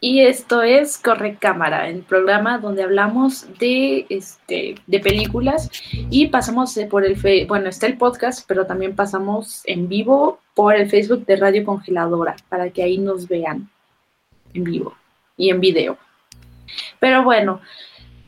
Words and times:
y 0.00 0.20
esto 0.20 0.62
es 0.62 0.96
Corre 0.98 1.36
Cámara, 1.36 1.88
el 1.88 2.02
programa 2.02 2.58
donde 2.58 2.84
hablamos 2.84 3.46
de, 3.58 4.06
este, 4.08 4.76
de 4.86 5.00
películas 5.00 5.70
y 5.92 6.28
pasamos 6.28 6.78
por 6.88 7.04
el, 7.04 7.16
bueno, 7.48 7.68
está 7.68 7.86
el 7.86 7.98
podcast, 7.98 8.46
pero 8.46 8.64
también 8.64 8.94
pasamos 8.94 9.62
en 9.64 9.88
vivo 9.88 10.38
por 10.54 10.76
el 10.76 10.88
Facebook 10.88 11.26
de 11.26 11.36
Radio 11.36 11.64
Congeladora 11.64 12.36
para 12.48 12.70
que 12.70 12.84
ahí 12.84 12.98
nos 12.98 13.26
vean 13.26 13.68
en 14.54 14.64
vivo 14.64 14.94
y 15.36 15.50
en 15.50 15.60
video. 15.60 15.98
Pero 17.00 17.24
bueno, 17.24 17.60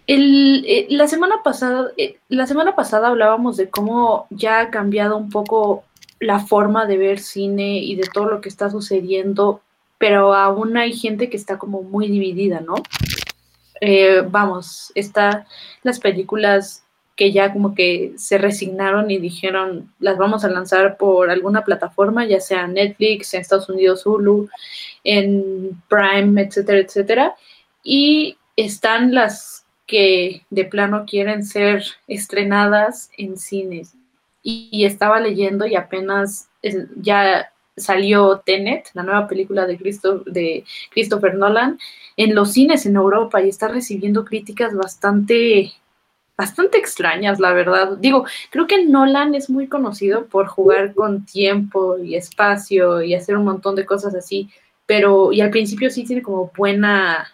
el, 0.09 0.65
eh, 0.67 0.89
la, 0.91 1.07
semana 1.07 1.37
pasada, 1.45 1.93
eh, 1.97 2.19
la 2.29 2.49
semana 2.49 2.75
pasada 2.75 3.09
hablábamos 3.09 3.57
de 3.57 3.71
cómo 3.71 4.27
ya 4.31 4.59
ha 4.59 4.71
cambiado 4.71 5.17
un 5.17 5.31
poco 5.31 5.85
la 6.19 6.41
forma 6.41 6.87
de 6.87 6.99
ver 6.99 7.21
cine 7.21 7.79
y 7.79 7.95
de 7.95 8.09
todo 8.13 8.29
lo 8.29 8.41
que 8.41 8.49
está 8.49 8.71
sucediendo 8.71 9.63
pero 10.01 10.35
aún 10.35 10.79
hay 10.79 10.95
gente 10.95 11.29
que 11.29 11.37
está 11.37 11.59
como 11.59 11.83
muy 11.83 12.09
dividida, 12.09 12.61
¿no? 12.61 12.77
Eh, 13.83 14.23
vamos, 14.27 14.91
está 14.95 15.47
las 15.83 16.01
películas 16.01 16.85
que 17.17 17.33
ya 17.33 17.53
como 17.53 17.75
que 17.75 18.15
se 18.17 18.39
resignaron 18.39 19.11
y 19.11 19.19
dijeron 19.19 19.93
las 19.99 20.17
vamos 20.17 20.43
a 20.43 20.49
lanzar 20.49 20.97
por 20.97 21.29
alguna 21.29 21.65
plataforma, 21.65 22.25
ya 22.25 22.41
sea 22.41 22.67
Netflix, 22.67 23.35
en 23.35 23.43
Estados 23.43 23.69
Unidos 23.69 24.07
Hulu, 24.07 24.49
en 25.05 25.83
Prime, 25.91 26.41
etcétera, 26.41 26.79
etcétera. 26.79 27.37
Y 27.85 28.39
están 28.57 29.13
las 29.15 29.67
que 29.87 30.47
de 30.49 30.65
plano 30.65 31.05
quieren 31.07 31.45
ser 31.45 31.85
estrenadas 32.09 33.11
en 33.19 33.37
cines. 33.37 33.93
Y, 34.43 34.87
estaba 34.87 35.21
leyendo 35.21 35.67
y 35.67 35.77
apenas 35.77 36.49
ya 36.97 37.53
salió 37.81 38.43
Tenet, 38.45 38.91
la 38.95 39.03
nueva 39.03 39.27
película 39.27 39.67
de, 39.67 39.79
de 40.27 40.65
Christopher 40.91 41.35
Nolan, 41.35 41.79
en 42.17 42.35
los 42.35 42.53
cines 42.53 42.87
en 42.87 42.97
Europa 42.97 43.41
y 43.41 43.49
está 43.49 43.69
recibiendo 43.69 44.25
críticas 44.25 44.75
bastante, 44.75 45.73
bastante 46.37 46.79
extrañas, 46.79 47.41
la 47.41 47.53
verdad. 47.53 47.97
Digo, 47.99 48.27
creo 48.51 48.67
que 48.67 48.85
Nolan 48.85 49.35
es 49.35 49.51
muy 49.51 49.69
conocido 49.69 50.27
por 50.27 50.47
jugar 50.47 50.95
con 50.95 51.25
tiempo 51.25 51.99
y 51.99 52.17
espacio 52.17 53.03
y 53.03 53.15
hacer 53.15 53.37
un 53.37 53.45
montón 53.45 53.75
de 53.75 53.87
cosas 53.87 54.15
así, 54.15 54.51
pero 54.87 55.33
y 55.33 55.41
al 55.41 55.51
principio 55.51 55.91
sí 55.91 56.05
tiene 56.05 56.23
como 56.23 56.51
buena 56.57 57.29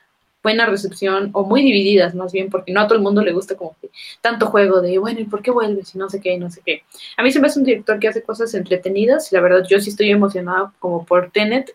buena 0.46 0.64
recepción 0.66 1.30
o 1.32 1.42
muy 1.42 1.60
divididas 1.60 2.14
más 2.14 2.30
bien, 2.30 2.50
porque 2.50 2.72
no 2.72 2.80
a 2.80 2.86
todo 2.86 2.94
el 2.94 3.02
mundo 3.02 3.20
le 3.20 3.32
gusta 3.32 3.56
como 3.56 3.74
que 3.80 3.90
tanto 4.20 4.46
juego 4.46 4.80
de, 4.80 4.96
bueno, 5.00 5.18
¿y 5.18 5.24
por 5.24 5.42
qué 5.42 5.50
vuelves? 5.50 5.92
Y 5.92 5.98
no 5.98 6.08
sé 6.08 6.20
qué, 6.20 6.38
no 6.38 6.48
sé 6.50 6.62
qué. 6.64 6.84
A 7.16 7.24
mí 7.24 7.32
se 7.32 7.40
me 7.40 7.48
hace 7.48 7.58
un 7.58 7.64
director 7.64 7.98
que 7.98 8.06
hace 8.06 8.22
cosas 8.22 8.54
entretenidas 8.54 9.32
y 9.32 9.34
la 9.34 9.40
verdad 9.40 9.66
yo 9.68 9.80
sí 9.80 9.90
estoy 9.90 10.08
emocionada 10.10 10.72
como 10.78 11.04
por 11.04 11.32
Tenet, 11.32 11.74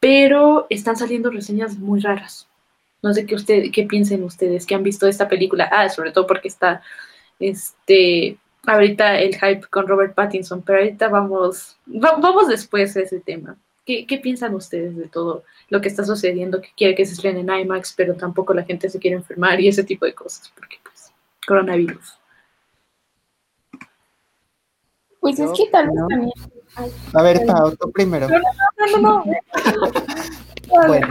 pero 0.00 0.66
están 0.70 0.96
saliendo 0.96 1.30
reseñas 1.30 1.78
muy 1.78 2.00
raras. 2.00 2.48
No 3.00 3.14
sé 3.14 3.26
qué, 3.26 3.36
usted, 3.36 3.70
qué 3.72 3.84
piensen 3.84 4.24
ustedes, 4.24 4.66
que 4.66 4.74
han 4.74 4.82
visto 4.82 5.06
esta 5.06 5.28
película. 5.28 5.70
Ah, 5.70 5.88
sobre 5.88 6.10
todo 6.10 6.26
porque 6.26 6.48
está, 6.48 6.82
este, 7.38 8.38
ahorita 8.66 9.20
el 9.20 9.36
hype 9.36 9.68
con 9.70 9.86
Robert 9.86 10.16
Pattinson, 10.16 10.62
pero 10.62 10.80
ahorita 10.80 11.06
vamos, 11.08 11.76
vamos 11.86 12.48
después 12.48 12.96
a 12.96 13.02
ese 13.02 13.20
tema. 13.20 13.56
¿Qué, 13.90 14.06
¿Qué, 14.06 14.18
piensan 14.18 14.54
ustedes 14.54 14.96
de 14.96 15.08
todo 15.08 15.42
lo 15.68 15.80
que 15.80 15.88
está 15.88 16.04
sucediendo? 16.04 16.60
Que 16.60 16.68
quiere 16.76 16.94
que 16.94 17.04
se 17.04 17.14
estrene 17.14 17.40
en 17.40 17.50
IMAX, 17.50 17.92
pero 17.96 18.14
tampoco 18.14 18.54
la 18.54 18.62
gente 18.62 18.88
se 18.88 19.00
quiere 19.00 19.16
enfermar 19.16 19.60
y 19.60 19.66
ese 19.66 19.82
tipo 19.82 20.06
de 20.06 20.14
cosas, 20.14 20.52
porque 20.54 20.76
pues, 20.84 21.12
coronavirus. 21.44 22.16
Pues 25.18 25.40
es 25.40 25.50
que 25.56 25.66
tal 25.72 25.88
vez 25.88 25.96
también. 26.08 26.32
a 27.14 27.22
ver, 27.24 27.44
Pau, 27.44 27.74
tú 27.74 27.90
primero. 27.90 28.28
No, 28.28 28.38
no, 28.38 29.00
no, 29.00 29.24
no. 29.24 29.24
bueno, 30.86 31.08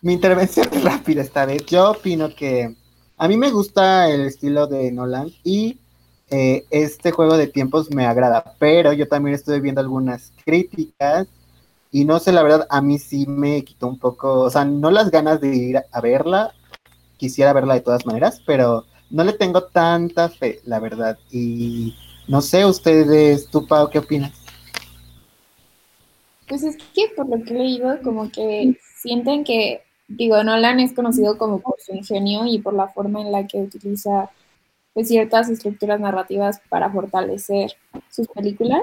mi 0.00 0.12
intervención 0.12 0.68
es 0.70 0.84
rápida 0.84 1.22
esta 1.22 1.44
vez. 1.44 1.66
Yo 1.66 1.90
opino 1.90 2.32
que 2.32 2.72
a 3.16 3.26
mí 3.26 3.36
me 3.36 3.50
gusta 3.50 4.08
el 4.08 4.26
estilo 4.26 4.68
de 4.68 4.92
Nolan 4.92 5.28
y 5.42 5.80
eh, 6.30 6.66
este 6.70 7.10
juego 7.10 7.36
de 7.36 7.48
tiempos 7.48 7.90
me 7.90 8.06
agrada, 8.06 8.54
pero 8.60 8.92
yo 8.92 9.08
también 9.08 9.34
estoy 9.34 9.60
viendo 9.60 9.80
algunas 9.80 10.32
críticas 10.44 11.26
y 11.94 12.06
no 12.06 12.18
sé, 12.18 12.32
la 12.32 12.42
verdad, 12.42 12.66
a 12.70 12.80
mí 12.80 12.98
sí 12.98 13.26
me 13.26 13.62
quitó 13.62 13.86
un 13.86 13.98
poco, 13.98 14.40
o 14.40 14.50
sea, 14.50 14.64
no 14.64 14.90
las 14.90 15.10
ganas 15.10 15.42
de 15.42 15.54
ir 15.54 15.76
a 15.76 16.00
verla, 16.00 16.54
quisiera 17.18 17.52
verla 17.52 17.74
de 17.74 17.82
todas 17.82 18.06
maneras, 18.06 18.42
pero 18.46 18.86
no 19.10 19.24
le 19.24 19.34
tengo 19.34 19.64
tanta 19.64 20.30
fe, 20.30 20.60
la 20.64 20.80
verdad. 20.80 21.18
Y 21.30 21.94
no 22.26 22.40
sé, 22.40 22.64
ustedes, 22.64 23.46
tú, 23.50 23.66
Pau, 23.66 23.90
¿qué 23.90 23.98
opinas? 23.98 24.32
Pues 26.48 26.62
es 26.62 26.78
que 26.94 27.12
por 27.14 27.28
lo 27.28 27.44
que 27.44 27.54
he 27.54 27.58
leído, 27.58 28.00
como 28.02 28.30
que 28.30 28.74
sienten 28.96 29.44
que, 29.44 29.82
digo, 30.08 30.42
Nolan 30.42 30.80
es 30.80 30.94
conocido 30.94 31.36
como 31.36 31.60
por 31.60 31.78
su 31.78 31.94
ingenio 31.94 32.46
y 32.46 32.58
por 32.58 32.72
la 32.72 32.88
forma 32.88 33.20
en 33.20 33.32
la 33.32 33.46
que 33.46 33.58
utiliza 33.58 34.30
pues, 34.94 35.08
ciertas 35.08 35.50
estructuras 35.50 36.00
narrativas 36.00 36.62
para 36.70 36.90
fortalecer 36.90 37.72
sus 38.08 38.28
películas, 38.28 38.82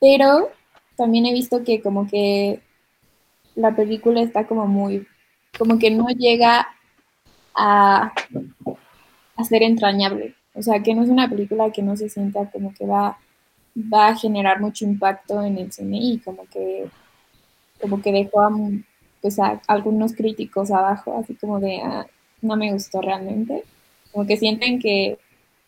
pero 0.00 0.50
también 1.00 1.24
he 1.24 1.32
visto 1.32 1.64
que 1.64 1.80
como 1.80 2.06
que 2.06 2.60
la 3.54 3.74
película 3.74 4.20
está 4.20 4.46
como 4.46 4.66
muy, 4.66 5.06
como 5.58 5.78
que 5.78 5.90
no 5.90 6.08
llega 6.08 6.68
a, 7.54 8.12
a 9.34 9.44
ser 9.44 9.62
entrañable. 9.62 10.34
O 10.52 10.62
sea, 10.62 10.82
que 10.82 10.94
no 10.94 11.02
es 11.02 11.08
una 11.08 11.26
película 11.26 11.72
que 11.72 11.80
no 11.80 11.96
se 11.96 12.10
sienta 12.10 12.50
como 12.50 12.74
que 12.74 12.84
va, 12.84 13.16
va 13.74 14.08
a 14.08 14.16
generar 14.16 14.60
mucho 14.60 14.84
impacto 14.84 15.42
en 15.42 15.56
el 15.56 15.72
cine 15.72 15.98
y 16.02 16.18
como 16.18 16.44
que, 16.52 16.90
como 17.80 18.02
que 18.02 18.12
dejó 18.12 18.42
a, 18.42 18.50
pues 19.22 19.38
a 19.38 19.58
algunos 19.68 20.12
críticos 20.12 20.70
abajo, 20.70 21.18
así 21.18 21.34
como 21.34 21.60
de, 21.60 21.80
ah, 21.82 22.06
no 22.42 22.56
me 22.56 22.74
gustó 22.74 23.00
realmente. 23.00 23.64
Como 24.12 24.26
que 24.26 24.36
sienten 24.36 24.78
que 24.78 25.18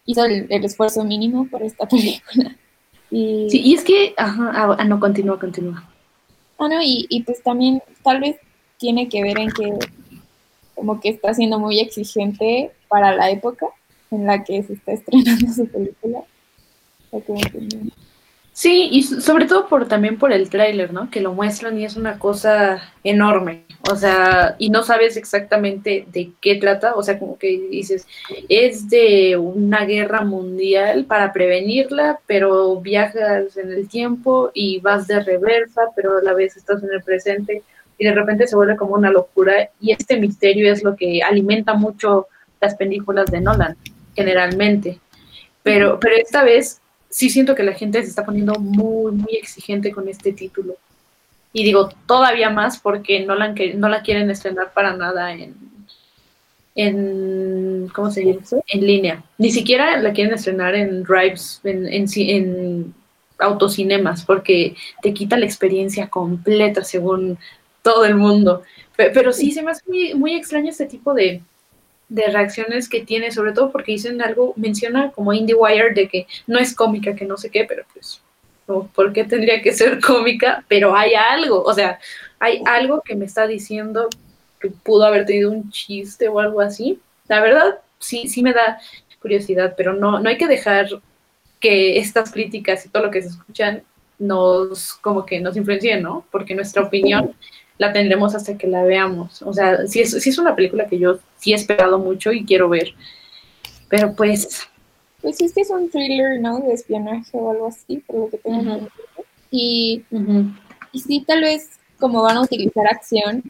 hizo 0.04 0.26
el 0.26 0.50
esfuerzo 0.50 1.04
mínimo 1.04 1.48
por 1.48 1.62
esta 1.62 1.88
película. 1.88 2.54
Y, 3.12 3.50
sí, 3.50 3.60
y 3.60 3.74
es 3.74 3.84
que, 3.84 4.14
ajá, 4.16 4.50
ah, 4.54 4.76
ah, 4.78 4.84
no, 4.84 4.98
continúa, 4.98 5.38
continúa. 5.38 5.84
Ah, 6.58 6.66
no, 6.66 6.80
y, 6.82 7.06
y 7.10 7.22
pues 7.24 7.42
también 7.42 7.82
tal 8.02 8.20
vez 8.20 8.36
tiene 8.78 9.08
que 9.10 9.22
ver 9.22 9.38
en 9.38 9.50
que 9.50 9.78
como 10.74 10.98
que 10.98 11.10
está 11.10 11.34
siendo 11.34 11.58
muy 11.58 11.78
exigente 11.78 12.72
para 12.88 13.14
la 13.14 13.30
época 13.30 13.66
en 14.10 14.26
la 14.26 14.42
que 14.42 14.62
se 14.62 14.72
está 14.72 14.92
estrenando 14.92 15.52
su 15.52 15.66
película. 15.66 16.24
Sí, 18.62 18.88
y 18.92 19.02
sobre 19.02 19.46
todo 19.46 19.66
por 19.66 19.88
también 19.88 20.18
por 20.18 20.32
el 20.32 20.48
tráiler, 20.48 20.92
¿no? 20.92 21.10
Que 21.10 21.20
lo 21.20 21.32
muestran 21.32 21.80
y 21.80 21.84
es 21.84 21.96
una 21.96 22.20
cosa 22.20 22.80
enorme. 23.02 23.64
O 23.90 23.96
sea, 23.96 24.54
y 24.56 24.70
no 24.70 24.84
sabes 24.84 25.16
exactamente 25.16 26.06
de 26.12 26.30
qué 26.40 26.54
trata. 26.54 26.94
O 26.94 27.02
sea, 27.02 27.18
como 27.18 27.36
que 27.36 27.48
dices, 27.72 28.06
es 28.48 28.88
de 28.88 29.36
una 29.36 29.84
guerra 29.84 30.20
mundial 30.20 31.06
para 31.06 31.32
prevenirla, 31.32 32.20
pero 32.24 32.80
viajas 32.80 33.56
en 33.56 33.72
el 33.72 33.88
tiempo 33.88 34.52
y 34.54 34.78
vas 34.78 35.08
de 35.08 35.18
reversa, 35.18 35.82
pero 35.96 36.18
a 36.18 36.22
la 36.22 36.32
vez 36.32 36.56
estás 36.56 36.84
en 36.84 36.92
el 36.92 37.02
presente 37.02 37.64
y 37.98 38.04
de 38.04 38.14
repente 38.14 38.46
se 38.46 38.54
vuelve 38.54 38.76
como 38.76 38.94
una 38.94 39.10
locura. 39.10 39.70
Y 39.80 39.90
este 39.90 40.18
misterio 40.18 40.72
es 40.72 40.84
lo 40.84 40.94
que 40.94 41.20
alimenta 41.20 41.74
mucho 41.74 42.28
las 42.60 42.76
películas 42.76 43.28
de 43.28 43.40
Nolan, 43.40 43.76
generalmente. 44.14 45.00
Pero, 45.64 45.98
pero 45.98 46.14
esta 46.14 46.44
vez 46.44 46.81
sí 47.12 47.28
siento 47.28 47.54
que 47.54 47.62
la 47.62 47.74
gente 47.74 48.02
se 48.02 48.08
está 48.08 48.24
poniendo 48.24 48.54
muy, 48.54 49.12
muy 49.12 49.36
exigente 49.36 49.92
con 49.92 50.08
este 50.08 50.32
título. 50.32 50.74
Y 51.52 51.62
digo, 51.62 51.90
todavía 52.06 52.48
más 52.48 52.80
porque 52.80 53.24
no 53.24 53.34
la, 53.34 53.54
no 53.74 53.88
la 53.88 54.02
quieren 54.02 54.30
estrenar 54.30 54.72
para 54.72 54.96
nada 54.96 55.34
en, 55.34 55.54
en 56.74 57.88
¿cómo 57.94 58.10
se 58.10 58.22
dice? 58.22 58.62
En 58.66 58.86
línea. 58.86 59.22
Ni 59.36 59.50
siquiera 59.50 59.98
la 59.98 60.14
quieren 60.14 60.32
estrenar 60.32 60.74
en 60.74 61.02
drives, 61.02 61.60
en, 61.64 61.86
en, 61.86 62.06
en 62.16 62.94
autocinemas, 63.38 64.24
porque 64.24 64.74
te 65.02 65.12
quita 65.12 65.36
la 65.36 65.44
experiencia 65.44 66.08
completa 66.08 66.82
según 66.82 67.38
todo 67.82 68.06
el 68.06 68.14
mundo. 68.14 68.62
Pero, 68.96 69.32
sí 69.34 69.52
se 69.52 69.62
me 69.62 69.72
hace 69.72 69.82
muy, 69.86 70.14
muy 70.14 70.34
extraño 70.34 70.70
este 70.70 70.86
tipo 70.86 71.12
de, 71.12 71.42
de 72.12 72.26
reacciones 72.26 72.88
que 72.88 73.00
tiene, 73.00 73.32
sobre 73.32 73.52
todo 73.52 73.72
porque 73.72 73.92
dicen 73.92 74.20
algo, 74.20 74.52
menciona 74.56 75.10
como 75.12 75.32
IndieWire 75.32 75.94
de 75.94 76.08
que 76.08 76.26
no 76.46 76.58
es 76.58 76.74
cómica, 76.74 77.14
que 77.16 77.24
no 77.24 77.38
sé 77.38 77.50
qué, 77.50 77.64
pero 77.64 77.84
pues, 77.92 78.20
¿por 78.66 79.12
qué 79.12 79.24
tendría 79.24 79.62
que 79.62 79.72
ser 79.72 79.98
cómica? 80.00 80.64
Pero 80.68 80.94
hay 80.94 81.14
algo, 81.14 81.62
o 81.62 81.72
sea, 81.72 81.98
hay 82.38 82.62
algo 82.66 83.00
que 83.00 83.16
me 83.16 83.24
está 83.24 83.46
diciendo 83.46 84.08
que 84.60 84.68
pudo 84.68 85.04
haber 85.04 85.24
tenido 85.24 85.50
un 85.50 85.70
chiste 85.70 86.28
o 86.28 86.38
algo 86.38 86.60
así. 86.60 87.00
La 87.28 87.40
verdad, 87.40 87.78
sí, 87.98 88.28
sí 88.28 88.42
me 88.42 88.52
da 88.52 88.78
curiosidad, 89.20 89.74
pero 89.76 89.94
no, 89.94 90.20
no 90.20 90.28
hay 90.28 90.36
que 90.36 90.46
dejar 90.46 90.88
que 91.60 91.98
estas 91.98 92.30
críticas 92.30 92.84
y 92.84 92.90
todo 92.90 93.04
lo 93.04 93.10
que 93.10 93.22
se 93.22 93.28
escuchan 93.28 93.82
nos, 94.18 94.94
como 94.94 95.24
que 95.24 95.40
nos 95.40 95.56
influencien, 95.56 96.02
¿no? 96.02 96.26
Porque 96.30 96.54
nuestra 96.54 96.82
opinión 96.82 97.34
la 97.82 97.92
tendremos 97.92 98.34
hasta 98.34 98.56
que 98.56 98.68
la 98.68 98.84
veamos. 98.84 99.42
O 99.42 99.52
sea, 99.52 99.86
sí 99.88 100.00
es, 100.00 100.14
es 100.14 100.38
una 100.38 100.54
película 100.54 100.86
que 100.86 100.98
yo 100.98 101.18
sí 101.36 101.52
he 101.52 101.56
esperado 101.56 101.98
mucho 101.98 102.32
y 102.32 102.44
quiero 102.44 102.68
ver. 102.68 102.94
Pero 103.88 104.14
pues... 104.14 104.68
Pues 105.20 105.40
es 105.40 105.52
que 105.52 105.62
es 105.62 105.70
un 105.70 105.90
thriller, 105.90 106.40
¿no? 106.40 106.60
De 106.60 106.72
espionaje 106.72 107.36
o 107.36 107.50
algo 107.50 107.66
así, 107.66 107.98
por 107.98 108.16
lo 108.16 108.30
que 108.30 108.38
tengo 108.38 108.60
entendido. 108.60 108.90
Y, 109.50 110.04
y 110.92 111.00
sí, 111.00 111.24
tal 111.26 111.42
vez 111.42 111.70
como 111.98 112.22
van 112.22 112.36
a 112.36 112.42
utilizar 112.42 112.86
acción, 112.86 113.42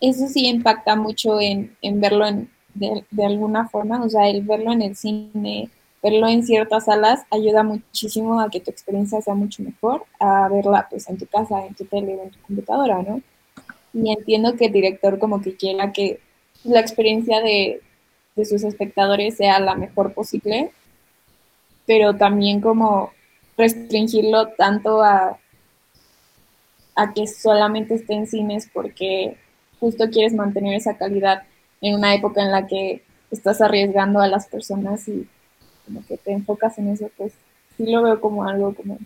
eso 0.00 0.28
sí 0.28 0.46
impacta 0.46 0.96
mucho 0.96 1.40
en, 1.40 1.76
verlo 2.00 2.26
en, 2.26 2.50
de, 2.74 3.04
de, 3.10 3.26
alguna 3.26 3.68
forma, 3.68 4.02
o 4.02 4.08
sea, 4.08 4.28
el 4.28 4.42
verlo 4.42 4.72
en 4.72 4.82
el 4.82 4.96
cine, 4.96 5.70
verlo 6.02 6.28
en 6.28 6.44
ciertas 6.44 6.86
salas 6.86 7.24
ayuda 7.30 7.62
muchísimo 7.62 8.40
a 8.40 8.48
que 8.50 8.60
tu 8.60 8.70
experiencia 8.70 9.20
sea 9.20 9.34
mucho 9.34 9.62
mejor 9.62 10.04
a 10.18 10.48
verla 10.48 10.86
pues 10.88 11.08
en 11.08 11.18
tu 11.18 11.26
casa, 11.26 11.66
en 11.66 11.74
tu 11.74 11.84
tele 11.84 12.16
o 12.16 12.22
en 12.24 12.30
tu 12.30 12.40
computadora, 12.40 13.02
¿no? 13.02 13.20
Y 13.98 14.12
entiendo 14.12 14.54
que 14.56 14.66
el 14.66 14.72
director 14.72 15.18
como 15.18 15.40
que 15.42 15.56
quiera 15.56 15.92
que 15.92 16.20
la 16.64 16.80
experiencia 16.80 17.40
de, 17.40 17.80
de 18.36 18.44
sus 18.44 18.62
espectadores 18.62 19.36
sea 19.36 19.58
la 19.58 19.74
mejor 19.74 20.14
posible, 20.14 20.70
pero 21.86 22.16
también 22.16 22.60
como 22.60 23.12
restringirlo 23.56 24.48
tanto 24.50 25.02
a, 25.02 25.38
a 26.94 27.12
que 27.12 27.26
solamente 27.26 27.94
esté 27.94 28.14
en 28.14 28.26
cines 28.26 28.68
porque 28.72 29.36
justo 29.80 30.10
quieres 30.10 30.34
mantener 30.34 30.74
esa 30.74 30.96
calidad 30.96 31.42
en 31.80 31.94
una 31.94 32.14
época 32.14 32.42
en 32.42 32.52
la 32.52 32.66
que 32.66 33.02
estás 33.30 33.60
arriesgando 33.60 34.20
a 34.20 34.28
las 34.28 34.46
personas 34.46 35.06
y 35.08 35.26
como 35.84 36.04
que 36.06 36.16
te 36.16 36.32
enfocas 36.32 36.78
en 36.78 36.88
eso, 36.88 37.10
pues 37.16 37.32
sí 37.76 37.86
lo 37.86 38.02
veo 38.02 38.20
como 38.20 38.44
algo 38.44 38.74
como 38.74 38.98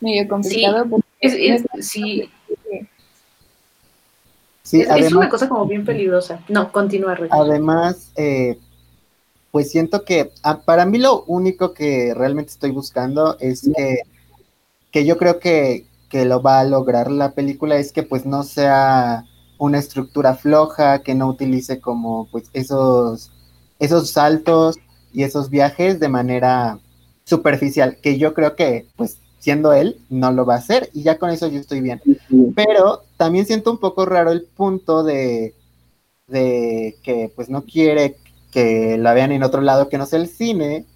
medio 0.00 0.28
complicado. 0.28 0.86
Sí, 1.20 1.56
sí. 1.80 2.30
Es, 4.70 5.12
una 5.12 5.28
cosa 5.28 5.48
como 5.48 5.66
bien 5.66 5.84
peligrosa. 5.84 6.40
No, 6.48 6.70
continúa. 6.70 7.16
Además, 7.30 8.12
eh, 8.16 8.58
pues 9.50 9.70
siento 9.70 10.04
que 10.04 10.32
ah, 10.42 10.60
para 10.64 10.86
mí 10.86 10.98
lo 10.98 11.24
único 11.24 11.74
que 11.74 12.14
realmente 12.14 12.52
estoy 12.52 12.70
buscando 12.70 13.36
es 13.38 13.70
que, 13.76 14.02
que 14.90 15.04
yo 15.04 15.18
creo 15.18 15.38
que, 15.38 15.86
que 16.08 16.24
lo 16.24 16.42
va 16.42 16.60
a 16.60 16.64
lograr 16.64 17.10
la 17.10 17.32
película 17.32 17.76
es 17.76 17.92
que 17.92 18.02
pues 18.02 18.24
no 18.24 18.44
sea 18.44 19.24
una 19.58 19.78
estructura 19.78 20.34
floja, 20.34 21.02
que 21.02 21.14
no 21.14 21.28
utilice 21.28 21.80
como 21.80 22.28
pues 22.30 22.44
esos, 22.52 23.30
esos 23.78 24.10
saltos 24.10 24.76
y 25.12 25.22
esos 25.22 25.50
viajes 25.50 26.00
de 26.00 26.08
manera 26.08 26.78
superficial, 27.24 27.98
que 28.02 28.18
yo 28.18 28.34
creo 28.34 28.56
que 28.56 28.88
pues 28.96 29.18
siendo 29.38 29.72
él 29.72 29.98
no 30.08 30.32
lo 30.32 30.46
va 30.46 30.54
a 30.54 30.58
hacer 30.58 30.88
y 30.92 31.02
ya 31.02 31.18
con 31.18 31.30
eso 31.30 31.48
yo 31.48 31.60
estoy 31.60 31.80
bien. 31.80 32.00
Pero 32.54 33.02
también 33.22 33.46
siento 33.46 33.70
un 33.70 33.78
poco 33.78 34.04
raro 34.04 34.32
el 34.32 34.42
punto 34.42 35.04
de, 35.04 35.54
de 36.26 36.96
que 37.04 37.30
pues 37.36 37.48
no 37.48 37.62
quiere 37.62 38.16
que 38.50 38.98
la 38.98 39.14
vean 39.14 39.30
en 39.30 39.44
otro 39.44 39.60
lado 39.60 39.88
que 39.88 39.96
no 39.96 40.06
sea 40.06 40.18
el 40.18 40.26
cine 40.26 40.86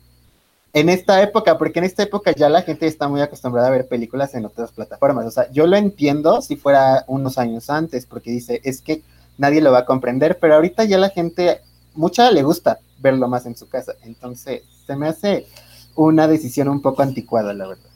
en 0.73 0.89
esta 0.89 1.23
época, 1.23 1.57
porque 1.57 1.79
en 1.79 1.85
esta 1.85 2.03
época 2.03 2.33
ya 2.33 2.49
la 2.49 2.63
gente 2.63 2.89
está 2.89 3.07
muy 3.07 3.21
acostumbrada 3.21 3.69
a 3.69 3.71
ver 3.71 3.87
películas 3.87 4.35
en 4.35 4.45
otras 4.45 4.73
plataformas. 4.73 5.25
O 5.25 5.31
sea, 5.31 5.49
yo 5.53 5.69
lo 5.69 5.77
entiendo 5.77 6.43
si 6.43 6.57
fuera 6.57 7.05
unos 7.07 7.39
años 7.39 7.71
antes, 7.71 8.07
porque 8.07 8.33
dice, 8.33 8.61
es 8.65 8.81
que 8.81 9.03
nadie 9.39 9.61
lo 9.61 9.71
va 9.71 9.79
a 9.79 9.87
comprender, 9.87 10.37
pero 10.41 10.57
ahorita 10.57 10.83
ya 10.83 10.99
la 10.99 11.11
gente, 11.11 11.61
mucha 11.95 12.33
le 12.33 12.43
gusta 12.43 12.81
verlo 12.99 13.29
más 13.29 13.47
en 13.47 13.57
su 13.57 13.69
casa. 13.69 13.93
Entonces, 14.03 14.63
se 14.85 14.97
me 14.97 15.07
hace 15.07 15.47
una 15.95 16.27
decisión 16.27 16.67
un 16.67 16.83
poco 16.83 17.03
anticuada, 17.03 17.55
la 17.55 17.69
verdad. 17.69 17.91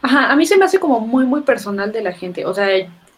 Ajá, 0.00 0.30
a 0.30 0.36
mí 0.36 0.46
se 0.46 0.56
me 0.56 0.64
hace 0.64 0.78
como 0.78 1.00
muy, 1.00 1.26
muy 1.26 1.42
personal 1.42 1.90
de 1.90 2.02
la 2.02 2.12
gente. 2.12 2.46
O 2.46 2.54
sea, 2.54 2.68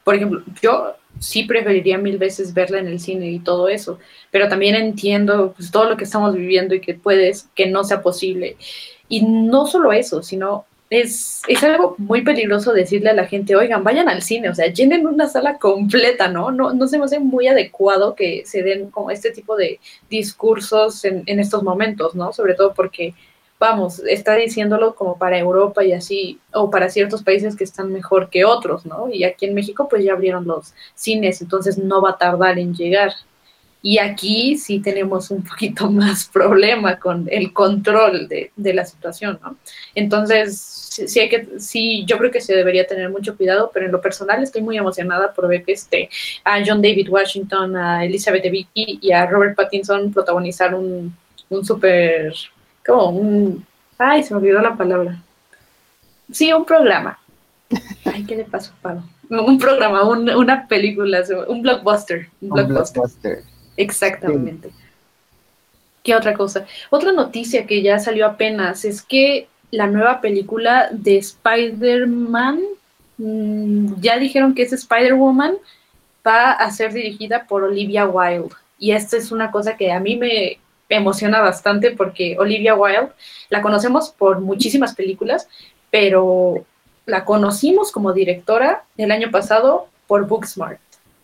por 0.07 0.15
ejemplo, 0.15 0.45
yo 0.63 0.95
sí 1.19 1.43
preferiría 1.43 1.99
mil 1.99 2.17
veces 2.17 2.55
verla 2.55 2.79
en 2.79 2.87
el 2.87 3.01
cine 3.01 3.29
y 3.29 3.41
todo 3.41 3.69
eso, 3.69 3.99
pero 4.31 4.47
también 4.47 4.77
entiendo 4.77 5.53
pues, 5.57 5.73
todo 5.73 5.91
lo 5.91 5.97
que 5.97 6.05
estamos 6.05 6.33
viviendo 6.33 6.77
y 6.77 6.81
que 6.81 6.95
puedes, 6.95 7.49
que 7.57 7.67
no 7.67 7.83
sea 7.83 8.03
posible. 8.03 8.57
Y 9.09 9.23
no 9.23 9.67
solo 9.67 9.93
eso, 9.93 10.23
sino 10.23 10.65
es, 10.91 11.43
es 11.49 11.61
algo 11.65 11.97
muy 11.99 12.23
peligroso 12.23 12.73
decirle 12.73 13.11
a 13.11 13.15
la 13.15 13.27
gente, 13.27 13.57
oigan, 13.57 13.83
vayan 13.83 14.09
al 14.09 14.23
cine, 14.23 14.49
o 14.49 14.55
sea, 14.55 14.73
llenen 14.73 15.09
una 15.09 15.27
sala 15.27 15.59
completa, 15.59 16.29
¿no? 16.29 16.53
No, 16.53 16.73
no 16.73 16.87
se 16.87 16.99
me 16.99 17.07
hace 17.07 17.19
muy 17.19 17.49
adecuado 17.49 18.15
que 18.15 18.45
se 18.47 18.63
den 18.63 18.93
como 18.93 19.11
este 19.11 19.33
tipo 19.33 19.57
de 19.57 19.81
discursos 20.09 21.05
en, 21.05 21.25
en 21.27 21.41
estos 21.41 21.65
momentos, 21.65 22.15
¿no? 22.15 22.33
Sobre 22.33 22.55
todo 22.55 22.75
porque, 22.75 23.13
vamos, 23.59 24.01
está 24.01 24.35
diciéndolo 24.35 24.95
como 24.95 25.19
para 25.19 25.39
Europa 25.39 25.85
y 25.85 25.93
así, 25.93 26.41
o 26.53 26.71
para 26.71 26.91
ciertos 26.91 27.23
países 27.23 27.57
que 27.57 27.65
están 27.65 27.93
mejor 27.93 28.29
que 28.29 28.45
otros, 28.45 28.85
¿no? 28.85 29.09
Y 29.11 29.25
aquí 29.25 29.47
en 29.47 29.55
México 29.55 29.89
pues 29.89 30.05
ya 30.05 30.13
abrieron 30.13 30.47
los 30.47 30.75
cines, 30.95 31.41
entonces 31.41 31.79
no 31.79 32.03
va 32.03 32.11
a 32.11 32.19
tardar 32.19 32.59
en 32.59 32.75
llegar. 32.75 33.13
Y 33.83 33.99
aquí 33.99 34.57
sí 34.59 34.81
tenemos 34.81 35.31
un 35.31 35.43
poquito 35.45 35.91
más 35.91 36.27
problema 36.27 36.99
con 36.99 37.29
el 37.31 37.53
control 37.53 38.29
de, 38.29 38.51
la 38.57 38.85
situación, 38.85 39.39
¿no? 39.43 39.57
Entonces, 39.95 40.59
sí, 41.07 41.21
hay 41.21 41.29
que, 41.29 41.49
sí, 41.59 42.05
yo 42.05 42.19
creo 42.19 42.31
que 42.31 42.41
se 42.41 42.55
debería 42.55 42.87
tener 42.87 43.09
mucho 43.11 43.37
cuidado, 43.37 43.71
pero 43.73 43.87
en 43.87 43.93
lo 43.93 44.01
personal 44.01 44.43
estoy 44.43 44.63
muy 44.63 44.77
emocionada 44.77 45.33
por 45.33 45.49
ver 45.49 45.65
que 45.65 45.73
este, 45.73 46.11
a 46.45 46.63
John 46.67 46.83
David 46.83 47.09
Washington, 47.09 47.77
a 47.77 48.05
Elizabeth 48.05 48.51
Vicky 48.51 48.99
y 49.01 49.13
a 49.13 49.25
Robert 49.27 49.57
Pattinson 49.57 50.13
protagonizar 50.13 50.75
un, 50.75 51.15
un 51.49 51.65
súper, 51.65 52.35
como 52.87 53.11
un, 53.11 53.67
ay, 53.99 54.23
se 54.23 54.35
me 54.35 54.41
olvidó 54.41 54.61
la 54.61 54.77
palabra. 54.77 55.23
Sí, 56.31 56.53
un 56.53 56.65
programa. 56.65 57.19
Ay, 58.05 58.25
¿qué 58.25 58.37
le 58.37 58.45
pasó, 58.45 58.73
Pablo? 58.81 59.03
Un 59.29 59.59
programa, 59.59 60.03
una 60.05 60.69
película, 60.69 61.23
un 61.49 61.63
blockbuster. 61.63 62.29
Un, 62.41 62.51
blockbuster. 62.51 63.43
Exactamente. 63.77 64.71
¿Qué 66.03 66.15
otra 66.15 66.35
cosa? 66.35 66.65
Otra 66.91 67.13
noticia 67.13 67.67
que 67.67 67.83
ya 67.83 67.99
salió 67.99 68.27
apenas 68.27 68.85
es 68.85 69.03
que 69.03 69.49
la 69.73 69.89
nueva 69.89 70.21
película 70.21 70.89
de 70.93 71.19
Spider-Man, 71.19 72.61
mm, 73.19 74.01
ya 74.01 74.17
dijeron 74.17 74.55
que 74.55 74.63
es 74.63 74.73
Spider-Woman, 74.73 75.57
va 76.25 76.53
a 76.53 76.71
ser 76.71 76.93
dirigida 76.93 77.47
por 77.47 77.65
Olivia 77.65 78.07
Wilde. 78.07 78.55
Y 78.79 78.93
esta 78.93 79.17
es 79.17 79.33
una 79.33 79.51
cosa 79.51 79.77
que 79.77 79.93
a 79.93 79.99
mí 79.99 80.17
me 80.17 80.59
emociona 80.89 81.41
bastante 81.41 81.91
porque 81.91 82.37
Olivia 82.39 82.75
Wilde 82.75 83.13
la 83.49 83.63
conocemos 83.63 84.11
por 84.11 84.41
muchísimas 84.41 84.95
películas, 84.95 85.49
pero 85.91 86.65
la 87.07 87.25
conocimos 87.25 87.93
como 87.93 88.13
directora 88.13 88.85
el 88.97 89.11
año 89.11 89.31
pasado 89.31 89.89
por 90.07 90.27
Booksmart. 90.27 90.81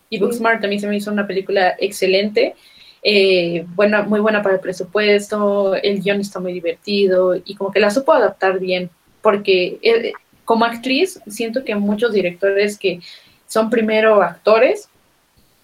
Y 0.09 0.19
Booksmart 0.19 0.61
también 0.61 0.81
se 0.81 0.87
me 0.87 0.97
hizo 0.97 1.11
una 1.11 1.27
película 1.27 1.75
excelente, 1.79 2.55
eh, 3.01 3.65
buena, 3.75 4.03
muy 4.03 4.19
buena 4.19 4.41
para 4.41 4.55
el 4.55 4.61
presupuesto, 4.61 5.75
el 5.75 6.01
guion 6.01 6.21
está 6.21 6.39
muy 6.39 6.53
divertido 6.53 7.35
y 7.35 7.55
como 7.55 7.71
que 7.71 7.79
la 7.79 7.91
supo 7.91 8.13
adaptar 8.13 8.59
bien, 8.59 8.89
porque 9.21 9.79
eh, 9.81 10.13
como 10.45 10.65
actriz 10.65 11.19
siento 11.27 11.63
que 11.63 11.75
muchos 11.75 12.13
directores 12.13 12.77
que 12.77 12.99
son 13.47 13.69
primero 13.69 14.21
actores, 14.21 14.89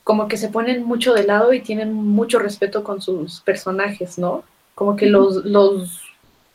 como 0.03 0.27
que 0.27 0.37
se 0.37 0.49
ponen 0.49 0.83
mucho 0.83 1.13
de 1.13 1.23
lado 1.23 1.53
y 1.53 1.61
tienen 1.61 1.93
mucho 1.93 2.39
respeto 2.39 2.83
con 2.83 3.01
sus 3.01 3.41
personajes, 3.41 4.17
¿no? 4.17 4.43
Como 4.75 4.95
que 4.95 5.05
los, 5.05 5.45
los 5.45 6.01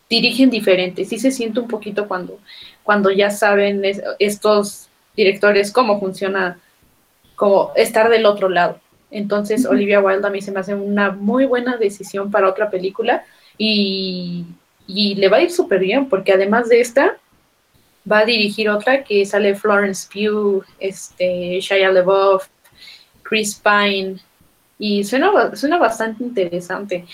dirigen 0.08 0.50
diferente. 0.50 1.04
Sí 1.04 1.18
se 1.18 1.30
siente 1.30 1.60
un 1.60 1.68
poquito 1.68 2.08
cuando, 2.08 2.38
cuando 2.82 3.10
ya 3.10 3.30
saben 3.30 3.82
estos 4.18 4.88
directores 5.16 5.72
cómo 5.72 6.00
funciona 6.00 6.58
como 7.36 7.72
estar 7.76 8.08
del 8.08 8.26
otro 8.26 8.48
lado. 8.48 8.80
Entonces, 9.10 9.66
Olivia 9.66 10.00
Wilde 10.00 10.26
a 10.26 10.30
mí 10.30 10.42
se 10.42 10.50
me 10.50 10.60
hace 10.60 10.74
una 10.74 11.10
muy 11.12 11.46
buena 11.46 11.76
decisión 11.76 12.30
para 12.30 12.48
otra 12.48 12.70
película 12.70 13.24
y, 13.56 14.44
le 14.88 15.28
va 15.28 15.38
a 15.38 15.42
ir 15.42 15.50
súper 15.50 15.80
bien, 15.80 16.08
porque 16.08 16.32
además 16.32 16.68
de 16.68 16.80
esta, 16.80 17.16
va 18.10 18.18
a 18.18 18.24
dirigir 18.24 18.68
otra 18.68 19.04
que 19.04 19.24
sale 19.24 19.54
Florence 19.54 20.08
Pugh, 20.12 20.64
este, 20.78 21.60
Shia 21.60 21.90
LaBeouf, 21.90 22.48
Chris 23.24 23.60
Pine, 23.62 24.20
y 24.78 25.04
suena, 25.04 25.54
suena 25.56 25.78
bastante 25.78 26.24
interesante. 26.24 27.04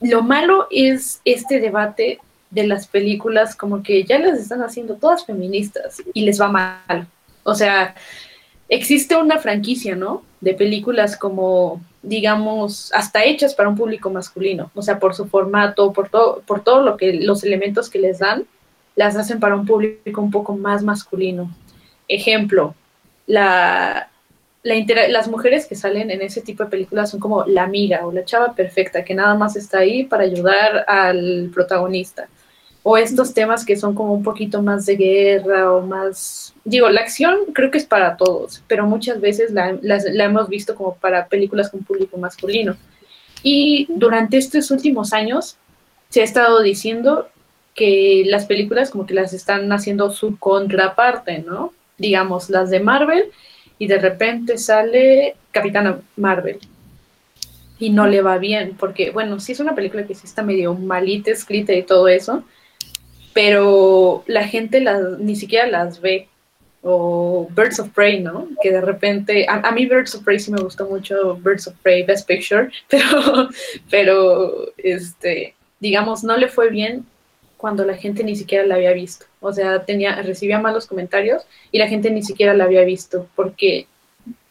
Lo 0.00 0.22
malo 0.22 0.68
es 0.70 1.20
este 1.24 1.60
debate 1.60 2.20
de 2.50 2.66
las 2.66 2.86
películas, 2.86 3.54
como 3.56 3.82
que 3.82 4.04
ya 4.04 4.18
las 4.18 4.38
están 4.38 4.62
haciendo 4.62 4.94
todas 4.94 5.24
feministas 5.24 6.02
y 6.12 6.22
les 6.22 6.40
va 6.40 6.48
mal. 6.48 7.06
O 7.42 7.54
sea, 7.54 7.94
existe 8.68 9.16
una 9.16 9.38
franquicia, 9.38 9.96
¿no? 9.96 10.22
De 10.40 10.54
películas 10.54 11.16
como, 11.16 11.80
digamos, 12.02 12.92
hasta 12.94 13.24
hechas 13.24 13.54
para 13.54 13.68
un 13.68 13.76
público 13.76 14.10
masculino, 14.10 14.70
o 14.74 14.82
sea, 14.82 14.98
por 14.98 15.14
su 15.14 15.26
formato, 15.26 15.92
por 15.92 16.08
todo, 16.08 16.42
por 16.46 16.62
todo 16.62 16.82
lo 16.82 16.96
que, 16.96 17.14
los 17.14 17.44
elementos 17.44 17.90
que 17.90 17.98
les 17.98 18.18
dan, 18.18 18.44
las 18.96 19.16
hacen 19.16 19.40
para 19.40 19.56
un 19.56 19.66
público 19.66 20.20
un 20.20 20.30
poco 20.30 20.56
más 20.56 20.82
masculino. 20.82 21.50
Ejemplo, 22.08 22.74
la, 23.26 24.08
la 24.68 25.08
las 25.08 25.28
mujeres 25.28 25.66
que 25.66 25.74
salen 25.74 26.10
en 26.10 26.22
ese 26.22 26.40
tipo 26.42 26.64
de 26.64 26.70
películas 26.70 27.10
son 27.10 27.20
como 27.20 27.44
la 27.44 27.64
amiga 27.64 28.06
o 28.06 28.12
la 28.12 28.24
chava 28.24 28.54
perfecta, 28.54 29.04
que 29.04 29.14
nada 29.14 29.34
más 29.34 29.56
está 29.56 29.78
ahí 29.78 30.04
para 30.04 30.24
ayudar 30.24 30.84
al 30.86 31.50
protagonista 31.54 32.28
o 32.82 32.96
estos 32.96 33.34
temas 33.34 33.66
que 33.66 33.76
son 33.76 33.94
como 33.94 34.14
un 34.14 34.22
poquito 34.22 34.62
más 34.62 34.86
de 34.86 34.96
guerra 34.96 35.72
o 35.74 35.82
más, 35.82 36.54
digo, 36.64 36.88
la 36.88 37.02
acción 37.02 37.36
creo 37.52 37.70
que 37.70 37.76
es 37.76 37.84
para 37.84 38.16
todos, 38.16 38.62
pero 38.66 38.86
muchas 38.86 39.20
veces 39.20 39.52
la, 39.52 39.78
hemos 40.24 40.48
visto 40.48 40.74
como 40.74 40.94
para 40.94 41.26
películas 41.26 41.70
con 41.70 41.84
público 41.84 42.16
masculino. 42.16 42.76
Y 43.42 43.86
durante 43.90 44.38
estos 44.38 44.70
últimos 44.70 45.12
años 45.12 45.58
se 46.08 46.22
ha 46.22 46.24
estado 46.24 46.62
diciendo 46.62 47.28
que 47.74 48.24
las 48.26 48.46
películas 48.46 48.88
como 48.88 49.04
que 49.04 49.12
las 49.12 49.34
están 49.34 49.70
haciendo 49.70 50.10
su 50.10 50.38
contraparte, 50.38 51.40
¿no? 51.40 51.74
Digamos, 51.98 52.48
las 52.48 52.70
de 52.70 52.80
Marvel 52.80 53.30
y 53.78 53.86
de 53.86 53.98
repente 53.98 54.58
sale 54.58 55.36
Capitana 55.50 56.00
Marvel 56.16 56.58
y 57.78 57.90
no 57.90 58.06
le 58.06 58.22
va 58.22 58.38
bien, 58.38 58.76
porque 58.78 59.10
bueno, 59.10 59.38
sí 59.40 59.52
es 59.52 59.60
una 59.60 59.74
película 59.74 60.06
que 60.06 60.14
sí 60.14 60.22
está 60.24 60.42
medio 60.42 60.74
malita 60.74 61.30
escrita 61.30 61.72
y 61.72 61.84
todo 61.84 62.08
eso, 62.08 62.44
pero 63.32 64.24
la 64.26 64.48
gente 64.48 64.84
ni 65.20 65.36
siquiera 65.36 65.66
las 65.66 66.00
ve. 66.00 66.28
O 66.80 67.48
Birds 67.50 67.80
of 67.80 67.88
Prey, 67.90 68.20
¿no? 68.20 68.48
Que 68.62 68.70
de 68.70 68.80
repente, 68.80 69.46
a, 69.48 69.70
mí 69.72 69.84
Birds 69.86 70.14
of 70.14 70.22
Prey 70.22 70.38
sí 70.38 70.52
me 70.52 70.62
gustó 70.62 70.86
mucho, 70.88 71.34
Birds 71.34 71.66
of 71.66 71.74
Prey, 71.82 72.04
Best 72.04 72.26
Picture, 72.26 72.70
pero, 72.88 73.48
pero, 73.90 74.72
este, 74.76 75.56
digamos, 75.80 76.22
no 76.22 76.36
le 76.36 76.46
fue 76.46 76.70
bien 76.70 77.04
cuando 77.56 77.84
la 77.84 77.96
gente 77.96 78.22
ni 78.22 78.36
siquiera 78.36 78.64
la 78.64 78.76
había 78.76 78.92
visto. 78.92 79.26
O 79.40 79.52
sea, 79.52 79.84
tenía, 79.84 80.20
recibía 80.22 80.58
malos 80.58 80.86
comentarios 80.86 81.44
y 81.70 81.78
la 81.78 81.88
gente 81.88 82.10
ni 82.10 82.22
siquiera 82.22 82.54
la 82.54 82.64
había 82.64 82.82
visto, 82.84 83.28
porque 83.36 83.86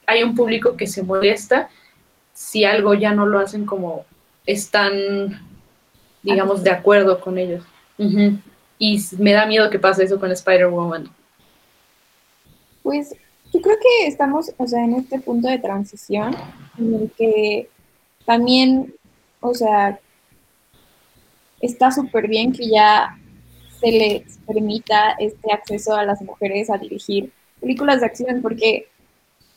hay 0.05 0.23
un 0.23 0.35
público 0.35 0.77
que 0.77 0.87
se 0.87 1.03
molesta 1.03 1.69
si 2.33 2.63
algo 2.63 2.93
ya 2.93 3.13
no 3.13 3.25
lo 3.25 3.39
hacen 3.39 3.65
como 3.65 4.05
están, 4.45 5.45
digamos, 6.23 6.63
de 6.63 6.71
acuerdo 6.71 7.19
con 7.19 7.37
ellos. 7.37 7.63
Y 8.79 9.03
me 9.17 9.33
da 9.33 9.45
miedo 9.45 9.69
que 9.69 9.79
pase 9.79 10.03
eso 10.03 10.19
con 10.19 10.31
Spider-Woman. 10.31 11.09
Pues 12.83 13.13
yo 13.53 13.61
creo 13.61 13.75
que 13.77 14.07
estamos, 14.07 14.51
o 14.57 14.67
sea, 14.67 14.83
en 14.83 14.93
este 14.93 15.19
punto 15.19 15.47
de 15.47 15.57
transición 15.57 16.35
en 16.77 16.93
el 16.93 17.11
que 17.17 17.69
también, 18.25 18.93
o 19.41 19.53
sea, 19.53 19.99
está 21.59 21.91
súper 21.91 22.27
bien 22.27 22.53
que 22.53 22.69
ya 22.69 23.17
se 23.79 23.91
les 23.91 24.37
permita 24.45 25.11
este 25.19 25.51
acceso 25.51 25.95
a 25.95 26.03
las 26.03 26.21
mujeres 26.21 26.69
a 26.69 26.77
dirigir 26.77 27.31
películas 27.59 27.99
de 27.99 28.05
acción, 28.05 28.41
porque 28.41 28.87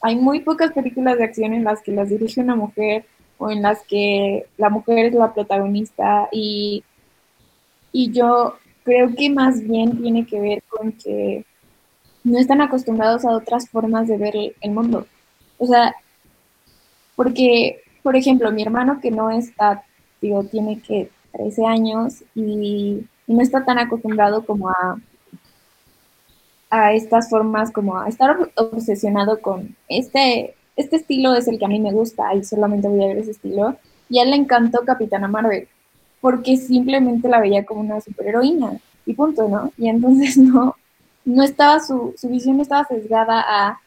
hay 0.03 0.17
muy 0.17 0.41
pocas 0.41 0.73
películas 0.73 1.19
de 1.19 1.25
acción 1.25 1.53
en 1.53 1.65
las 1.65 1.83
que 1.83 1.93
las 1.93 2.09
dirige 2.09 2.41
una 2.41 2.57
mujer 2.57 3.05
o 3.39 3.51
en 3.51 3.63
las 3.63 3.83
que 3.83 4.47
la 4.57 4.71
mujer 4.71 5.07
es 5.07 5.15
la 5.15 5.33
protagonista 5.33 6.29
y, 6.33 6.85
y 7.93 8.13
yo 8.13 8.57
creo 8.85 9.15
que 9.15 9.31
más 9.31 9.63
bien 9.63 10.01
tiene 10.01 10.27
que 10.27 10.41
ver 10.41 10.63
con 10.69 10.93
que 10.93 11.45
no 12.25 12.39
están 12.39 12.61
acostumbrados 12.61 13.25
a 13.25 13.31
otras 13.31 13.69
formas 13.69 14.09
de 14.09 14.19
ver 14.19 14.35
el 14.61 14.71
mundo. 14.71 15.07
O 15.59 15.67
sea, 15.67 15.95
porque, 17.17 17.83
por 18.03 18.17
ejemplo, 18.17 18.51
mi 18.51 18.63
hermano 18.63 19.01
que 19.01 19.11
no 19.11 19.31
está, 19.31 19.85
digo, 20.21 20.45
tiene 20.45 20.81
que 20.81 21.11
13 21.33 21.67
años 21.67 22.25
y, 22.35 23.05
no 23.33 23.43
está 23.43 23.65
tan 23.65 23.79
acostumbrado 23.79 24.45
como 24.45 24.69
a, 24.69 24.97
a 26.71 26.93
estas 26.93 27.31
formas, 27.31 27.71
como 27.71 27.99
a 27.99 28.09
estar 28.09 28.37
obsesionado 28.57 29.41
con 29.41 29.77
este, 29.89 30.55
este 30.77 30.97
estilo 30.97 31.35
es 31.35 31.49
el 31.49 31.59
que 31.59 31.65
a 31.65 31.69
mí 31.69 31.81
me 31.81 31.93
gusta 31.93 32.35
y 32.35 32.45
solamente 32.45 32.89
voy 32.89 33.05
a 33.05 33.09
ver 33.09 33.19
ese 33.19 33.33
estilo. 33.33 33.77
Y 34.09 34.19
a 34.19 34.25
él 34.25 34.31
le 34.31 34.37
encantó 34.37 34.81
Capitana 34.85 35.29
Marvel, 35.29 35.69
porque 36.21 36.57
simplemente 36.57 37.29
la 37.29 37.41
veía 37.41 37.65
como 37.65 37.81
una 37.81 38.01
superheroína 38.01 38.79
y 39.07 39.15
punto, 39.15 39.49
¿no? 39.49 39.73
Y 39.79 39.89
entonces 39.89 40.37
no, 40.39 40.77
no 41.25 41.43
estaba 41.43 41.81
su, 41.81 42.15
su 42.17 42.29
visión 42.29 42.57
no 42.57 42.63
estaba 42.63 42.85
sesgada 42.85 43.45
a 43.47 43.81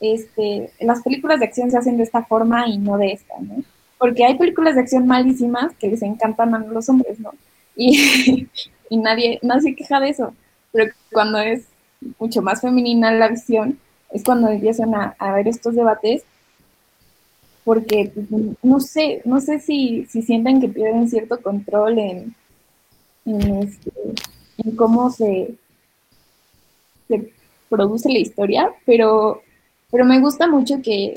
este, 0.00 0.70
las 0.80 1.02
películas 1.02 1.40
de 1.40 1.46
acción 1.46 1.70
se 1.70 1.78
hacen 1.78 1.96
de 1.96 2.04
esta 2.04 2.24
forma 2.24 2.68
y 2.68 2.78
no 2.78 2.96
de 2.98 3.12
esta, 3.12 3.34
¿no? 3.40 3.64
porque 3.98 4.24
hay 4.24 4.38
películas 4.38 4.76
de 4.76 4.82
acción 4.82 5.06
malísimas 5.06 5.74
que 5.78 5.88
les 5.88 6.02
encantan 6.02 6.54
a 6.54 6.58
los 6.60 6.88
hombres, 6.88 7.18
¿no? 7.18 7.32
Y, 8.90 8.96
nadie, 8.96 9.38
nadie 9.42 9.60
se 9.60 9.74
queja 9.74 10.00
de 10.00 10.08
eso, 10.08 10.32
pero 10.72 10.90
cuando 11.12 11.38
es 11.38 11.66
mucho 12.18 12.40
más 12.40 12.62
femenina 12.62 13.12
la 13.12 13.28
visión, 13.28 13.78
es 14.10 14.24
cuando 14.24 14.48
empiezan 14.48 14.94
a, 14.94 15.14
a 15.18 15.32
ver 15.34 15.46
estos 15.46 15.74
debates, 15.74 16.24
porque 17.64 18.10
no 18.62 18.80
sé, 18.80 19.20
no 19.26 19.42
sé 19.42 19.60
si, 19.60 20.06
si 20.06 20.22
sienten 20.22 20.58
que 20.58 20.70
pierden 20.70 21.06
cierto 21.06 21.42
control 21.42 21.98
en, 21.98 22.34
en, 23.26 23.56
este, 23.58 23.90
en 24.56 24.74
cómo 24.74 25.10
se, 25.10 25.54
se 27.08 27.30
produce 27.68 28.08
la 28.08 28.20
historia, 28.20 28.72
pero, 28.86 29.42
pero 29.90 30.06
me 30.06 30.18
gusta 30.18 30.48
mucho 30.48 30.80
que 30.82 31.12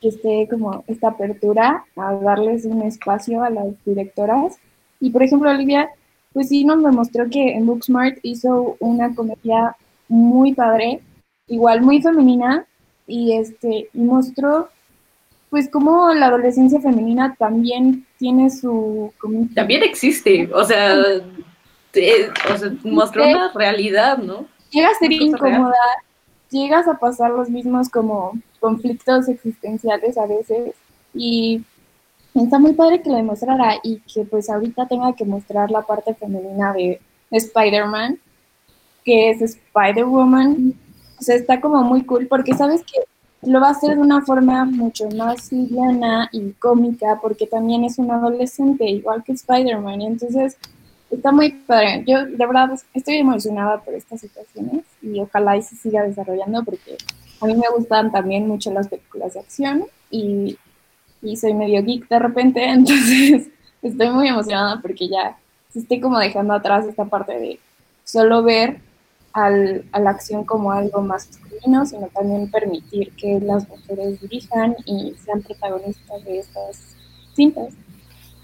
esté 0.00 0.48
como 0.50 0.84
esta 0.86 1.08
apertura 1.08 1.84
a 1.96 2.14
darles 2.14 2.64
un 2.64 2.82
espacio 2.82 3.42
a 3.42 3.50
las 3.50 3.66
directoras. 3.84 4.58
Y 5.02 5.10
por 5.10 5.24
ejemplo, 5.24 5.50
Olivia, 5.50 5.90
pues 6.32 6.48
sí 6.48 6.64
nos 6.64 6.82
demostró 6.82 7.28
que 7.28 7.54
en 7.54 7.66
Booksmart 7.66 8.18
hizo 8.22 8.76
una 8.78 9.12
comedia 9.12 9.76
muy 10.08 10.54
padre, 10.54 11.00
igual 11.48 11.82
muy 11.82 12.00
femenina, 12.00 12.64
y 13.08 13.32
este, 13.32 13.88
y 13.92 14.00
mostró 14.00 14.68
pues 15.50 15.68
como 15.68 16.14
la 16.14 16.26
adolescencia 16.26 16.80
femenina 16.80 17.34
también 17.38 18.06
tiene 18.16 18.48
su... 18.48 19.12
También 19.54 19.82
existe, 19.82 20.48
o 20.54 20.64
sea, 20.64 20.94
o 20.94 22.56
sea 22.56 22.72
mostró 22.84 23.24
una 23.24 23.52
realidad, 23.52 24.16
¿no? 24.18 24.46
Llega 24.70 24.88
a 24.88 24.94
ser 24.94 25.12
incómoda, 25.12 25.74
llegas 26.48 26.86
a 26.86 26.94
pasar 26.94 27.32
los 27.32 27.50
mismos 27.50 27.90
como 27.90 28.32
conflictos 28.60 29.28
existenciales 29.28 30.16
a 30.16 30.26
veces 30.26 30.74
y 31.12 31.62
está 32.34 32.58
muy 32.58 32.72
padre 32.72 33.02
que 33.02 33.10
lo 33.10 33.16
demostrara 33.16 33.76
y 33.82 34.00
que 34.00 34.24
pues 34.24 34.48
ahorita 34.48 34.86
tenga 34.86 35.12
que 35.14 35.24
mostrar 35.24 35.70
la 35.70 35.82
parte 35.82 36.14
femenina 36.14 36.72
de 36.72 37.00
Spider-Man, 37.30 38.18
que 39.04 39.30
es 39.30 39.42
Spider-Woman. 39.42 40.74
O 41.18 41.22
sea, 41.22 41.36
está 41.36 41.60
como 41.60 41.82
muy 41.82 42.04
cool 42.04 42.26
porque 42.26 42.54
sabes 42.54 42.82
que 42.82 43.00
lo 43.48 43.60
va 43.60 43.68
a 43.68 43.72
hacer 43.72 43.96
de 43.96 44.00
una 44.00 44.22
forma 44.22 44.64
mucho 44.64 45.08
más 45.10 45.52
liviana 45.52 46.28
y 46.32 46.52
cómica 46.52 47.18
porque 47.20 47.46
también 47.46 47.84
es 47.84 47.98
un 47.98 48.10
adolescente, 48.10 48.88
igual 48.88 49.22
que 49.24 49.32
Spider-Man. 49.32 50.00
Entonces 50.00 50.56
está 51.10 51.32
muy 51.32 51.52
padre. 51.52 52.04
Yo 52.06 52.24
de 52.24 52.46
verdad 52.46 52.70
estoy 52.94 53.16
emocionada 53.16 53.80
por 53.80 53.94
estas 53.94 54.20
situaciones 54.20 54.84
y 55.02 55.20
ojalá 55.20 55.56
y 55.56 55.62
se 55.62 55.76
siga 55.76 56.02
desarrollando 56.02 56.64
porque 56.64 56.96
a 57.40 57.46
mí 57.46 57.54
me 57.54 57.68
gustan 57.76 58.12
también 58.12 58.46
mucho 58.46 58.72
las 58.72 58.88
películas 58.88 59.34
de 59.34 59.40
acción 59.40 59.84
y, 60.10 60.56
soy 61.36 61.54
medio 61.54 61.82
geek 61.82 62.08
de 62.08 62.18
repente, 62.18 62.64
entonces 62.68 63.48
estoy 63.82 64.10
muy 64.10 64.28
emocionada 64.28 64.80
porque 64.80 65.08
ya 65.08 65.36
estoy 65.74 66.00
como 66.00 66.18
dejando 66.18 66.54
atrás 66.54 66.86
esta 66.86 67.04
parte 67.04 67.38
de 67.38 67.58
solo 68.04 68.42
ver 68.42 68.80
al, 69.32 69.84
a 69.92 70.00
la 70.00 70.10
acción 70.10 70.44
como 70.44 70.72
algo 70.72 71.00
más 71.00 71.28
masculino, 71.28 71.86
sino 71.86 72.08
también 72.08 72.50
permitir 72.50 73.12
que 73.12 73.40
las 73.40 73.68
mujeres 73.68 74.20
dirijan 74.20 74.76
y 74.84 75.14
sean 75.24 75.42
protagonistas 75.42 76.24
de 76.24 76.38
estas 76.38 76.96
cintas. 77.34 77.72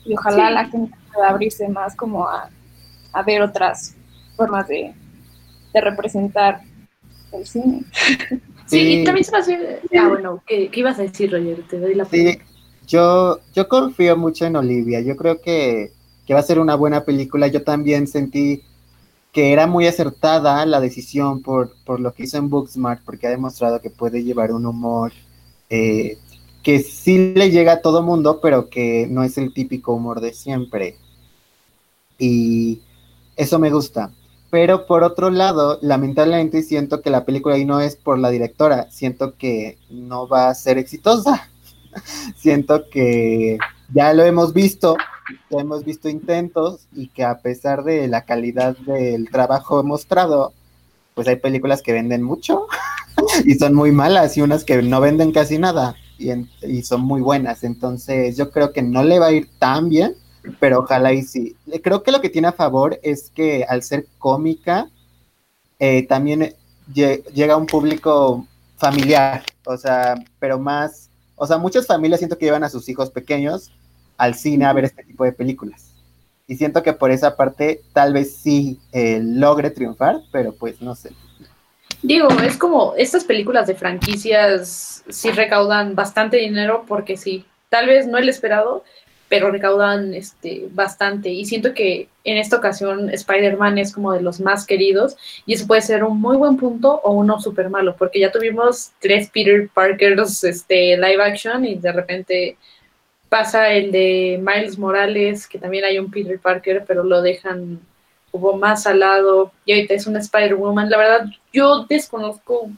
Y 0.05 0.15
ojalá 0.15 0.51
la 0.51 0.65
gente 0.67 0.97
pueda 1.13 1.29
abrirse 1.29 1.69
más 1.69 1.95
como 1.95 2.27
a, 2.27 2.51
ver 3.27 3.43
otras 3.43 3.97
formas 4.37 4.69
de, 4.69 4.95
de 5.75 5.81
representar 5.81 6.61
el 7.33 7.47
cine. 7.47 7.83
Sí, 8.67 9.01
y 9.01 9.05
también 9.05 9.25
se 9.25 9.33
va 9.33 9.39
a 9.39 9.41
hacer... 9.41 9.83
Ah, 9.99 10.09
bueno, 10.09 10.43
¿qué, 10.47 10.71
ibas 10.73 10.99
a 10.99 11.03
decir, 11.03 11.33
Roger? 11.33 11.63
Te 11.69 11.81
doy 11.81 11.95
la 11.95 12.05
Sí, 12.05 12.39
yo, 12.89 13.39
yo 13.55 13.69
confío 13.69 14.17
mucho 14.17 14.47
en 14.47 14.57
Olivia. 14.57 15.01
Yo 15.01 15.17
creo 15.17 15.41
que, 15.41 15.93
va 16.31 16.39
a 16.39 16.43
ser 16.43 16.59
una 16.59 16.75
buena 16.75 17.05
película. 17.05 17.47
Yo 17.47 17.63
también 17.63 18.07
sentí 18.07 18.63
que 19.33 19.53
era 19.53 19.67
muy 19.67 19.87
acertada 19.87 20.65
la 20.67 20.81
decisión 20.81 21.43
por, 21.43 21.75
por 21.85 22.01
lo 22.01 22.13
que 22.13 22.25
hizo 22.25 22.39
en 22.39 22.51
Booksmart, 22.51 23.05
porque 23.05 23.27
ha 23.27 23.31
demostrado 23.31 23.81
que 23.81 23.91
puede 23.91 24.25
llevar 24.25 24.53
un 24.53 24.67
humor 24.67 25.13
eh, 25.71 26.19
que 26.63 26.81
sí 26.81 27.33
le 27.35 27.51
llega 27.51 27.75
a 27.75 27.83
todo 27.83 28.03
mundo, 28.03 28.41
pero 28.41 28.69
que 28.69 29.07
no 29.09 29.23
es 29.23 29.39
el 29.39 29.53
típico 29.53 29.93
humor 29.93 30.21
de 30.21 30.33
siempre. 30.33 30.97
Y 32.19 32.81
eso 33.37 33.59
me 33.59 33.71
gusta. 33.71 34.11
Pero 34.51 34.87
por 34.87 35.05
otro 35.05 35.31
lado, 35.31 35.79
lamentablemente 35.83 36.63
siento 36.63 37.03
que 37.03 37.11
la 37.11 37.27
película 37.27 37.57
ahí 37.57 37.67
no 37.67 37.81
es 37.81 37.97
por 37.97 38.19
la 38.19 38.31
directora, 38.31 38.91
siento 38.91 39.37
que 39.37 39.79
no 39.91 40.27
va 40.27 40.49
a 40.49 40.55
ser 40.55 40.79
exitosa. 40.79 41.51
siento 42.37 42.89
que 42.91 43.59
ya 43.93 44.13
lo 44.13 44.25
hemos 44.25 44.53
visto, 44.53 44.97
ya 45.51 45.61
hemos 45.61 45.85
visto 45.85 46.09
intentos 46.09 46.87
y 46.93 47.09
que 47.09 47.25
a 47.25 47.39
pesar 47.39 47.85
de 47.85 48.09
la 48.09 48.25
calidad 48.25 48.77
del 48.79 49.31
trabajo 49.31 49.83
mostrado, 49.83 50.53
pues 51.15 51.29
hay 51.29 51.37
películas 51.37 51.83
que 51.83 51.93
venden 51.93 52.23
mucho 52.23 52.67
y 53.45 53.55
son 53.55 53.75
muy 53.75 53.93
malas 53.93 54.37
y 54.37 54.43
unas 54.43 54.65
que 54.65 54.83
no 54.83 55.01
venden 55.01 55.33
casi 55.33 55.59
nada 55.59 55.97
y, 56.19 56.83
son 56.83 57.03
muy 57.03 57.21
buenas. 57.21 57.65
Entonces 57.65 58.37
yo 58.37 58.51
creo 58.51 58.73
que 58.73 58.83
no 58.83 59.03
le 59.03 59.19
va 59.19 59.27
a 59.27 59.33
ir 59.33 59.49
tan 59.59 59.89
bien 59.89 60.15
pero 60.61 60.81
ojalá 60.81 61.13
y 61.13 61.23
sí. 61.23 61.57
Creo 61.83 62.03
que 62.03 62.13
lo 62.13 62.21
que 62.21 62.31
tiene 62.31 62.49
a 62.49 62.53
favor 62.53 62.99
es 63.03 63.31
que 63.31 63.65
al 63.69 63.83
ser 63.83 64.07
cómica, 64.19 64.91
eh, 65.79 66.07
también 66.07 66.55
llega 66.93 67.55
a 67.55 67.57
un 67.57 67.67
público 67.67 68.47
familiar, 68.77 69.43
o 69.67 69.77
sea, 69.77 70.15
pero 70.39 70.59
más, 70.59 71.08
o 71.39 71.47
sea, 71.47 71.59
muchas 71.59 71.87
familias 71.87 72.21
siento 72.21 72.37
que 72.37 72.47
llevan 72.47 72.65
a 72.65 72.69
sus 72.69 72.89
hijos 72.89 73.11
pequeños 73.11 73.71
al 74.17 74.35
cine 74.35 74.67
a 74.67 74.73
ver 74.73 74.85
este 74.85 75.05
tipo 75.05 75.25
de 75.25 75.33
películas. 75.33 75.95
Y 76.47 76.57
siento 76.57 76.83
que 76.83 76.93
por 76.93 77.11
esa 77.11 77.37
parte 77.37 77.83
tal 77.93 78.13
vez 78.13 78.37
sí 78.37 78.81
eh, 78.93 79.21
logre 79.23 79.71
triunfar, 79.71 80.21
pero 80.33 80.55
pues 80.55 80.81
no 80.81 80.95
sé. 80.95 81.13
Digo, 82.03 82.29
es 82.43 82.57
como 82.57 82.95
estas 82.97 83.25
películas 83.25 83.67
de 83.67 83.75
franquicias 83.75 85.05
sí 85.09 85.31
recaudan 85.31 85.95
bastante 85.95 86.37
dinero 86.37 86.85
porque 86.87 87.17
sí, 87.17 87.45
tal 87.69 87.87
vez 87.87 88.07
no 88.07 88.19
el 88.19 88.29
esperado, 88.29 88.85
pero 89.29 89.51
recaudan 89.51 90.15
este 90.15 90.69
bastante. 90.71 91.29
Y 91.29 91.45
siento 91.45 91.75
que 91.75 92.09
en 92.25 92.39
esta 92.39 92.57
ocasión 92.57 93.11
Spider-Man 93.11 93.79
es 93.79 93.93
como 93.93 94.13
de 94.13 94.23
los 94.23 94.41
más 94.41 94.67
queridos 94.67 95.17
y 95.47 95.55
eso 95.55 95.67
puede 95.67 95.83
ser 95.83 96.05
un 96.05 96.21
muy 96.21 96.37
buen 96.37 96.57
punto 96.57 97.01
o 97.03 97.13
uno 97.13 97.41
súper 97.41 97.71
malo 97.71 97.95
porque 97.97 98.21
ya 98.21 98.33
tuvimos 98.33 98.93
tres 99.01 99.31
Peter 99.31 99.69
Parkers 99.73 100.45
este 100.45 100.97
live 100.97 101.23
action 101.23 101.65
y 101.65 101.77
de 101.77 101.93
repente 101.93 102.57
pasa 103.29 103.71
el 103.71 103.93
de 103.93 104.41
Miles 104.43 104.79
Morales 104.79 105.47
que 105.47 105.59
también 105.59 105.85
hay 105.85 105.99
un 105.99 106.11
Peter 106.11 106.39
Parker 106.39 106.85
pero 106.87 107.05
lo 107.05 107.23
dejan 107.23 107.81
como 108.31 108.55
más 108.55 108.87
al 108.87 109.01
lado 109.01 109.53
y 109.65 109.73
ahorita 109.73 109.95
es 109.95 110.07
una 110.07 110.21
Spider-Woman. 110.21 110.91
La 110.91 110.99
verdad 110.99 111.27
yo 111.53 111.85
desconozco 111.89 112.71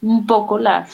un 0.00 0.26
poco 0.26 0.58
la, 0.58 0.88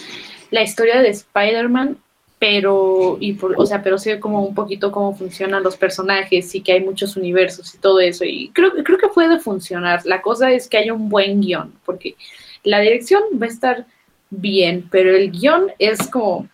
la 0.51 0.63
historia 0.63 1.01
de 1.01 1.09
Spider-Man 1.09 1.99
pero, 2.39 3.17
y 3.21 3.33
por, 3.33 3.55
o 3.59 3.67
sea, 3.67 3.83
pero 3.83 3.99
sé 3.99 4.21
como 4.21 4.45
un 4.45 4.55
poquito 4.55 4.93
cómo 4.93 5.15
funcionan 5.15 5.63
los 5.63 5.77
personajes 5.77 6.55
y 6.55 6.61
que 6.61 6.73
hay 6.73 6.81
muchos 6.81 7.17
universos 7.17 7.75
y 7.75 7.79
todo 7.79 8.01
eso. 8.01 8.25
Y 8.25 8.51
creo, 8.55 8.73
creo 8.85 8.99
que 8.99 9.09
puede 9.09 9.41
funcionar. 9.41 10.05
La 10.05 10.23
cosa 10.23 10.53
es 10.53 10.69
que 10.69 10.79
haya 10.79 10.93
un 10.93 11.09
buen 11.09 11.41
guion, 11.41 11.73
porque 11.85 12.15
la 12.63 12.81
dirección 12.81 13.23
va 13.41 13.47
a 13.47 13.49
estar 13.49 13.87
bien, 14.31 14.89
pero 14.91 15.17
el 15.17 15.33
guion 15.33 15.73
es 15.79 16.07
como 16.09 16.49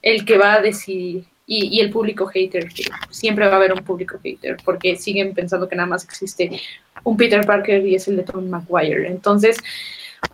el 0.00 0.24
que 0.24 0.38
va 0.38 0.54
a 0.54 0.62
decidir. 0.62 1.24
Y, 1.50 1.78
y 1.78 1.80
el 1.80 1.88
público 1.88 2.26
hater, 2.26 2.68
siempre 3.08 3.46
va 3.46 3.54
a 3.54 3.56
haber 3.56 3.72
un 3.72 3.82
público 3.82 4.18
hater, 4.22 4.58
porque 4.66 4.96
siguen 4.96 5.32
pensando 5.32 5.66
que 5.66 5.76
nada 5.76 5.88
más 5.88 6.04
existe 6.04 6.60
un 7.04 7.16
Peter 7.16 7.44
Parker 7.46 7.86
y 7.86 7.94
es 7.94 8.06
el 8.06 8.18
de 8.18 8.22
Tom 8.22 8.48
Maguire. 8.48 9.08
Entonces, 9.08 9.56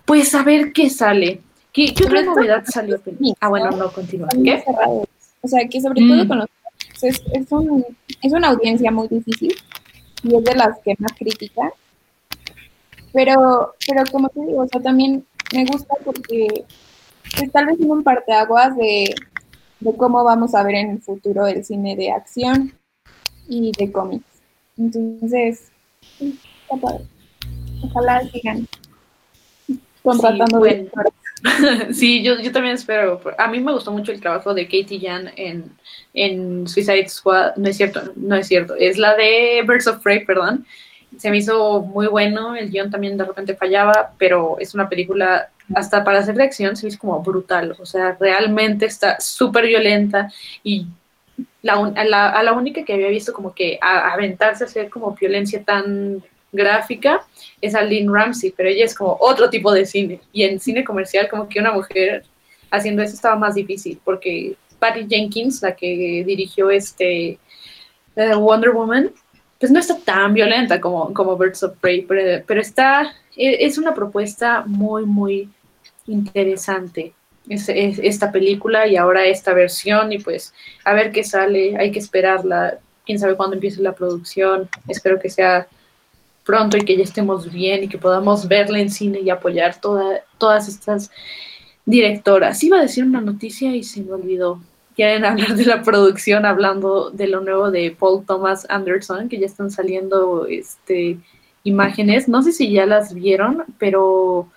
pues 0.05 0.35
a 0.35 0.43
ver 0.43 0.73
qué 0.73 0.91
sale. 0.91 1.41
¿Qué, 1.75 1.93
otra 2.07 2.23
novedad 2.23 2.63
salió? 2.67 3.01
Ah, 3.41 3.49
bueno, 3.49 3.73
no, 3.73 3.93
continúa. 3.93 4.29
¿Qué? 4.29 4.63
O 5.43 5.49
sea, 5.49 5.69
que 5.69 5.81
sobre 5.81 6.01
todo 6.01 6.25
mm. 6.25 6.29
con 6.29 6.39
los 6.39 6.49
es, 7.03 7.21
es, 7.33 7.51
un, 7.51 7.85
es 8.23 8.33
una 8.33 8.49
audiencia 8.49 8.91
muy 8.93 9.09
difícil 9.09 9.55
y 10.23 10.37
es 10.37 10.45
de 10.45 10.55
las 10.55 10.79
que 10.79 10.95
más 10.99 11.13
critica. 11.13 11.73
Pero, 13.13 13.75
pero 13.87 14.05
como 14.11 14.29
te 14.29 14.41
digo, 14.47 14.63
o 14.63 14.69
sea, 14.69 14.81
también 14.81 15.27
me 15.53 15.65
gusta 15.67 15.95
porque 16.05 16.65
pues, 17.37 17.53
tal 17.53 17.67
vez 17.67 17.81
en 17.81 17.91
un 17.91 18.05
parteaguas 18.05 18.77
de, 18.77 19.13
de 19.81 19.97
cómo 19.97 20.23
vamos 20.23 20.55
a 20.55 20.63
ver 20.63 20.77
en 20.77 20.91
el 20.91 21.03
futuro 21.03 21.47
el 21.49 21.65
cine 21.65 21.97
de 21.97 22.13
acción 22.13 22.73
y 23.49 23.73
de 23.77 23.91
cómics. 23.91 24.25
Entonces. 24.79 25.71
Ojalá 27.83 28.23
sigan 28.31 28.67
contratando 30.03 30.65
sí, 30.65 30.89
sí, 31.93 32.23
yo, 32.23 32.39
yo 32.41 32.53
también 32.53 32.75
espero. 32.75 33.21
A 33.39 33.49
mí 33.49 33.61
me 33.61 33.73
gustó 33.73 33.93
mucho 33.93 34.13
el 34.13 34.21
trabajo 34.21 34.55
de 34.55 34.65
Katie 34.65 35.01
Jan 35.01 35.31
en, 35.37 35.71
en 36.15 36.67
Suicide 36.67 37.09
Squad. 37.09 37.57
No 37.57 37.69
es 37.69 37.77
cierto, 37.77 38.13
no 38.17 38.35
es 38.37 38.49
cierto. 38.49 38.75
Es 38.75 38.99
la 38.99 39.15
de 39.15 39.63
Birds 39.67 39.87
of 39.87 40.03
Prey, 40.03 40.25
perdón. 40.25 40.67
Se 41.19 41.31
me 41.31 41.39
hizo 41.39 41.83
muy 41.83 42.07
bueno. 42.07 42.57
El 42.57 42.71
guion 42.71 42.91
también 42.91 43.17
de 43.17 43.25
repente 43.25 43.55
fallaba, 43.55 44.13
pero 44.19 44.57
es 44.59 44.75
una 44.75 44.89
película, 44.89 45.51
hasta 45.75 46.03
para 46.03 46.21
hacer 46.21 46.35
de 46.35 46.45
acción, 46.45 46.77
se 46.77 46.87
me 46.87 46.89
hizo 46.89 46.99
como 46.99 47.23
brutal. 47.23 47.77
O 47.79 47.87
sea, 47.87 48.17
realmente 48.19 48.87
está 48.87 49.21
súper 49.21 49.67
violenta 49.67 50.33
y 50.63 50.87
la, 51.63 51.75
a, 51.75 52.05
la, 52.05 52.31
a 52.31 52.43
la 52.43 52.53
única 52.53 52.85
que 52.85 52.95
había 52.95 53.09
visto 53.09 53.33
como 53.33 53.55
que 53.55 53.79
aventarse 53.81 54.65
a 54.65 54.67
hacer 54.67 54.89
como 54.89 55.15
violencia 55.15 55.63
tan 55.63 56.23
gráfica 56.55 57.27
es 57.61 57.75
a 57.75 57.83
Lynn 57.83 58.13
Ramsey, 58.13 58.55
pero 58.57 58.69
ella 58.69 58.85
es 58.85 58.95
como 58.95 59.17
otro 59.21 59.51
tipo 59.51 59.73
de 59.73 59.85
cine. 59.85 60.21
Y 60.33 60.45
en 60.45 60.61
cine 60.61 60.85
comercial, 60.85 61.29
como 61.29 61.49
que 61.49 61.61
una 61.61 61.73
mujer 61.73 62.25
haciendo 62.71 63.03
eso 63.03 63.15
estaba 63.15 63.37
más 63.37 63.55
difícil, 63.55 64.01
porque 64.05 64.57
Patty 64.79 65.07
Jenkins, 65.09 65.63
la 65.63 65.75
que 65.75 66.25
dirigió 66.27 66.71
este 66.71 67.39
eh, 68.17 68.35
Wonder 68.35 68.71
Woman, 68.71 69.13
pues 69.59 69.73
no 69.73 69.79
está 69.79 69.97
tan 69.99 70.35
violenta 70.35 70.81
como, 70.81 71.13
como 71.15 71.37
Birds 71.37 71.63
of 71.63 71.77
Prey, 71.81 72.03
pero, 72.03 72.61
está, 72.61 73.15
e, 73.37 73.65
es 73.65 73.79
una 73.79 73.95
propuesta 73.95 74.65
muy, 74.67 75.07
muy 75.07 75.49
interesante. 76.07 77.15
Es, 77.49 77.69
esta 77.69 78.33
película 78.33 78.87
y 78.87 78.97
ahora 78.97 79.27
esta 79.27 79.53
versión 79.53 80.13
y 80.13 80.19
pues 80.19 80.55
a 80.83 80.95
ver 80.95 81.13
qué 81.13 81.25
sale, 81.25 81.77
hay 81.77 81.91
que 81.93 81.99
esperarla, 81.99 82.79
quién 83.05 83.19
sabe 83.19 83.37
cuándo 83.37 83.55
empiece 83.55 83.83
la 83.83 83.93
producción, 83.93 84.69
espero 84.89 85.19
que 85.19 85.29
sea 85.29 85.69
pronto 86.45 86.77
y 86.77 86.83
que 86.83 86.97
ya 86.97 87.05
estemos 87.05 87.51
bien 87.51 87.85
y 87.85 87.89
que 87.89 87.99
podamos 87.99 88.47
verla 88.47 88.79
en 88.79 88.91
cine 88.91 89.21
y 89.21 89.31
apoyar 89.31 89.81
toda, 89.81 90.21
todas 90.39 90.69
estas 90.69 91.11
directoras. 91.87 92.63
Iba 92.63 92.79
a 92.79 92.83
decir 92.83 93.05
una 93.05 93.21
noticia 93.21 93.75
y 93.75 93.83
se 93.83 94.03
me 94.03 94.13
olvidó. 94.13 94.61
Quieren 94.95 95.25
hablar 95.25 95.57
de 95.57 95.65
la 95.65 95.83
producción, 95.83 96.47
hablando 96.47 97.11
de 97.11 97.27
lo 97.27 97.41
nuevo 97.41 97.71
de 97.71 97.97
Paul 97.99 98.25
Thomas 98.25 98.67
Anderson, 98.69 99.29
que 99.29 99.39
ya 99.39 99.47
están 99.47 99.71
saliendo 99.71 100.47
este, 100.47 101.19
imágenes. 101.65 102.29
No 102.29 102.43
sé 102.43 102.53
si 102.53 102.71
ya 102.71 102.87
las 102.87 103.13
vieron, 103.13 103.65
pero 103.79 104.49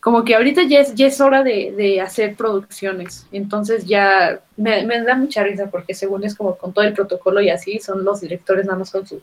como 0.00 0.24
que 0.24 0.34
ahorita 0.34 0.64
ya 0.64 0.80
es, 0.80 0.94
ya 0.94 1.06
es 1.06 1.20
hora 1.20 1.42
de, 1.42 2.00
hacer 2.00 2.34
producciones. 2.34 3.26
Entonces 3.32 3.86
ya 3.86 4.40
me, 4.56 4.84
me, 4.84 5.00
da 5.02 5.14
mucha 5.14 5.44
risa 5.44 5.70
porque 5.70 5.94
según 5.94 6.24
es 6.24 6.34
como 6.34 6.56
con 6.56 6.72
todo 6.72 6.84
el 6.84 6.92
protocolo 6.92 7.40
y 7.40 7.48
así, 7.48 7.78
son 7.78 8.04
los 8.04 8.20
directores 8.20 8.66
nada 8.66 8.78
más 8.78 8.90
con 8.90 9.06
su 9.06 9.22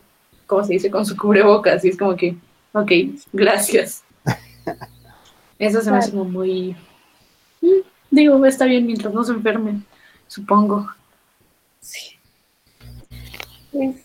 ¿cómo 0.49 0.63
se 0.63 0.73
dice? 0.73 0.89
Con 0.89 1.05
su 1.05 1.15
cubrebocas. 1.15 1.85
Y 1.85 1.89
es 1.89 1.97
como 1.97 2.15
que, 2.15 2.35
ok, 2.73 2.91
gracias. 3.31 4.03
Eso 5.59 5.81
se 5.81 5.91
me 5.91 5.97
hace 5.97 6.11
como 6.11 6.25
muy... 6.25 6.75
Mm, 7.61 7.81
digo, 8.09 8.45
está 8.45 8.65
bien 8.65 8.87
mientras 8.87 9.13
no 9.13 9.23
se 9.23 9.33
enfermen, 9.33 9.85
supongo. 10.27 10.89
Sí. 11.79 12.17
Pues 13.71 13.97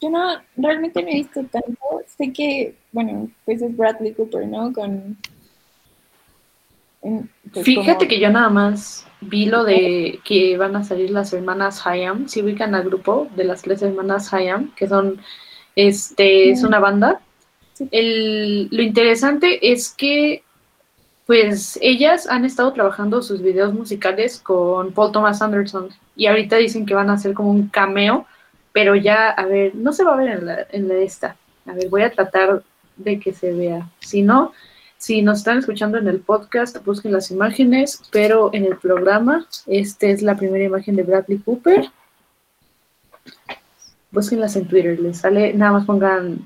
yo 0.00 0.10
no, 0.10 0.40
realmente 0.56 1.02
no 1.02 1.08
he 1.08 1.14
visto 1.14 1.44
tanto. 1.44 1.78
Sé 2.18 2.32
que, 2.32 2.74
bueno, 2.90 3.30
pues 3.44 3.62
es 3.62 3.76
Bradley 3.76 4.12
Cooper, 4.12 4.46
¿no? 4.48 4.72
Con... 4.72 5.16
Pues, 7.00 7.64
Fíjate 7.64 8.08
que 8.08 8.18
yo 8.18 8.28
nada 8.30 8.48
más 8.48 9.06
vi 9.20 9.46
lo 9.46 9.62
de 9.62 10.18
que 10.24 10.56
van 10.56 10.74
a 10.74 10.82
salir 10.82 11.10
las 11.10 11.32
hermanas 11.32 11.86
Hayam, 11.86 12.26
si 12.26 12.42
ubican 12.42 12.74
al 12.74 12.82
grupo 12.82 13.28
de 13.36 13.44
las 13.44 13.62
tres 13.62 13.82
hermanas 13.82 14.34
Hayam, 14.34 14.74
que 14.74 14.88
son 14.88 15.20
este, 15.76 16.50
es 16.50 16.64
una 16.64 16.80
banda. 16.80 17.20
lo 17.78 18.82
interesante 18.82 19.72
es 19.72 19.90
que, 19.90 20.42
pues, 21.26 21.78
ellas 21.82 22.26
han 22.28 22.44
estado 22.44 22.72
trabajando 22.72 23.22
sus 23.22 23.42
videos 23.42 23.74
musicales 23.74 24.40
con 24.40 24.92
Paul 24.92 25.12
Thomas 25.12 25.42
Anderson 25.42 25.90
y 26.16 26.26
ahorita 26.26 26.56
dicen 26.56 26.86
que 26.86 26.94
van 26.94 27.10
a 27.10 27.14
hacer 27.14 27.34
como 27.34 27.50
un 27.50 27.68
cameo, 27.68 28.26
pero 28.72 28.96
ya, 28.96 29.30
a 29.30 29.44
ver, 29.44 29.74
no 29.74 29.92
se 29.92 30.04
va 30.04 30.14
a 30.14 30.16
ver 30.16 30.28
en 30.38 30.46
la, 30.46 30.66
en 30.70 30.88
la 30.88 30.94
esta. 30.94 31.36
A 31.66 31.72
ver, 31.72 31.88
voy 31.88 32.02
a 32.02 32.10
tratar 32.10 32.62
de 32.96 33.20
que 33.20 33.32
se 33.32 33.52
vea. 33.52 33.88
Si 34.00 34.22
no, 34.22 34.52
si 34.96 35.20
nos 35.20 35.38
están 35.38 35.58
escuchando 35.58 35.98
en 35.98 36.08
el 36.08 36.20
podcast, 36.20 36.82
busquen 36.84 37.12
las 37.12 37.30
imágenes, 37.30 38.02
pero 38.10 38.50
en 38.54 38.64
el 38.64 38.76
programa, 38.76 39.46
esta 39.66 40.06
es 40.06 40.22
la 40.22 40.36
primera 40.36 40.64
imagen 40.64 40.96
de 40.96 41.02
Bradley 41.02 41.38
Cooper 41.38 41.90
búsquenlas 44.16 44.56
en 44.56 44.66
Twitter, 44.66 44.98
les 44.98 45.18
sale, 45.18 45.52
nada 45.52 45.72
más 45.72 45.84
pongan 45.84 46.38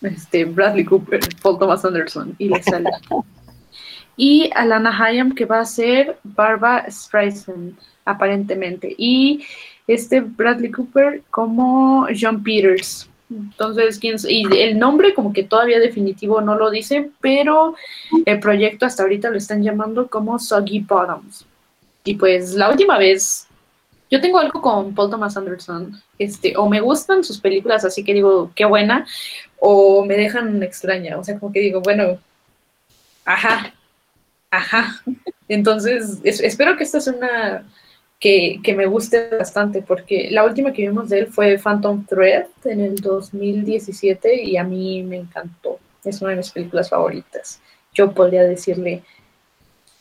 este, 0.00 0.46
Bradley 0.46 0.86
Cooper, 0.86 1.20
Paul 1.42 1.58
Thomas 1.58 1.84
Anderson, 1.84 2.34
y 2.38 2.48
les 2.48 2.64
sale. 2.64 2.88
y 4.16 4.50
Alana 4.54 4.90
Hayam, 4.90 5.34
que 5.34 5.44
va 5.44 5.60
a 5.60 5.66
ser 5.66 6.16
Barbara 6.24 6.90
Streisand, 6.90 7.76
aparentemente. 8.06 8.94
Y 8.96 9.44
este 9.86 10.22
Bradley 10.22 10.70
Cooper 10.70 11.22
como 11.30 12.06
John 12.18 12.42
Peters. 12.42 13.06
Entonces, 13.28 13.98
¿quién, 13.98 14.16
y 14.26 14.46
el 14.56 14.78
nombre 14.78 15.12
como 15.12 15.34
que 15.34 15.42
todavía 15.42 15.80
definitivo 15.80 16.40
no 16.40 16.54
lo 16.54 16.70
dice, 16.70 17.10
pero 17.20 17.74
el 18.24 18.40
proyecto 18.40 18.86
hasta 18.86 19.02
ahorita 19.02 19.28
lo 19.28 19.36
están 19.36 19.62
llamando 19.62 20.08
como 20.08 20.38
Soggy 20.38 20.80
Bottoms. 20.80 21.44
Y 22.04 22.14
pues 22.14 22.54
la 22.54 22.70
última 22.70 22.96
vez 22.96 23.46
yo 24.14 24.20
tengo 24.20 24.38
algo 24.38 24.62
con 24.62 24.94
Paul 24.94 25.10
Thomas 25.10 25.36
Anderson, 25.36 26.00
este, 26.20 26.56
o 26.56 26.68
me 26.68 26.80
gustan 26.80 27.24
sus 27.24 27.40
películas, 27.40 27.84
así 27.84 28.04
que 28.04 28.14
digo, 28.14 28.52
qué 28.54 28.64
buena, 28.64 29.04
o 29.58 30.04
me 30.04 30.14
dejan 30.14 30.62
extraña, 30.62 31.18
o 31.18 31.24
sea, 31.24 31.36
como 31.36 31.52
que 31.52 31.58
digo, 31.58 31.80
bueno, 31.80 32.20
ajá, 33.24 33.74
ajá. 34.52 35.02
Entonces, 35.48 36.20
espero 36.22 36.76
que 36.76 36.84
esta 36.84 37.00
sea 37.00 37.14
una 37.14 37.64
que, 38.20 38.60
que, 38.62 38.76
me 38.76 38.86
guste 38.86 39.30
bastante, 39.36 39.82
porque 39.82 40.28
la 40.30 40.44
última 40.44 40.72
que 40.72 40.82
vimos 40.82 41.08
de 41.08 41.18
él 41.18 41.26
fue 41.26 41.58
Phantom 41.58 42.06
Thread 42.06 42.46
en 42.66 42.82
el 42.82 42.94
2017 42.94 44.44
y 44.44 44.56
a 44.56 44.62
mí 44.62 45.02
me 45.02 45.16
encantó, 45.16 45.80
es 46.04 46.22
una 46.22 46.30
de 46.30 46.36
mis 46.36 46.52
películas 46.52 46.88
favoritas. 46.88 47.60
Yo 47.92 48.12
podría 48.12 48.44
decirle 48.44 49.02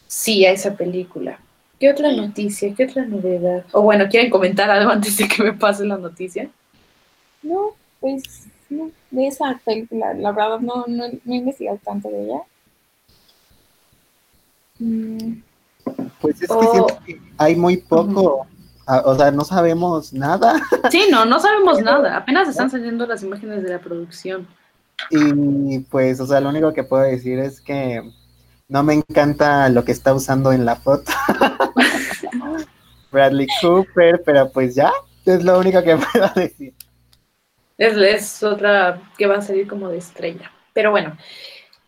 sí 0.06 0.45
a 0.45 0.52
esa 0.52 0.78
película. 0.78 1.39
¿Qué 1.84 1.91
otra 1.91 2.13
noticia? 2.13 2.74
¿Qué 2.74 2.86
otra 2.86 3.04
novedad? 3.04 3.65
O 3.74 3.82
bueno, 3.82 4.06
¿quieren 4.10 4.32
comentar 4.32 4.72
algo 4.72 4.89
antes 4.89 5.17
de 5.17 5.28
que 5.28 5.43
me 5.43 5.52
pase 5.52 5.84
la 5.84 5.98
noticia? 5.98 6.50
No, 7.41 7.72
pues 8.00 8.24
no, 8.69 8.89
de 9.12 9.28
esa 9.28 9.60
película, 9.65 10.13
la 10.13 10.32
verdad 10.32 10.62
no, 10.62 10.86
no, 10.88 11.04
he 11.04 11.19
investigado 11.26 11.78
tanto 11.84 12.08
de 12.08 12.24
ella. 12.24 12.39
Mm. 14.80 15.41
Pues 16.22 16.41
es 16.41 16.48
que 16.48 16.67
siento 16.72 17.00
que 17.06 17.19
hay 17.38 17.58
muy 17.58 17.76
poco, 17.76 18.48
o 18.88 19.15
sea, 19.17 19.32
no 19.32 19.43
sabemos 19.43 20.13
nada. 20.13 20.62
Sí, 20.89 21.08
no, 21.12 21.26
no 21.26 21.41
sabemos 21.41 21.82
nada, 21.82 22.15
apenas 22.15 22.48
están 22.48 22.72
saliendo 22.72 23.06
las 23.06 23.24
imágenes 23.24 23.62
de 23.62 23.72
la 23.72 23.80
producción. 23.80 24.48
Y 25.10 25.80
pues, 25.80 26.22
o 26.22 26.28
sea, 26.28 26.39
lo 26.39 26.48
único 26.48 26.72
que 26.72 26.86
puedo 26.86 27.04
decir 27.04 27.39
es 27.39 27.60
que 27.60 28.10
no 28.69 28.84
me 28.84 28.93
encanta 28.93 29.67
lo 29.67 29.84
que 29.84 29.91
está 29.91 30.13
usando 30.13 30.54
en 30.54 30.63
la 30.63 30.78
foto. 30.78 31.12
Bradley 33.13 33.47
Cooper, 33.62 34.21
pero 34.26 34.52
pues 34.52 34.76
ya, 34.76 34.91
es 35.26 35.43
lo 35.43 35.60
único 35.60 35.82
que 35.84 35.97
puedo 36.13 36.28
decir. 36.36 36.73
Es, 37.78 37.95
es 37.95 38.43
otra 38.43 39.02
que 39.17 39.28
va 39.28 39.38
a 39.38 39.41
salir 39.41 39.67
como 39.67 39.89
de 39.89 39.99
estrella. 39.99 40.52
Pero 40.73 40.91
bueno, 40.91 41.15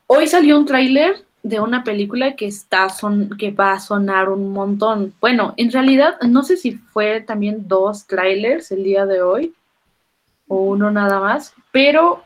hoy 0.07 0.27
salió 0.27 0.57
un 0.57 0.65
tráiler 0.65 1.25
de 1.43 1.59
una 1.59 1.83
película 1.83 2.35
que 2.35 2.47
está 2.47 2.89
son, 2.89 3.29
que 3.38 3.51
va 3.51 3.73
a 3.73 3.79
sonar 3.79 4.29
un 4.29 4.51
montón. 4.51 5.13
Bueno, 5.19 5.53
en 5.57 5.71
realidad 5.71 6.19
no 6.21 6.43
sé 6.43 6.57
si 6.57 6.71
fue 6.71 7.21
también 7.21 7.67
dos 7.67 8.07
trailers 8.07 8.71
el 8.71 8.83
día 8.83 9.05
de 9.05 9.21
hoy 9.21 9.53
o 10.47 10.57
uno 10.57 10.89
nada 10.89 11.19
más, 11.19 11.53
pero 11.71 12.23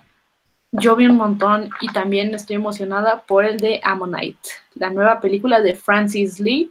yo 0.72 0.96
vi 0.96 1.08
un 1.08 1.18
montón 1.18 1.70
y 1.82 1.88
también 1.88 2.34
estoy 2.34 2.56
emocionada 2.56 3.24
por 3.24 3.44
el 3.44 3.58
de 3.58 3.82
Ammonite, 3.84 4.50
la 4.76 4.90
nueva 4.90 5.20
película 5.20 5.62
de 5.62 5.76
Francis 5.76 6.40
Lee, 6.40 6.70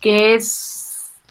que 0.00 0.34
es 0.34 0.89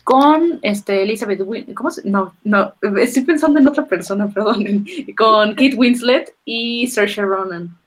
con 0.09 0.57
este 0.63 1.03
Elizabeth 1.03 1.41
Win 1.45 1.71
¿cómo 1.75 1.91
se? 1.91 2.01
No, 2.09 2.33
no, 2.43 2.73
estoy 2.99 3.25
pensando 3.25 3.59
en 3.59 3.67
otra 3.67 3.85
persona, 3.85 4.27
perdón, 4.33 4.83
con 5.15 5.49
Kate 5.49 5.75
Winslet 5.75 6.33
y 6.45 6.87
Saoirse 6.87 7.21
Ronan. 7.21 7.77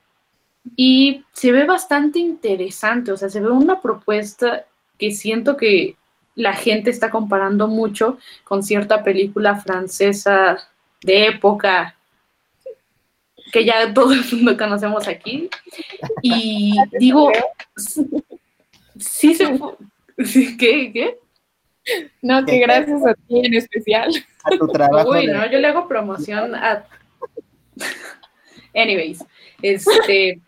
Y 0.77 1.25
se 1.33 1.51
ve 1.51 1.65
bastante 1.65 2.19
interesante, 2.19 3.11
o 3.11 3.17
sea, 3.17 3.27
se 3.27 3.41
ve 3.41 3.51
una 3.51 3.81
propuesta 3.81 4.63
que 4.97 5.11
siento 5.11 5.57
que 5.57 5.97
la 6.35 6.53
gente 6.53 6.91
está 6.91 7.11
comparando 7.11 7.67
mucho 7.67 8.17
con 8.45 8.63
cierta 8.63 9.03
película 9.03 9.57
francesa 9.57 10.57
de 11.01 11.27
época 11.27 11.97
que 13.51 13.65
ya 13.65 13.93
todo 13.93 14.13
el 14.13 14.23
mundo 14.31 14.57
conocemos 14.57 15.09
aquí. 15.09 15.49
Y 16.21 16.73
digo, 16.99 17.33
sí 18.97 19.35
se 19.35 19.59
¿Qué? 20.57 20.91
¿Qué? 20.93 21.22
No, 22.21 22.45
que 22.45 22.59
gracias 22.59 23.05
a 23.05 23.13
ti 23.13 23.45
en 23.45 23.53
especial. 23.53 24.11
A 24.43 24.57
tu 24.57 24.67
trabajo. 24.71 25.11
Uy, 25.11 25.27
no, 25.27 25.49
yo 25.49 25.59
le 25.59 25.67
hago 25.67 25.87
promoción 25.87 26.55
a. 26.55 26.85
Anyways, 28.75 29.23
este. 29.61 30.41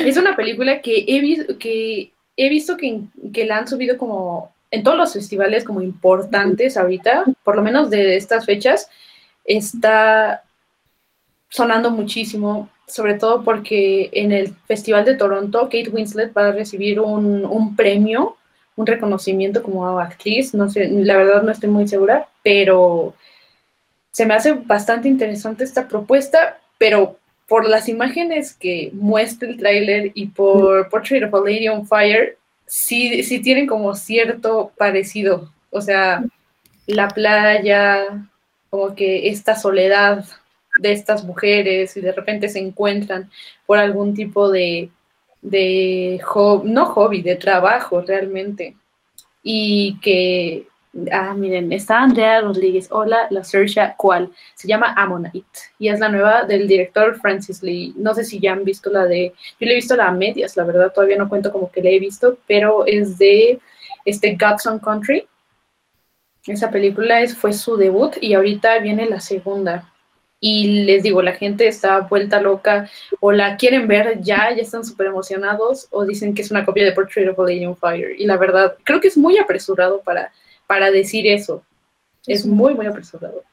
Es 0.00 0.16
una 0.16 0.36
película 0.36 0.80
que 0.80 1.04
he, 1.08 1.20
visto 1.20 1.58
que, 1.58 2.12
he 2.36 2.48
visto 2.48 2.76
que, 2.76 3.00
que 3.32 3.46
la 3.46 3.58
han 3.58 3.66
subido 3.68 3.98
como 3.98 4.52
en 4.72 4.82
todos 4.82 4.96
los 4.96 5.12
festivales 5.12 5.64
como 5.64 5.82
importantes 5.82 6.76
ahorita, 6.76 7.24
por 7.44 7.56
lo 7.56 7.62
menos 7.62 7.90
de 7.90 8.16
estas 8.16 8.46
fechas, 8.46 8.88
está 9.44 10.44
sonando 11.48 11.90
muchísimo, 11.90 12.70
sobre 12.86 13.14
todo 13.14 13.44
porque 13.44 14.08
en 14.12 14.32
el 14.32 14.54
Festival 14.66 15.04
de 15.04 15.14
Toronto 15.14 15.64
Kate 15.64 15.90
Winslet 15.90 16.36
va 16.36 16.48
a 16.48 16.52
recibir 16.52 16.98
un, 17.00 17.76
premio, 17.76 18.36
un 18.76 18.86
reconocimiento 18.86 19.62
como 19.62 19.98
actriz, 19.98 20.54
no 20.54 20.68
sé, 20.70 20.88
la 20.88 21.16
verdad 21.16 21.42
no 21.42 21.52
estoy 21.52 21.70
muy 21.70 21.86
segura, 21.86 22.28
pero 22.42 23.14
se 24.10 24.26
me 24.26 24.34
hace 24.34 24.52
bastante 24.52 25.08
interesante 25.08 25.64
esta 25.64 25.88
propuesta, 25.88 26.60
pero 26.78 27.18
por 27.48 27.68
las 27.68 27.88
imágenes 27.88 28.54
que 28.54 28.90
muestra 28.94 29.48
el 29.48 29.58
tráiler 29.58 30.12
y 30.14 30.26
por 30.26 30.88
Portrait 30.88 31.24
of 31.24 31.34
a 31.34 31.38
Lady 31.38 31.68
on 31.68 31.86
Fire, 31.86 32.38
sí, 32.66 33.22
sí 33.24 33.40
tienen 33.40 33.66
como 33.66 33.94
cierto 33.94 34.72
parecido, 34.76 35.52
o 35.70 35.80
sea, 35.80 36.24
la 36.86 37.08
playa, 37.08 38.26
como 38.70 38.94
que 38.94 39.28
esta 39.28 39.56
soledad 39.56 40.24
de 40.78 40.92
estas 40.92 41.24
mujeres 41.24 41.96
y 41.96 42.00
de 42.00 42.12
repente 42.12 42.48
se 42.48 42.58
encuentran 42.58 43.30
por 43.66 43.78
algún 43.78 44.14
tipo 44.14 44.50
de, 44.50 44.90
de 45.42 46.20
no 46.64 46.86
hobby, 46.86 47.20
de 47.20 47.36
trabajo 47.36 48.00
realmente. 48.00 48.76
Y 49.42 49.98
que, 50.00 50.68
ah, 51.10 51.34
miren, 51.34 51.72
está 51.72 52.00
Andrea 52.00 52.40
Rodríguez, 52.40 52.88
hola, 52.90 53.26
la 53.30 53.42
Sersha, 53.44 53.96
¿cuál? 53.96 54.30
Se 54.54 54.68
llama 54.68 54.94
Ammonite 54.96 55.60
y 55.78 55.88
es 55.88 55.98
la 55.98 56.08
nueva 56.08 56.44
del 56.44 56.68
director 56.68 57.18
Francis 57.20 57.62
Lee. 57.62 57.92
No 57.96 58.14
sé 58.14 58.24
si 58.24 58.38
ya 58.38 58.52
han 58.52 58.64
visto 58.64 58.88
la 58.90 59.04
de, 59.06 59.32
yo 59.60 59.66
le 59.66 59.72
he 59.72 59.76
visto 59.76 59.96
la 59.96 60.10
medias, 60.12 60.56
la 60.56 60.64
verdad 60.64 60.92
todavía 60.94 61.18
no 61.18 61.28
cuento 61.28 61.52
como 61.52 61.70
que 61.70 61.82
la 61.82 61.90
he 61.90 61.98
visto, 61.98 62.38
pero 62.46 62.86
es 62.86 63.18
de 63.18 63.60
este 64.04 64.36
Godson 64.36 64.78
Country. 64.78 65.26
Esa 66.46 66.70
película 66.70 67.20
es, 67.20 67.36
fue 67.36 67.52
su 67.52 67.76
debut 67.76 68.16
y 68.20 68.34
ahorita 68.34 68.78
viene 68.78 69.06
la 69.06 69.20
segunda 69.20 69.91
y 70.44 70.82
les 70.84 71.04
digo, 71.04 71.22
la 71.22 71.34
gente 71.34 71.68
está 71.68 72.00
vuelta 72.00 72.40
loca 72.40 72.90
o 73.20 73.30
la 73.30 73.56
quieren 73.56 73.86
ver 73.86 74.20
ya, 74.22 74.52
ya 74.52 74.62
están 74.62 74.84
súper 74.84 75.06
emocionados 75.06 75.86
o 75.92 76.04
dicen 76.04 76.34
que 76.34 76.42
es 76.42 76.50
una 76.50 76.64
copia 76.64 76.84
de 76.84 76.90
Portrait 76.90 77.28
of 77.28 77.38
a 77.38 77.42
Lady 77.44 77.64
on 77.64 77.76
Fire. 77.76 78.20
Y 78.20 78.26
la 78.26 78.36
verdad, 78.36 78.76
creo 78.82 79.00
que 79.00 79.06
es 79.06 79.16
muy 79.16 79.38
apresurado 79.38 80.00
para, 80.02 80.32
para 80.66 80.90
decir 80.90 81.28
eso. 81.28 81.62
Es 82.26 82.44
muy, 82.44 82.74
muy 82.74 82.86
apresurado. 82.86 83.44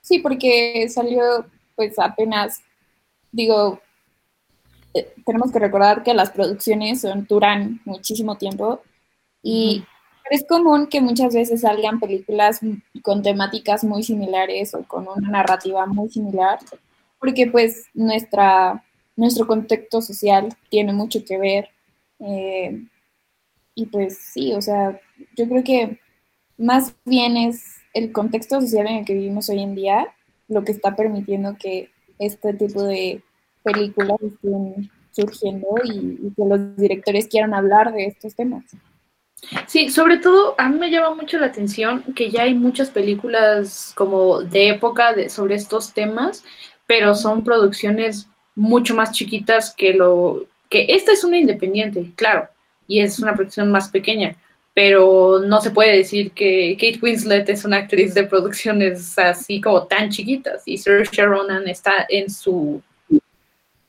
Sí, 0.00 0.20
porque 0.20 0.88
salió 0.88 1.44
pues 1.74 1.98
apenas, 1.98 2.62
digo, 3.32 3.80
eh, 4.94 5.12
tenemos 5.26 5.50
que 5.50 5.58
recordar 5.58 6.04
que 6.04 6.14
las 6.14 6.30
producciones 6.30 7.00
son, 7.00 7.26
duran 7.26 7.80
muchísimo 7.84 8.38
tiempo 8.38 8.80
y 9.42 9.84
es 10.32 10.46
común 10.46 10.86
que 10.86 11.02
muchas 11.02 11.34
veces 11.34 11.60
salgan 11.60 12.00
películas 12.00 12.60
con 13.02 13.22
temáticas 13.22 13.84
muy 13.84 14.02
similares 14.02 14.74
o 14.74 14.82
con 14.82 15.06
una 15.06 15.28
narrativa 15.28 15.84
muy 15.84 16.08
similar, 16.08 16.58
porque 17.18 17.48
pues 17.48 17.84
nuestra, 17.92 18.82
nuestro 19.14 19.46
contexto 19.46 20.00
social 20.00 20.48
tiene 20.70 20.94
mucho 20.94 21.22
que 21.22 21.36
ver. 21.36 21.68
Eh, 22.20 22.82
y 23.74 23.86
pues 23.86 24.16
sí, 24.32 24.54
o 24.54 24.62
sea, 24.62 24.98
yo 25.36 25.46
creo 25.46 25.62
que 25.62 25.98
más 26.56 26.94
bien 27.04 27.36
es 27.36 27.62
el 27.92 28.10
contexto 28.10 28.58
social 28.62 28.86
en 28.86 28.96
el 29.00 29.04
que 29.04 29.12
vivimos 29.12 29.50
hoy 29.50 29.60
en 29.60 29.74
día 29.74 30.14
lo 30.48 30.64
que 30.64 30.72
está 30.72 30.96
permitiendo 30.96 31.58
que 31.58 31.90
este 32.18 32.54
tipo 32.54 32.84
de 32.84 33.22
películas 33.62 34.16
estén 34.22 34.90
surgiendo 35.10 35.68
y 35.84 36.32
que 36.34 36.44
los 36.46 36.74
directores 36.78 37.28
quieran 37.28 37.52
hablar 37.52 37.92
de 37.92 38.06
estos 38.06 38.34
temas. 38.34 38.64
Sí, 39.66 39.90
sobre 39.90 40.18
todo 40.18 40.54
a 40.58 40.68
mí 40.68 40.78
me 40.78 40.90
llama 40.90 41.14
mucho 41.14 41.38
la 41.38 41.46
atención 41.46 42.02
que 42.14 42.30
ya 42.30 42.42
hay 42.42 42.54
muchas 42.54 42.90
películas 42.90 43.92
como 43.96 44.42
de 44.42 44.68
época 44.68 45.12
de, 45.12 45.28
sobre 45.28 45.56
estos 45.56 45.92
temas, 45.92 46.44
pero 46.86 47.14
son 47.14 47.42
producciones 47.42 48.28
mucho 48.54 48.94
más 48.94 49.12
chiquitas 49.12 49.74
que 49.74 49.94
lo 49.94 50.46
que 50.68 50.86
esta 50.88 51.12
es 51.12 51.22
una 51.24 51.38
independiente, 51.38 52.12
claro, 52.16 52.48
y 52.86 53.00
es 53.00 53.18
una 53.18 53.34
producción 53.34 53.70
más 53.70 53.90
pequeña, 53.90 54.36
pero 54.74 55.40
no 55.40 55.60
se 55.60 55.70
puede 55.70 55.98
decir 55.98 56.32
que 56.32 56.76
Kate 56.80 56.98
Winslet 57.02 57.48
es 57.50 57.64
una 57.64 57.78
actriz 57.78 58.14
de 58.14 58.24
producciones 58.24 59.18
así 59.18 59.60
como 59.60 59.86
tan 59.86 60.08
chiquitas 60.08 60.62
y 60.66 60.78
Saoirse 60.78 61.26
Ronan 61.26 61.68
está 61.68 62.06
en 62.08 62.30
su 62.30 62.82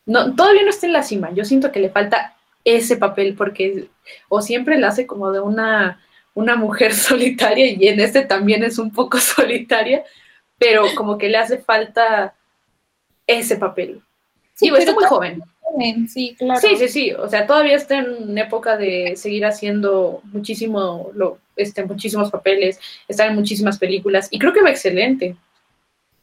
no 0.06 0.36
todavía 0.36 0.63
no 0.63 0.70
está 0.70 0.88
en 0.88 0.94
la 0.94 1.04
cima. 1.04 1.32
Yo 1.34 1.46
siento 1.46 1.72
que 1.72 1.80
le 1.80 1.89
falta 1.89 2.36
ese 2.66 2.98
papel 2.98 3.36
porque 3.36 3.88
o 4.30 4.42
siempre 4.42 4.78
la 4.78 4.89
hace 4.89 5.08
como 5.08 5.32
de 5.32 5.39
una, 5.39 6.02
una 6.34 6.56
mujer 6.56 6.94
solitaria 6.94 7.72
y 7.72 7.88
en 7.88 8.00
este 8.00 8.24
también 8.24 8.63
es 8.63 8.78
un 8.78 8.92
poco 8.92 9.18
solitaria, 9.20 10.04
pero 10.58 10.84
como 10.96 11.18
que 11.18 11.30
le 11.30 11.38
hace 11.38 11.58
falta 11.58 12.36
ese 13.28 13.58
papel. 13.58 14.02
Sí, 14.54 14.70
pues 14.70 14.82
está 14.82 14.94
muy 14.94 15.06
joven. 15.06 15.42
Sí, 16.08 16.36
claro. 16.38 16.60
Sí, 16.62 16.76
sí, 16.78 16.88
sí. 16.88 17.12
O 17.13 17.28
sea, 17.28 17.48
todavía 17.48 17.76
está 17.76 17.98
en 17.98 18.38
época 18.38 18.78
de 18.78 19.16
seguir 19.16 19.46
haciendo 19.46 20.22
muchísimo, 20.26 21.10
lo, 21.16 21.39
este, 21.56 21.84
muchísimos 21.84 22.30
papeles, 22.30 22.80
está 23.08 23.26
en 23.26 23.36
muchísimas 23.36 23.80
películas 23.80 24.28
y 24.30 24.39
creo 24.39 24.54
que 24.54 24.62
va 24.62 24.70
excelente. 24.70 25.36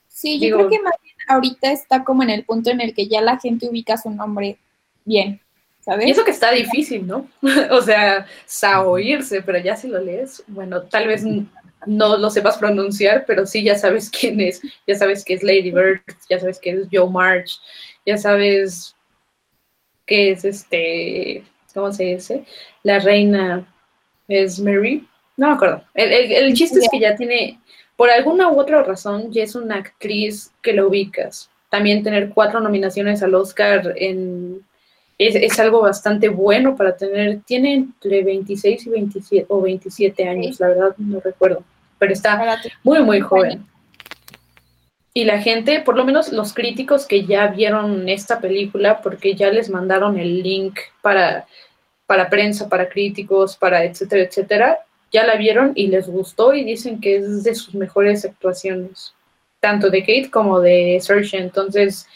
Sí, 0.08 0.38
yo 0.38 0.56
creo 0.56 0.68
que 0.68 0.80
más 0.80 0.94
bien 1.02 1.16
ahorita 1.26 1.72
está 1.72 2.04
como 2.04 2.22
en 2.22 2.30
el 2.30 2.44
punto 2.44 2.70
en 2.70 2.80
el 2.80 2.94
que 2.94 3.08
ya 3.08 3.20
la 3.20 3.38
gente 3.38 3.68
ubica 3.68 3.96
su 3.96 4.10
nombre 4.10 4.58
bien. 5.04 5.40
Y 5.86 6.10
eso 6.10 6.24
que 6.24 6.30
está 6.30 6.52
difícil, 6.52 7.06
¿no? 7.06 7.28
o 7.70 7.80
sea, 7.80 8.26
saoírse, 8.46 9.42
pero 9.42 9.58
ya 9.58 9.76
si 9.76 9.88
lo 9.88 10.00
lees, 10.00 10.44
bueno, 10.46 10.82
tal 10.82 11.08
vez 11.08 11.24
no 11.86 12.18
lo 12.18 12.30
sepas 12.30 12.58
pronunciar, 12.58 13.24
pero 13.26 13.46
sí 13.46 13.62
ya 13.62 13.76
sabes 13.76 14.10
quién 14.20 14.40
es, 14.40 14.60
ya 14.86 14.94
sabes 14.94 15.24
que 15.24 15.34
es 15.34 15.42
Lady 15.42 15.70
Bird, 15.70 16.02
ya 16.28 16.38
sabes 16.38 16.58
que 16.58 16.70
es 16.70 16.88
Joe 16.92 17.10
March, 17.10 17.58
ya 18.04 18.18
sabes 18.18 18.94
que 20.06 20.32
es 20.32 20.44
este, 20.44 21.44
¿cómo 21.72 21.92
se 21.92 22.04
dice? 22.04 22.44
La 22.82 22.98
reina 22.98 23.66
es 24.28 24.60
Mary, 24.60 25.06
no 25.36 25.48
me 25.48 25.54
acuerdo. 25.54 25.82
El, 25.94 26.52
chiste 26.54 26.78
es 26.80 26.88
que 26.90 27.00
ya 27.00 27.16
tiene, 27.16 27.58
por 27.96 28.10
alguna 28.10 28.50
u 28.50 28.60
otra 28.60 28.82
razón, 28.82 29.32
ya 29.32 29.44
es 29.44 29.54
una 29.54 29.76
actriz 29.76 30.52
que 30.62 30.72
lo 30.72 30.88
ubicas. 30.88 31.50
También 31.70 32.02
tener 32.02 32.30
cuatro 32.30 32.60
nominaciones 32.60 33.22
al 33.22 33.34
Oscar 33.34 33.94
en 33.96 34.62
es, 35.26 35.60
algo 35.60 35.82
bastante 35.82 36.30
bueno 36.30 36.76
para 36.76 36.96
tener, 36.96 37.40
tiene 37.42 37.74
entre 37.74 38.22
26 38.22 38.86
y 38.86 38.90
27 38.90 39.46
o 39.48 39.60
27 39.60 40.26
años, 40.26 40.58
la 40.58 40.68
verdad 40.68 40.94
no 40.96 41.20
recuerdo, 41.20 41.62
pero 41.98 42.12
está 42.12 42.60
muy, 42.82 43.02
muy 43.02 43.20
joven. 43.20 43.66
Y 45.12 45.24
la 45.24 45.42
gente, 45.42 45.80
por 45.80 45.96
lo 45.96 46.04
menos 46.04 46.32
los 46.32 46.54
críticos 46.54 47.04
que 47.04 47.26
ya 47.26 47.48
vieron 47.48 48.08
esta 48.08 48.40
película, 48.40 49.02
porque 49.02 49.34
ya 49.34 49.50
les 49.50 49.68
mandaron 49.68 50.18
el 50.18 50.42
link 50.42 50.78
para, 51.02 51.46
para 52.06 52.30
prensa, 52.30 52.68
para 52.68 52.88
críticos, 52.88 53.56
para 53.56 53.84
etcétera, 53.84 54.22
etcétera, 54.22 54.78
ya 55.12 55.26
la 55.26 55.34
vieron 55.34 55.72
y 55.74 55.88
les 55.88 56.06
gustó 56.08 56.54
y 56.54 56.64
dicen 56.64 56.98
que 57.00 57.16
es 57.16 57.42
de 57.42 57.54
sus 57.54 57.74
mejores 57.74 58.24
actuaciones, 58.24 59.12
tanto 59.58 59.90
de 59.90 60.00
Kate 60.00 60.30
como 60.30 60.60
de 60.60 60.98
Serge. 61.02 61.36
Entonces, 61.36 62.06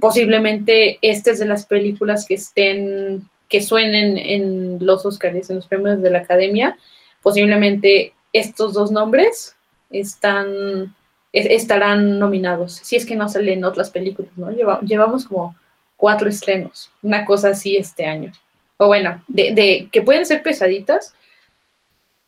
posiblemente 0.00 0.98
esta 1.02 1.30
es 1.30 1.38
de 1.38 1.46
las 1.46 1.66
películas 1.66 2.26
que 2.26 2.34
estén, 2.34 3.28
que 3.48 3.62
suenen 3.62 4.18
en 4.18 4.84
los 4.84 5.06
Oscars, 5.06 5.50
en 5.50 5.56
los 5.56 5.66
premios 5.66 6.02
de 6.02 6.10
la 6.10 6.18
Academia. 6.20 6.76
Posiblemente 7.22 8.12
estos 8.32 8.74
dos 8.74 8.90
nombres 8.90 9.54
están, 9.90 10.94
estarán 11.32 12.18
nominados, 12.18 12.74
si 12.82 12.96
es 12.96 13.06
que 13.06 13.16
no 13.16 13.28
salen 13.28 13.64
otras 13.64 13.90
películas, 13.90 14.32
¿no? 14.36 14.50
llevamos 14.82 15.26
como 15.26 15.56
cuatro 15.96 16.28
estrenos, 16.28 16.90
una 17.02 17.24
cosa 17.24 17.50
así 17.50 17.76
este 17.76 18.06
año. 18.06 18.32
O 18.76 18.88
bueno, 18.88 19.22
de, 19.28 19.88
que 19.92 20.02
pueden 20.02 20.26
ser 20.26 20.42
pesaditas, 20.42 21.14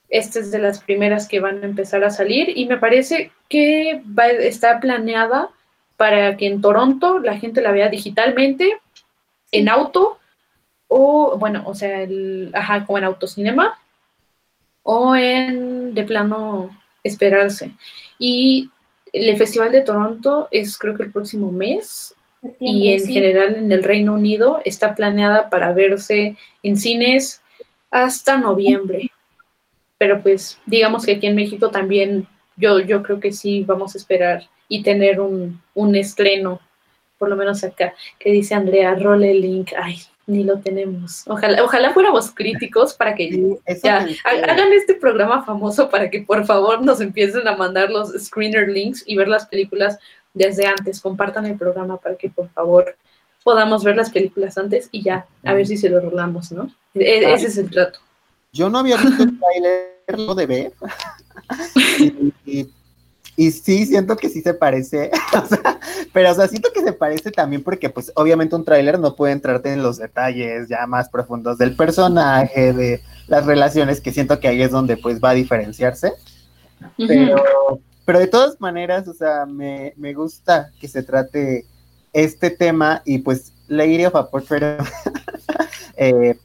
esta 0.09 0.38
es 0.38 0.52
de 0.52 0.61
las 0.61 0.81
primeras 0.81 1.26
que 1.26 1.40
van 1.40 1.62
a 1.62 1.66
empezar 1.66 2.05
a 2.05 2.11
salir 2.11 2.57
y 2.57 2.66
me 2.66 2.79
parece 2.79 3.33
que 3.48 4.00
está 4.40 4.79
planeada 4.79 5.50
para 5.96 6.37
que 6.37 6.46
en 6.46 6.61
Toronto 6.61 7.18
la 7.18 7.38
gente 7.38 7.62
la 7.62 7.72
vea 7.72 7.88
digitalmente, 7.88 8.78
en 9.52 9.68
auto, 9.68 10.18
o 10.88 11.37
bueno, 11.38 11.62
o 11.66 11.74
sea, 11.74 12.02
el, 12.02 12.50
ajá, 12.54 12.85
como 12.85 12.98
en 12.98 13.04
autocinema, 13.04 13.78
o 14.82 15.16
en 15.16 15.94
de 15.94 16.04
plano 16.04 16.70
esperarse. 17.02 17.72
Y 18.18 18.70
el 19.12 19.37
Festival 19.37 19.72
de 19.72 19.82
Toronto 19.82 20.48
es 20.50 20.78
creo 20.78 20.96
que 20.96 21.04
el 21.04 21.12
próximo 21.12 21.50
mes 21.50 22.14
y 22.61 22.92
en 22.92 23.06
general 23.06 23.56
en 23.56 23.72
el 23.72 23.82
Reino 23.82 24.14
Unido 24.14 24.61
está 24.64 24.94
planeada 24.94 25.50
para 25.50 25.72
verse 25.72 26.37
en 26.62 26.76
cines 26.76 27.42
hasta 27.90 28.37
noviembre. 28.37 29.11
Pero 29.98 30.22
pues 30.22 30.59
digamos 30.66 31.06
que 31.06 31.12
aquí 31.12 31.26
en 31.26 31.35
México 31.35 31.70
también 31.70 32.28
yo, 32.56 32.80
yo 32.80 33.02
creo 33.02 33.18
que 33.18 33.32
sí 33.32 33.64
vamos 33.64 33.94
a 33.94 33.98
esperar 33.98 34.48
y 34.68 34.83
tener 34.83 35.20
un, 35.20 35.61
un 35.74 35.94
estreno, 35.96 36.61
por 37.18 37.29
lo 37.29 37.37
menos 37.37 37.62
acá, 37.64 37.94
que 38.18 38.31
dice 38.31 38.55
Andrea, 38.55 38.94
role 38.94 39.35
link, 39.35 39.72
ay, 39.76 39.98
ni 40.26 40.42
lo 40.42 40.59
tenemos. 40.59 41.22
Ojalá, 41.26 41.62
ojalá 41.62 41.92
fuéramos 41.92 42.31
críticos 42.33 42.94
para 42.94 43.14
que 43.14 43.59
ya 43.83 44.07
hagan 44.24 44.72
este 44.72 44.94
programa 44.94 45.44
famoso 45.44 45.88
para 45.88 46.11
que 46.11 46.20
por 46.22 46.44
favor 46.44 46.85
nos 46.85 47.00
empiecen 47.00 47.46
a 47.46 47.57
mandar 47.57 47.90
los 47.90 48.12
screener 48.24 48.68
links 48.68 49.05
y 49.07 49.16
ver 49.16 49.29
las 49.29 49.46
películas 49.46 49.98
desde 50.35 50.66
antes. 50.66 51.00
Compartan 51.00 51.46
el 51.46 51.57
programa 51.57 51.98
para 51.98 52.16
que 52.16 52.29
por 52.29 52.48
favor 52.50 52.96
podamos 53.44 53.85
ver 53.85 53.96
las 53.96 54.11
películas 54.11 54.59
antes 54.59 54.88
y 54.90 55.02
ya, 55.02 55.26
a 55.44 55.55
ver 55.55 55.66
si 55.66 55.76
se 55.76 55.88
lo 55.88 56.00
rolamos, 56.00 56.50
¿no? 56.50 56.68
E, 56.94 57.33
ese 57.33 57.46
es 57.46 57.59
el 57.59 57.70
trato. 57.70 58.00
Yo 58.52 58.68
no 58.68 58.79
había 58.79 58.96
visto 58.96 59.22
el 59.22 59.38
trailer, 59.38 60.18
lo 60.26 60.35
de 60.35 60.46
ver. 60.46 60.72
y, 62.00 62.33
y 62.44 62.72
sí, 63.37 63.85
siento 63.85 64.16
que 64.16 64.31
sí 64.31 64.40
se 64.40 64.55
parece, 64.55 65.11
pero 66.12 66.33
o 66.33 66.35
sea, 66.35 66.49
siento 66.49 66.70
que 66.72 66.83
se 66.83 66.92
parece 66.92 67.31
también 67.31 67.62
porque 67.62 67.90
pues 67.90 68.11
obviamente 68.14 68.57
un 68.57 68.64
tráiler 68.64 68.99
no 68.99 69.14
puede 69.14 69.35
entrarte 69.35 69.72
en 69.72 69.83
los 69.83 69.99
detalles 69.99 70.68
ya 70.68 70.87
más 70.87 71.11
profundos 71.11 71.59
del 71.59 71.77
personaje, 71.77 72.72
de 72.72 73.03
las 73.29 73.44
relaciones, 73.44 74.01
que 74.01 74.12
siento 74.12 74.40
que 74.40 74.49
ahí 74.49 74.62
es 74.62 74.70
donde 74.70 74.96
pues 74.96 75.20
va 75.22 75.31
a 75.31 75.35
diferenciarse. 75.35 76.12
Pero, 76.96 77.81
pero 78.05 78.18
de 78.18 78.27
todas 78.27 78.61
maneras, 78.61 79.07
o 79.09 79.14
sea, 79.14 79.44
me, 79.44 79.92
me 79.96 80.14
gusta 80.14 80.70
que 80.81 80.88
se 80.88 81.03
trate 81.03 81.66
este 82.12 82.51
tema 82.51 83.03
y 83.05 83.18
pues 83.18 83.53
Lady 83.68 84.07
of 84.07 84.16
a 84.16 84.31
pero 84.49 84.79
eh, 85.96 86.38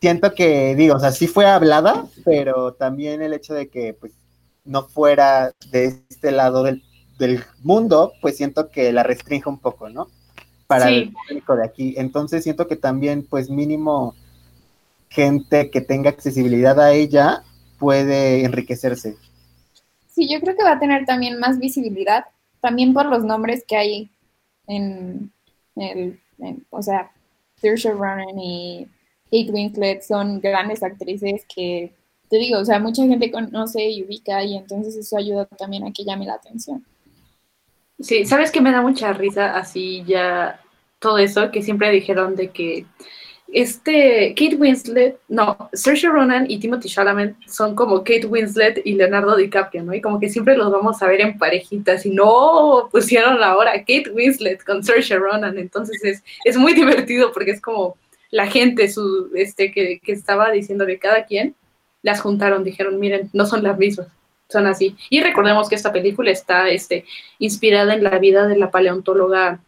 siento 0.00 0.34
que, 0.34 0.74
digo, 0.74 0.96
o 0.96 0.98
sea, 1.00 1.12
sí 1.12 1.28
fue 1.28 1.46
hablada, 1.46 2.06
pero 2.24 2.72
también 2.74 3.22
el 3.22 3.32
hecho 3.32 3.54
de 3.54 3.68
que 3.68 3.94
pues 3.94 4.12
no 4.64 4.88
fuera 4.88 5.52
de 5.70 6.02
este 6.08 6.30
lado 6.32 6.62
del, 6.62 6.82
mundo, 7.62 8.14
pues 8.20 8.36
siento 8.36 8.68
que 8.68 8.92
la 8.92 9.04
restringe 9.04 9.48
un 9.48 9.60
poco, 9.60 9.88
¿no? 9.88 10.08
Para 10.66 10.88
el 10.88 11.12
público 11.12 11.54
de 11.54 11.64
aquí. 11.64 11.94
Entonces 11.96 12.42
siento 12.42 12.66
que 12.66 12.74
también, 12.74 13.24
pues 13.24 13.48
mínimo 13.48 14.16
gente 15.08 15.70
que 15.70 15.80
tenga 15.80 16.10
accesibilidad 16.10 16.80
a 16.80 16.92
ella 16.94 17.44
puede 17.78 18.44
enriquecerse. 18.44 19.16
Sí, 20.08 20.28
yo 20.28 20.40
creo 20.40 20.56
que 20.56 20.64
va 20.64 20.72
a 20.72 20.80
tener 20.80 21.06
también 21.06 21.38
más 21.38 21.60
visibilidad, 21.60 22.24
también 22.60 22.92
por 22.92 23.06
los 23.06 23.22
nombres 23.22 23.64
que 23.68 23.76
hay 23.76 24.10
en 24.66 25.30
el, 25.76 26.20
o 26.70 26.82
sea, 26.82 27.12
Saoirse 27.60 27.92
Ronan 27.92 28.38
y 28.38 28.88
Kate 29.30 29.52
Winslet 29.52 30.02
son 30.02 30.40
grandes 30.40 30.82
actrices 30.82 31.44
que 31.46 31.92
te 32.32 32.38
digo, 32.38 32.60
o 32.60 32.64
sea, 32.64 32.78
mucha 32.78 33.02
gente 33.06 33.30
conoce 33.30 33.90
y 33.90 34.04
ubica 34.04 34.42
y 34.42 34.56
entonces 34.56 34.96
eso 34.96 35.18
ayuda 35.18 35.44
también 35.44 35.84
a 35.84 35.92
que 35.92 36.02
llame 36.02 36.24
la 36.24 36.32
atención. 36.32 36.82
Sí, 38.00 38.24
¿sabes 38.24 38.50
que 38.50 38.62
me 38.62 38.72
da 38.72 38.80
mucha 38.80 39.12
risa 39.12 39.54
así 39.54 40.02
ya 40.06 40.58
todo 40.98 41.18
eso 41.18 41.50
que 41.50 41.60
siempre 41.60 41.90
dijeron 41.90 42.34
de 42.34 42.48
que 42.48 42.86
este 43.52 44.34
Kate 44.34 44.56
Winslet, 44.56 45.18
no, 45.28 45.68
Saoirse 45.74 46.08
Ronan 46.08 46.50
y 46.50 46.58
Timothy 46.58 46.88
Chalamet 46.88 47.36
son 47.46 47.74
como 47.74 47.98
Kate 47.98 48.24
Winslet 48.24 48.80
y 48.82 48.94
Leonardo 48.94 49.36
DiCaprio, 49.36 49.82
¿no? 49.82 49.92
Y 49.92 50.00
como 50.00 50.18
que 50.18 50.30
siempre 50.30 50.56
los 50.56 50.72
vamos 50.72 51.02
a 51.02 51.08
ver 51.08 51.20
en 51.20 51.36
parejitas 51.36 52.06
y 52.06 52.12
no 52.12 52.88
pusieron 52.90 53.42
ahora 53.42 53.72
Kate 53.80 54.10
Winslet 54.10 54.64
con 54.64 54.82
Saoirse 54.82 55.18
Ronan, 55.18 55.58
entonces 55.58 56.02
es, 56.02 56.24
es 56.46 56.56
muy 56.56 56.72
divertido 56.82 57.30
porque 57.30 57.50
es 57.50 57.60
como 57.60 57.98
la 58.30 58.46
gente 58.46 58.88
su, 58.88 59.30
este, 59.34 59.70
que, 59.70 60.00
que 60.02 60.12
estaba 60.12 60.50
diciendo 60.50 60.86
de 60.86 60.98
cada 60.98 61.26
quien 61.26 61.54
las 62.02 62.20
juntaron, 62.20 62.64
dijeron, 62.64 62.98
miren, 62.98 63.30
no 63.32 63.46
son 63.46 63.62
las 63.62 63.78
mismas, 63.78 64.08
son 64.48 64.66
así. 64.66 64.96
Y 65.08 65.22
recordemos 65.22 65.68
que 65.68 65.76
esta 65.76 65.92
película 65.92 66.30
está 66.30 66.68
este, 66.68 67.04
inspirada 67.38 67.94
en 67.94 68.02
la 68.02 68.18
vida 68.18 68.46
de 68.46 68.56
la 68.56 68.70
paleontóloga 68.70 69.60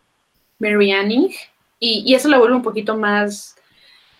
Mary 0.58 0.92
Anning, 0.92 1.30
y, 1.78 2.14
eso 2.14 2.28
la 2.28 2.38
vuelve 2.38 2.56
un 2.56 2.62
poquito 2.62 2.96
más, 2.96 3.56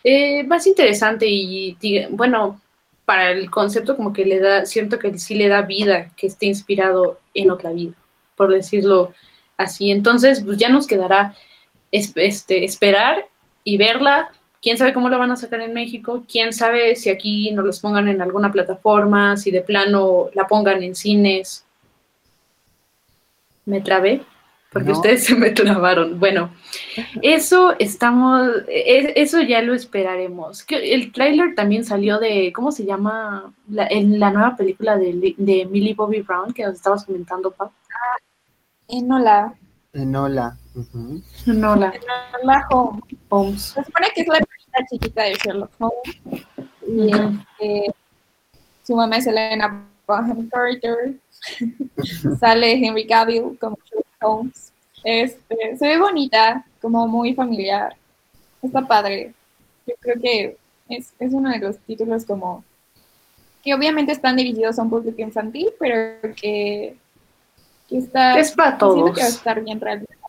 eh, 0.02 0.44
más 0.44 0.66
interesante 0.66 1.26
y, 1.26 1.76
bueno, 2.10 2.60
para 3.04 3.30
el 3.30 3.50
concepto 3.50 3.96
como 3.96 4.12
que 4.12 4.24
le 4.24 4.38
da, 4.38 4.66
siento 4.66 4.98
que 4.98 5.18
sí 5.18 5.34
le 5.34 5.48
da 5.48 5.62
vida, 5.62 6.10
que 6.16 6.26
esté 6.26 6.46
inspirado 6.46 7.20
en 7.32 7.50
otra 7.50 7.70
vida, 7.70 7.94
por 8.36 8.52
decirlo 8.52 9.14
así. 9.56 9.90
Entonces, 9.90 10.42
pues 10.42 10.58
ya 10.58 10.68
nos 10.68 10.86
quedará 10.86 11.34
este, 11.90 12.64
esperar 12.64 13.28
y 13.62 13.76
verla 13.78 14.30
quién 14.64 14.78
sabe 14.78 14.94
cómo 14.94 15.10
lo 15.10 15.18
van 15.18 15.30
a 15.30 15.36
sacar 15.36 15.60
en 15.60 15.74
México, 15.74 16.24
quién 16.26 16.54
sabe 16.54 16.96
si 16.96 17.10
aquí 17.10 17.50
nos 17.52 17.66
los 17.66 17.80
pongan 17.80 18.08
en 18.08 18.22
alguna 18.22 18.50
plataforma, 18.50 19.36
si 19.36 19.50
de 19.50 19.60
plano 19.60 20.30
la 20.32 20.46
pongan 20.48 20.82
en 20.82 20.94
cines. 20.94 21.66
Me 23.66 23.82
trabé, 23.82 24.22
porque 24.72 24.92
ustedes 24.92 25.24
se 25.26 25.34
me 25.34 25.50
trabaron. 25.50 26.18
Bueno, 26.18 26.50
eso 27.20 27.76
estamos, 27.78 28.48
e, 28.66 29.12
eso 29.16 29.42
ya 29.42 29.60
lo 29.60 29.74
esperaremos. 29.74 30.64
El 30.70 31.12
tráiler 31.12 31.54
también 31.54 31.84
salió 31.84 32.18
de, 32.18 32.50
¿cómo 32.54 32.72
se 32.72 32.86
llama? 32.86 33.52
La, 33.68 33.86
en 33.86 34.18
la 34.18 34.30
nueva 34.30 34.56
película 34.56 34.96
de, 34.96 35.34
de 35.36 35.66
Millie 35.66 35.92
Bobby 35.92 36.22
Brown 36.22 36.54
que 36.54 36.64
nos 36.64 36.76
estabas 36.76 37.04
comentando, 37.04 37.50
Pau. 37.50 37.70
Enola. 38.88 39.54
Enola. 39.94 40.56
Enola. 41.46 41.92
Enola 41.94 42.68
Holmes. 43.28 43.62
Se 43.62 43.84
supone 43.84 44.08
que 44.14 44.20
es 44.22 44.28
la 44.28 44.40
chiquita 44.90 45.22
de 45.22 45.34
Sherlock 45.34 45.70
Holmes. 45.78 46.44
Y 46.86 47.10
este, 47.12 47.94
su 48.82 48.96
mamá 48.96 49.16
es 49.16 49.26
Elena 49.26 49.86
Bonham 50.06 50.48
Carter. 50.48 51.14
Sale 52.40 52.72
Henry 52.72 53.06
Cavill 53.06 53.56
como 53.58 53.78
Sherlock 53.84 54.06
Holmes. 54.20 54.72
Este, 55.04 55.76
se 55.76 55.86
ve 55.86 55.98
bonita, 55.98 56.64
como 56.80 57.06
muy 57.06 57.34
familiar. 57.34 57.94
Está 58.62 58.86
padre. 58.86 59.32
Yo 59.86 59.94
creo 60.00 60.20
que 60.20 60.56
es, 60.88 61.12
es 61.18 61.32
uno 61.32 61.50
de 61.50 61.58
los 61.58 61.78
títulos 61.78 62.24
como 62.24 62.64
que 63.62 63.74
obviamente 63.74 64.12
están 64.12 64.36
dirigidos 64.36 64.78
a 64.78 64.82
un 64.82 64.90
público 64.90 65.22
infantil, 65.22 65.70
pero 65.78 66.34
que, 66.34 66.96
está 67.98 68.38
es 68.38 68.52
para 68.52 68.78
todos. 68.78 69.14
Que 69.14 69.20
va 69.20 69.26
a 69.26 69.30
estar 69.30 69.62
bien 69.62 69.80
realizado. 69.80 70.20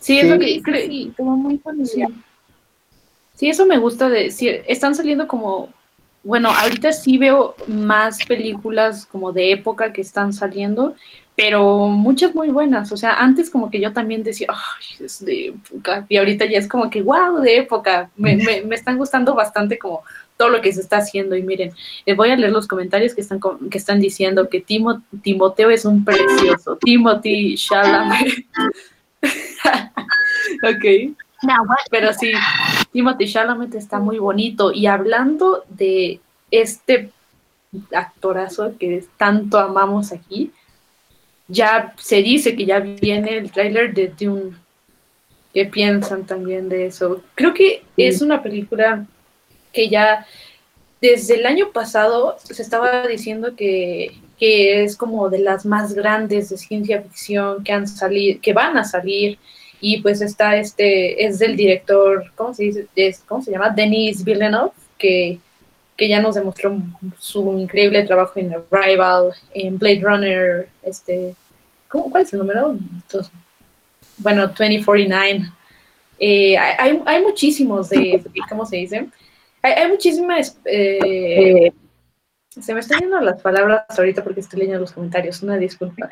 Sí, 0.00 0.18
es 0.18 0.28
lo 0.28 0.38
que 0.38 0.62
sí, 0.86 1.12
como 1.16 1.36
muy 1.36 1.58
familiar. 1.58 2.10
Sí, 3.34 3.48
eso 3.48 3.66
me 3.66 3.78
gusta 3.78 4.08
de, 4.08 4.30
si 4.30 4.48
están 4.48 4.94
saliendo 4.94 5.26
como 5.26 5.68
bueno, 6.26 6.50
ahorita 6.50 6.92
sí 6.92 7.18
veo 7.18 7.54
más 7.68 8.18
películas 8.24 9.06
como 9.06 9.32
de 9.32 9.52
época 9.52 9.92
que 9.92 10.00
están 10.00 10.32
saliendo, 10.32 10.96
pero 11.36 11.86
muchas 11.86 12.34
muy 12.34 12.48
buenas. 12.48 12.90
O 12.90 12.96
sea, 12.96 13.14
antes 13.20 13.48
como 13.48 13.70
que 13.70 13.80
yo 13.80 13.92
también 13.92 14.24
decía, 14.24 14.48
ay, 14.50 15.06
es 15.06 15.24
de 15.24 15.48
época, 15.48 16.04
y 16.08 16.16
ahorita 16.16 16.46
ya 16.46 16.58
es 16.58 16.66
como 16.66 16.90
que, 16.90 17.00
wow, 17.00 17.40
de 17.40 17.58
época. 17.58 18.10
Me, 18.16 18.34
me, 18.36 18.62
me 18.62 18.74
están 18.74 18.98
gustando 18.98 19.36
bastante 19.36 19.78
como 19.78 20.02
todo 20.36 20.48
lo 20.50 20.60
que 20.60 20.72
se 20.72 20.80
está 20.80 20.98
haciendo. 20.98 21.36
Y 21.36 21.42
miren, 21.42 21.72
les 22.04 22.16
voy 22.16 22.30
a 22.30 22.36
leer 22.36 22.52
los 22.52 22.68
comentarios 22.68 23.14
que 23.14 23.20
están, 23.20 23.40
que 23.70 23.78
están 23.78 24.00
diciendo 24.00 24.48
que 24.48 24.60
Timo, 24.60 25.02
Timoteo 25.22 25.70
es 25.70 25.84
un 25.84 26.04
precioso. 26.04 26.76
Timothy 26.76 27.56
Chalamet. 27.56 28.46
ok. 30.62 31.14
Pero 31.90 32.12
sí, 32.12 32.32
Timothy 32.92 33.26
Chalamet 33.26 33.74
está 33.74 33.98
muy 33.98 34.18
bonito. 34.18 34.72
Y 34.72 34.86
hablando 34.86 35.64
de 35.68 36.20
este 36.50 37.10
actorazo 37.92 38.74
que 38.78 39.04
tanto 39.16 39.58
amamos 39.58 40.12
aquí, 40.12 40.52
ya 41.48 41.94
se 41.98 42.22
dice 42.22 42.56
que 42.56 42.66
ya 42.66 42.80
viene 42.80 43.36
el 43.38 43.50
tráiler 43.50 43.94
de 43.94 44.08
Dune. 44.08 44.56
¿Qué 45.54 45.64
piensan 45.64 46.26
también 46.26 46.68
de 46.68 46.86
eso? 46.86 47.22
Creo 47.34 47.54
que 47.54 47.82
es 47.96 48.20
una 48.20 48.42
película 48.42 49.06
que 49.76 49.90
ya 49.90 50.26
desde 51.02 51.34
el 51.34 51.46
año 51.46 51.70
pasado 51.70 52.36
se 52.42 52.62
estaba 52.62 53.06
diciendo 53.06 53.54
que, 53.54 54.18
es 54.38 54.96
como 54.96 55.30
de 55.30 55.38
las 55.38 55.64
más 55.64 55.94
grandes 55.94 56.50
de 56.50 56.58
ciencia 56.58 57.00
ficción 57.00 57.64
que 57.64 57.72
han 57.72 57.86
salido, 57.86 58.38
que 58.42 58.52
van 58.52 58.76
a 58.76 58.84
salir. 58.84 59.38
Y 59.80 60.02
pues 60.02 60.20
está 60.20 60.56
este, 60.56 61.24
es 61.24 61.38
del 61.38 61.56
director, 61.56 62.32
¿cómo 62.34 62.52
se 62.52 62.64
dice? 62.64 62.86
¿Cómo 63.26 63.42
se 63.42 63.52
llama? 63.52 63.70
Denis 63.70 64.24
Villeneuve, 64.24 64.72
que, 64.98 65.38
que 65.96 66.08
ya 66.08 66.20
nos 66.20 66.34
demostró 66.34 66.76
su 67.18 67.58
increíble 67.58 68.02
trabajo 68.04 68.38
en 68.38 68.54
Arrival, 68.70 69.32
en 69.54 69.78
Blade 69.78 70.00
Runner, 70.02 70.68
este, 70.82 71.34
¿cuál 71.88 72.22
es 72.22 72.32
el 72.32 72.40
número? 72.40 72.76
bueno, 74.18 74.46
2049. 74.48 75.50
Eh, 76.18 76.56
hay, 76.58 77.02
hay 77.04 77.22
muchísimos 77.22 77.88
de, 77.90 78.22
¿cómo 78.48 78.66
se 78.66 78.76
dice? 78.76 79.08
Hay, 79.74 79.88
muchísimas... 79.88 80.58
Eh, 80.64 81.72
se 82.48 82.72
me 82.72 82.80
están 82.80 83.00
yendo 83.00 83.20
las 83.20 83.40
palabras 83.42 83.84
ahorita 83.88 84.24
porque 84.24 84.40
estoy 84.40 84.60
leyendo 84.60 84.80
los 84.80 84.92
comentarios, 84.92 85.42
una 85.42 85.56
disculpa. 85.58 86.08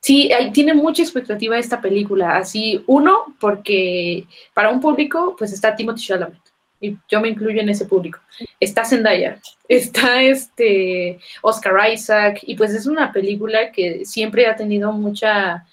Sí, 0.00 0.30
tiene 0.52 0.74
mucha 0.74 1.02
expectativa 1.02 1.58
esta 1.58 1.80
película. 1.80 2.36
Así, 2.36 2.82
uno, 2.86 3.36
porque 3.40 4.26
para 4.54 4.70
un 4.70 4.80
público, 4.80 5.34
pues 5.38 5.52
está 5.52 5.74
Timothy 5.74 6.06
Chalamet. 6.06 6.40
Y 6.80 6.96
yo 7.08 7.20
me 7.20 7.28
incluyo 7.28 7.60
en 7.60 7.68
ese 7.68 7.86
público. 7.86 8.20
Está 8.60 8.84
Zendaya, 8.84 9.40
está 9.68 10.22
este 10.22 11.18
Oscar 11.42 11.92
Isaac, 11.92 12.40
y 12.42 12.54
pues 12.54 12.72
es 12.72 12.86
una 12.86 13.12
película 13.12 13.72
que 13.72 14.04
siempre 14.04 14.46
ha 14.46 14.54
tenido 14.54 14.92
mucha, 14.92 15.66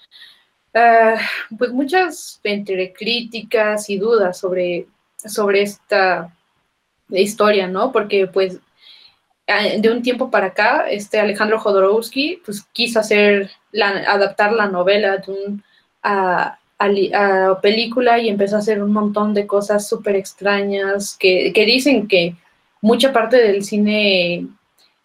ah, 0.74 1.14
pues 1.56 1.70
muchas 1.70 2.40
entre 2.42 2.92
críticas 2.92 3.88
y 3.88 3.98
dudas 3.98 4.38
sobre, 4.38 4.86
sobre 5.16 5.62
esta 5.62 6.35
de 7.08 7.20
historia, 7.20 7.68
¿no? 7.68 7.92
Porque 7.92 8.26
pues 8.26 8.58
de 9.46 9.90
un 9.90 10.02
tiempo 10.02 10.30
para 10.30 10.46
acá, 10.46 10.86
este 10.90 11.20
Alejandro 11.20 11.60
Jodorowsky 11.60 12.42
pues 12.44 12.62
quiso 12.72 12.98
hacer, 12.98 13.50
la, 13.70 13.88
adaptar 13.88 14.52
la 14.52 14.66
novela 14.66 15.18
de 15.18 15.32
un, 15.32 15.62
a, 16.02 16.58
película 17.62 18.18
y 18.18 18.28
empezó 18.28 18.56
a 18.56 18.58
hacer 18.58 18.82
un 18.82 18.92
montón 18.92 19.32
de 19.32 19.46
cosas 19.46 19.88
súper 19.88 20.16
extrañas 20.16 21.16
que, 21.18 21.52
que 21.54 21.64
dicen 21.64 22.06
que 22.06 22.34
mucha 22.82 23.12
parte 23.12 23.36
del 23.36 23.64
cine 23.64 24.46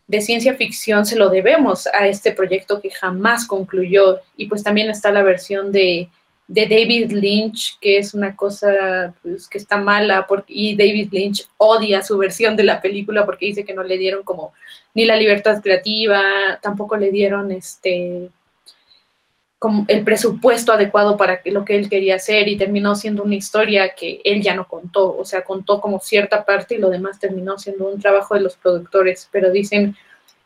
de 0.07 0.21
ciencia 0.21 0.55
ficción 0.55 1.05
se 1.05 1.15
lo 1.15 1.29
debemos 1.29 1.87
a 1.87 2.07
este 2.07 2.33
proyecto 2.33 2.81
que 2.81 2.89
jamás 2.89 3.47
concluyó 3.47 4.19
y 4.35 4.47
pues 4.47 4.61
también 4.61 4.89
está 4.89 5.11
la 5.11 5.23
versión 5.23 5.71
de 5.71 6.09
de 6.51 6.63
David 6.63 7.13
Lynch, 7.13 7.79
que 7.79 7.97
es 7.97 8.13
una 8.13 8.35
cosa 8.35 9.13
pues, 9.23 9.47
que 9.47 9.57
está 9.57 9.77
mala, 9.77 10.27
porque, 10.27 10.51
y 10.53 10.75
David 10.75 11.07
Lynch 11.09 11.47
odia 11.55 12.03
su 12.03 12.17
versión 12.17 12.57
de 12.57 12.65
la 12.65 12.81
película 12.81 13.25
porque 13.25 13.45
dice 13.45 13.63
que 13.63 13.73
no 13.73 13.83
le 13.83 13.97
dieron 13.97 14.23
como 14.23 14.51
ni 14.93 15.05
la 15.05 15.15
libertad 15.15 15.61
creativa, 15.61 16.59
tampoco 16.61 16.97
le 16.97 17.09
dieron 17.09 17.53
este 17.53 18.29
como 19.59 19.85
el 19.87 20.03
presupuesto 20.03 20.73
adecuado 20.73 21.15
para 21.15 21.39
lo 21.45 21.63
que 21.63 21.77
él 21.77 21.87
quería 21.87 22.15
hacer 22.15 22.49
y 22.49 22.57
terminó 22.57 22.95
siendo 22.95 23.23
una 23.23 23.35
historia 23.35 23.95
que 23.95 24.19
él 24.25 24.41
ya 24.41 24.53
no 24.53 24.67
contó, 24.67 25.15
o 25.15 25.23
sea, 25.23 25.45
contó 25.45 25.79
como 25.79 26.01
cierta 26.01 26.43
parte 26.43 26.75
y 26.75 26.79
lo 26.79 26.89
demás 26.89 27.17
terminó 27.17 27.57
siendo 27.59 27.87
un 27.87 28.01
trabajo 28.01 28.33
de 28.33 28.41
los 28.41 28.57
productores, 28.57 29.29
pero 29.31 29.51
dicen 29.51 29.95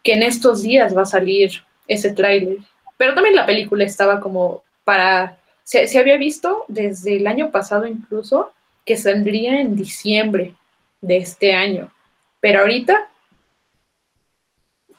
que 0.04 0.14
en 0.14 0.22
estos 0.22 0.62
días 0.62 0.96
va 0.96 1.02
a 1.02 1.06
salir 1.06 1.64
ese 1.88 2.14
tráiler. 2.14 2.58
Pero 2.98 3.16
también 3.16 3.36
la 3.36 3.48
película 3.48 3.86
estaba 3.86 4.20
como 4.20 4.64
para 4.84 5.40
se, 5.66 6.00
había 6.00 6.18
visto 6.18 6.64
desde 6.68 7.18
el 7.18 7.28
año 7.28 7.52
pasado 7.52 7.88
incluso 7.88 8.54
que 8.86 8.96
saldría 8.96 9.60
en 9.60 9.76
diciembre 9.76 10.54
de 11.02 11.18
este 11.18 11.54
año, 11.54 11.92
pero 12.40 12.62
ahorita 12.62 13.10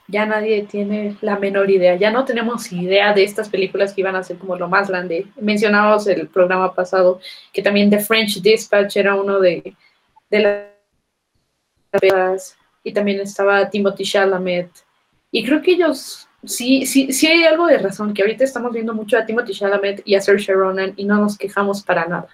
ya 0.08 0.26
nadie 0.26 0.64
tiene 0.64 1.16
la 1.20 1.38
menor 1.38 1.70
idea, 1.70 1.94
ya 1.94 2.10
no 2.10 2.24
tenemos 2.24 2.72
idea 2.72 3.12
de 3.12 3.22
estas 3.22 3.48
películas 3.48 3.92
que 3.92 4.00
iban 4.00 4.16
a 4.16 4.22
ser 4.22 4.38
como 4.38 4.56
lo 4.56 4.68
más 4.68 4.88
grande. 4.88 5.26
Mencionábamos 5.40 6.06
el 6.08 6.28
programa 6.28 6.74
pasado 6.74 7.20
que 7.52 7.62
también 7.62 7.88
The 7.88 8.00
French 8.00 8.40
Dispatch 8.40 8.96
era 8.96 9.14
uno 9.14 9.38
de, 9.40 9.74
de 10.30 10.68
las 12.02 12.56
y 12.82 12.92
también 12.92 13.20
estaba 13.20 13.70
Timothy 13.70 14.04
Chalamet 14.04 14.70
y 15.30 15.44
creo 15.44 15.62
que 15.62 15.72
ellos 15.72 16.25
sí, 16.44 16.86
sí, 16.86 17.12
sí 17.12 17.26
hay 17.26 17.44
algo 17.44 17.66
de 17.66 17.78
razón, 17.78 18.14
que 18.14 18.22
ahorita 18.22 18.44
estamos 18.44 18.72
viendo 18.72 18.94
mucho 18.94 19.18
a 19.18 19.26
Timothy 19.26 19.52
Chalamet 19.52 20.02
y 20.04 20.14
a 20.14 20.20
Saoirse 20.20 20.52
Ronan 20.52 20.92
y 20.96 21.04
no 21.04 21.16
nos 21.16 21.36
quejamos 21.36 21.82
para 21.82 22.06
nada. 22.06 22.28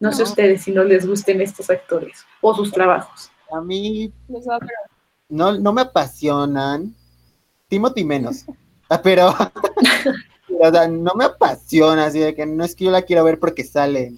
No, 0.00 0.12
sé 0.12 0.22
ustedes 0.22 0.62
si 0.62 0.72
no 0.72 0.84
les 0.84 1.06
gusten 1.06 1.40
estos 1.40 1.70
actores 1.70 2.26
o 2.40 2.54
sus 2.54 2.72
trabajos. 2.72 3.30
A 3.50 3.60
mí 3.60 4.12
no, 5.28 5.58
no 5.58 5.72
me 5.72 5.82
apasionan, 5.82 6.94
Timothy 7.68 8.04
menos, 8.04 8.44
ah, 8.90 9.00
pero, 9.02 9.34
no 10.90 11.14
me 11.14 11.24
apasiona, 11.24 12.06
así 12.06 12.18
de 12.18 12.34
que 12.34 12.46
no 12.46 12.64
es 12.64 12.74
que 12.74 12.84
yo 12.84 12.90
la 12.90 13.02
quiero 13.02 13.24
ver 13.24 13.38
porque 13.38 13.64
sale, 13.64 14.12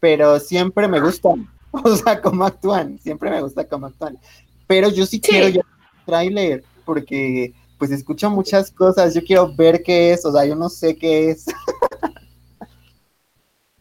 pero 0.00 0.38
siempre 0.38 0.88
me 0.88 1.00
gustan, 1.00 1.48
o 1.70 1.96
sea, 1.96 2.20
cómo 2.20 2.44
actúan, 2.44 2.98
siempre 2.98 3.30
me 3.30 3.40
gusta 3.40 3.66
cómo 3.66 3.86
actúan, 3.86 4.18
pero 4.66 4.90
yo 4.90 5.06
sí, 5.06 5.20
quiero 5.20 5.48
ya 5.48 5.62
trailer 6.04 6.64
porque 6.84 7.54
pues 7.82 7.90
escucho 7.90 8.30
muchas 8.30 8.70
cosas, 8.70 9.12
yo 9.12 9.24
quiero 9.24 9.52
ver 9.56 9.82
qué 9.82 10.12
es, 10.12 10.24
o 10.24 10.30
sea, 10.30 10.46
yo 10.46 10.54
no 10.54 10.68
sé 10.68 10.94
qué 10.94 11.30
es. 11.30 11.46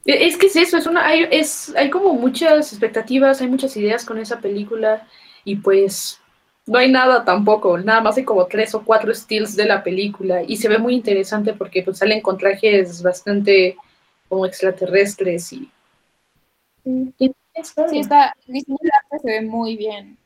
E, 0.04 0.26
es 0.26 0.36
que 0.36 0.48
es 0.48 0.56
eso, 0.56 0.78
es 0.78 0.88
una, 0.88 1.06
hay, 1.06 1.28
es, 1.30 1.72
hay 1.76 1.92
como 1.92 2.16
muchas 2.16 2.72
expectativas, 2.72 3.40
hay 3.40 3.48
muchas 3.48 3.78
ideas 3.78 4.04
con 4.04 4.18
esa 4.18 4.40
película 4.40 5.08
y 5.46 5.58
pues 5.58 6.20
no 6.66 6.80
hay 6.80 6.92
nada 6.92 7.24
tampoco, 7.24 7.78
nada 7.78 8.02
más 8.02 8.18
hay 8.18 8.24
como 8.24 8.48
tres 8.48 8.74
o 8.74 8.84
cuatro 8.84 9.14
stills 9.14 9.56
de 9.56 9.66
la 9.66 9.84
película 9.84 10.42
y 10.42 10.58
se 10.58 10.68
ve 10.68 10.80
muy 10.80 10.96
interesante 10.96 11.54
porque 11.54 11.84
pues 11.84 12.00
salen 12.00 12.22
con 12.22 12.40
trajes 12.40 13.04
bastante 13.04 13.78
como 14.28 14.48
extraterrestres 14.48 15.54
y... 15.54 15.70
Sí, 16.84 17.36
está, 17.54 17.88
se 17.88 19.28
ve 19.28 19.42
muy 19.42 19.78
bien, 19.78 20.18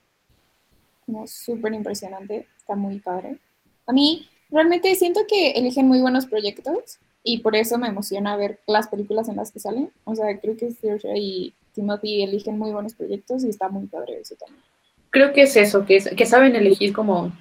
como 1.06 1.28
súper 1.28 1.74
impresionante, 1.74 2.48
está 2.58 2.78
muy 2.78 3.00
padre. 3.00 3.38
A 3.88 3.93
mí 3.93 4.28
realmente 4.50 4.93
siento 4.95 5.21
que 5.28 5.52
eligen 5.52 5.88
muy 5.88 6.02
buenos 6.02 6.26
proyectos 6.26 7.00
y 7.24 7.39
por 7.39 7.56
eso 7.56 7.78
me 7.78 7.88
emociona 7.88 8.38
ver 8.38 8.60
las 8.67 8.88
películas 8.88 9.28
en 9.30 9.36
las 9.36 9.52
que 9.52 9.60
salen. 9.60 9.91
O 10.04 10.15
sea, 10.15 10.39
creo 10.39 10.56
que 10.56 10.71
Saoirse 10.71 11.13
y 11.17 11.54
Timothy 11.74 12.24
eligen 12.24 12.58
muy 12.58 12.71
buenos 12.71 12.93
proyectos 12.93 13.43
y 13.43 13.50
está 13.50 13.69
muy 13.69 13.88
padre 13.88 14.19
eso 14.21 14.36
también. 14.36 14.62
Creo 15.10 15.34
que 15.34 15.43
es 15.43 15.56
eso, 15.56 15.86
que, 15.86 16.00
que 16.00 16.26
saben 16.26 16.56
elegir 16.56 16.93
como 16.93 17.32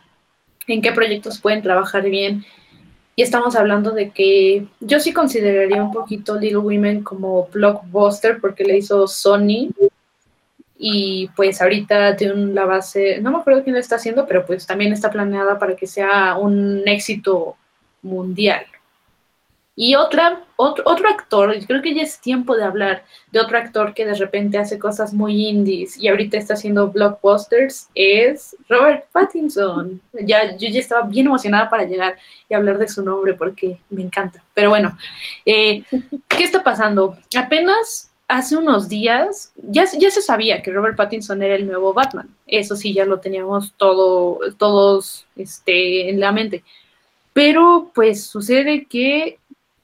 en 0.67 0.83
qué 0.83 0.93
proyectos 0.93 1.41
pueden 1.41 1.63
trabajar 1.63 2.05
bien. 2.09 2.45
Y 3.17 3.23
estamos 3.23 3.55
hablando 3.55 3.93
de 3.93 4.11
que 4.11 4.67
yo 4.81 4.99
sí 4.99 5.13
consideraría 5.13 5.83
un 5.83 5.93
poquito 5.93 6.39
Little 6.39 6.59
Women 6.59 7.05
como 7.05 7.49
blockbuster 7.53 8.41
porque 8.41 8.65
le 8.65 8.79
hizo 8.79 9.07
Sony 9.07 9.71
y 10.87 11.29
pues 11.35 11.63
ahorita 11.63 12.13
de 12.13 12.35
la 12.35 12.67
base, 12.67 13.19
no 13.23 13.31
me 13.31 13.39
acuerdo 13.39 13.65
quién 13.65 13.73
lo 13.73 13.81
está 13.81 13.97
haciendo, 13.97 14.27
pero 14.27 14.45
pues 14.45 14.67
también 14.67 14.93
está 14.93 15.11
planeada 15.11 15.59
para 15.59 15.75
que 15.77 15.87
sea 15.87 16.37
un 16.37 16.83
éxito 16.85 17.57
mundial. 18.03 18.67
Y 19.75 19.95
otra, 19.95 20.45
otro, 20.57 20.85
otro 20.87 21.09
actor, 21.09 21.57
creo 21.67 21.81
que 21.81 21.95
ya 21.95 22.03
es 22.03 22.21
tiempo 22.21 22.55
de 22.55 22.65
hablar 22.65 23.03
de 23.33 23.41
otro 23.41 23.57
actor 23.57 23.95
que 23.95 24.05
de 24.05 24.13
repente 24.13 24.59
hace 24.59 24.79
cosas 24.79 25.15
muy 25.15 25.49
indies 25.49 25.97
y 25.97 26.09
ahorita 26.09 26.37
está 26.37 26.53
haciendo 26.53 26.91
blockbusters, 26.91 27.89
es 27.95 28.55
Robert 28.69 29.07
Pattinson. 29.11 30.03
Ya, 30.13 30.55
yo 30.55 30.69
ya 30.69 30.81
estaba 30.81 31.07
bien 31.07 31.29
emocionada 31.29 31.71
para 31.71 31.85
llegar 31.85 32.19
y 32.47 32.53
hablar 32.53 32.77
de 32.77 32.89
su 32.89 33.03
nombre 33.03 33.33
porque 33.33 33.79
me 33.89 34.03
encanta. 34.03 34.45
Pero 34.53 34.69
bueno, 34.69 34.99
eh, 35.47 35.83
¿qué 36.29 36.45
está 36.45 36.63
pasando? 36.63 37.17
Apenas 37.35 38.11
hace 38.29 38.57
unos 38.57 38.89
días 38.89 39.53
ya, 39.57 39.87
se 39.87 40.23
sabía 40.23 40.63
que 40.63 40.73
Robert 40.73 40.97
Pattinson 40.97 41.43
era 41.43 41.55
el 41.55 41.67
nuevo 41.67 41.93
Batman. 41.93 42.29
Eso 42.47 42.77
sí, 42.77 42.93
ya 42.93 43.05
lo 43.05 43.21
teníamos 43.21 43.75
todo, 43.77 44.39
todos 44.57 45.27
este, 45.37 46.09
en 46.11 46.21
la 46.21 46.33
mente. 46.33 46.65
Pero 47.33 47.91
pues 47.95 48.25
sucede 48.25 48.87
que 48.87 49.39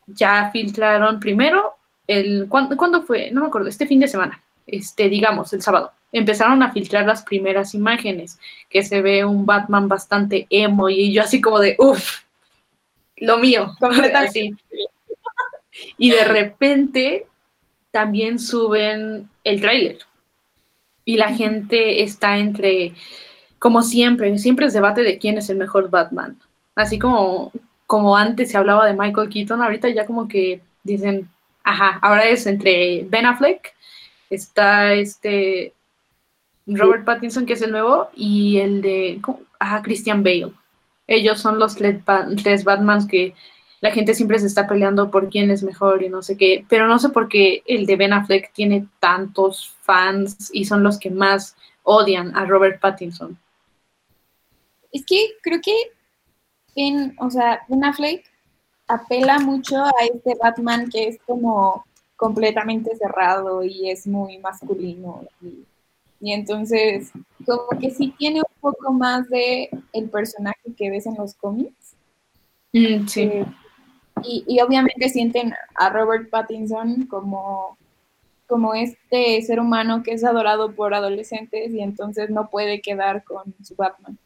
ya 0.06 0.50
filtraron 0.52 1.20
primero 1.20 1.74
el 2.06 2.48
¿cuándo, 2.48 3.02
fue? 3.02 3.30
No 3.30 3.42
me 3.42 3.46
acuerdo, 3.48 3.68
este 3.68 3.86
fin 3.86 4.00
de 4.00 4.08
semana, 4.08 4.42
este, 4.66 5.08
digamos, 5.08 5.52
el 5.52 5.62
sábado. 5.62 5.92
Empezaron 6.12 6.60
a 6.62 6.72
filtrar 6.72 7.06
las 7.06 7.22
primeras 7.22 7.72
imágenes, 7.74 8.38
que 8.68 8.82
se 8.82 9.00
ve 9.00 9.24
un 9.24 9.46
Batman 9.46 9.86
bastante 9.86 10.46
emo 10.50 10.88
y 10.88 11.12
yo 11.12 11.22
así 11.22 11.40
como 11.40 11.60
de, 11.60 11.76
uff, 11.78 12.22
lo 13.16 13.38
mío, 13.38 13.74
completamente. 13.80 14.54
Y 15.98 16.10
de 16.10 16.24
repente 16.24 17.26
también 17.90 18.38
suben 18.38 19.28
el 19.44 19.60
tráiler. 19.60 19.98
Y 21.04 21.16
la 21.16 21.34
gente 21.34 22.02
está 22.02 22.38
entre, 22.38 22.94
como 23.58 23.82
siempre, 23.82 24.36
siempre 24.38 24.66
es 24.66 24.72
debate 24.72 25.02
de 25.02 25.18
quién 25.18 25.38
es 25.38 25.50
el 25.50 25.56
mejor 25.56 25.90
Batman. 25.90 26.38
Así 26.74 26.98
como, 26.98 27.52
como 27.86 28.16
antes 28.16 28.50
se 28.50 28.56
hablaba 28.56 28.86
de 28.86 28.94
Michael 28.94 29.28
Keaton, 29.28 29.62
ahorita 29.62 29.88
ya 29.88 30.06
como 30.06 30.28
que 30.28 30.60
dicen, 30.84 31.28
ajá, 31.64 31.98
ahora 32.02 32.28
es 32.28 32.46
entre 32.46 33.04
Ben 33.08 33.26
Affleck, 33.26 33.74
está 34.28 34.92
este 34.92 35.72
Robert 36.66 37.04
Pattinson, 37.04 37.46
que 37.46 37.54
es 37.54 37.62
el 37.62 37.72
nuevo, 37.72 38.10
y 38.14 38.58
el 38.58 38.80
de, 38.80 39.20
ajá, 39.58 39.82
Christian 39.82 40.22
Bale. 40.22 40.52
Ellos 41.06 41.40
son 41.40 41.58
los 41.58 41.74
tres 41.74 42.64
Batmans 42.64 43.06
que 43.06 43.34
la 43.80 43.90
gente 43.90 44.14
siempre 44.14 44.38
se 44.38 44.46
está 44.46 44.66
peleando 44.66 45.10
por 45.10 45.30
quién 45.30 45.50
es 45.50 45.62
mejor 45.62 46.02
y 46.02 46.10
no 46.10 46.22
sé 46.22 46.36
qué, 46.36 46.64
pero 46.68 46.86
no 46.86 46.98
sé 46.98 47.08
por 47.08 47.28
qué 47.28 47.62
el 47.66 47.86
de 47.86 47.96
Ben 47.96 48.12
Affleck 48.12 48.52
tiene 48.52 48.86
tantos 48.98 49.74
fans 49.80 50.50
y 50.52 50.66
son 50.66 50.82
los 50.82 50.98
que 50.98 51.10
más 51.10 51.56
odian 51.82 52.36
a 52.36 52.44
Robert 52.44 52.80
Pattinson. 52.80 53.38
Es 54.92 55.04
que 55.06 55.30
creo 55.42 55.60
que 55.62 55.74
en, 56.74 57.14
o 57.18 57.30
sea, 57.30 57.62
Ben 57.68 57.84
Affleck 57.84 58.24
apela 58.86 59.38
mucho 59.38 59.76
a 59.82 59.92
este 60.12 60.36
Batman 60.40 60.90
que 60.90 61.08
es 61.08 61.18
como 61.24 61.84
completamente 62.16 62.94
cerrado 62.96 63.62
y 63.62 63.88
es 63.88 64.06
muy 64.06 64.38
masculino 64.38 65.24
y, 65.40 65.64
entonces 66.22 67.12
como 67.46 67.80
que 67.80 67.90
sí 67.90 68.14
tiene 68.18 68.40
un 68.40 68.60
poco 68.60 68.92
más 68.92 69.26
de 69.30 69.70
el 69.94 70.10
personaje 70.10 70.60
que 70.76 70.90
ves 70.90 71.06
en 71.06 71.14
los 71.14 71.32
cómics. 71.32 71.94
Mm, 72.74 73.06
sí. 73.06 73.22
Eh, 73.22 73.46
y, 74.24 74.60
obviamente 74.60 75.08
sienten 75.08 75.54
a 75.74 75.90
Robert 75.90 76.30
Pattinson 76.30 77.06
como, 77.06 77.76
como 78.46 78.74
este 78.74 79.42
ser 79.42 79.60
humano 79.60 80.02
que 80.02 80.12
es 80.12 80.24
adorado 80.24 80.72
por 80.72 80.94
adolescentes 80.94 81.72
y 81.72 81.80
entonces 81.80 82.30
no 82.30 82.50
puede 82.50 82.80
quedar 82.80 83.24
con 83.24 83.54
su 83.62 83.74
Batman. 83.76 84.18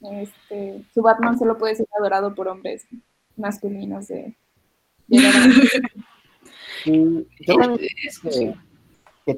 Este, 0.00 0.84
su 0.94 1.02
Batman 1.02 1.38
solo 1.38 1.58
puede 1.58 1.74
ser 1.74 1.86
adorado 1.98 2.34
por 2.34 2.48
hombres 2.48 2.86
masculinos 3.36 4.08
de, 4.08 4.36
que, 6.84 7.26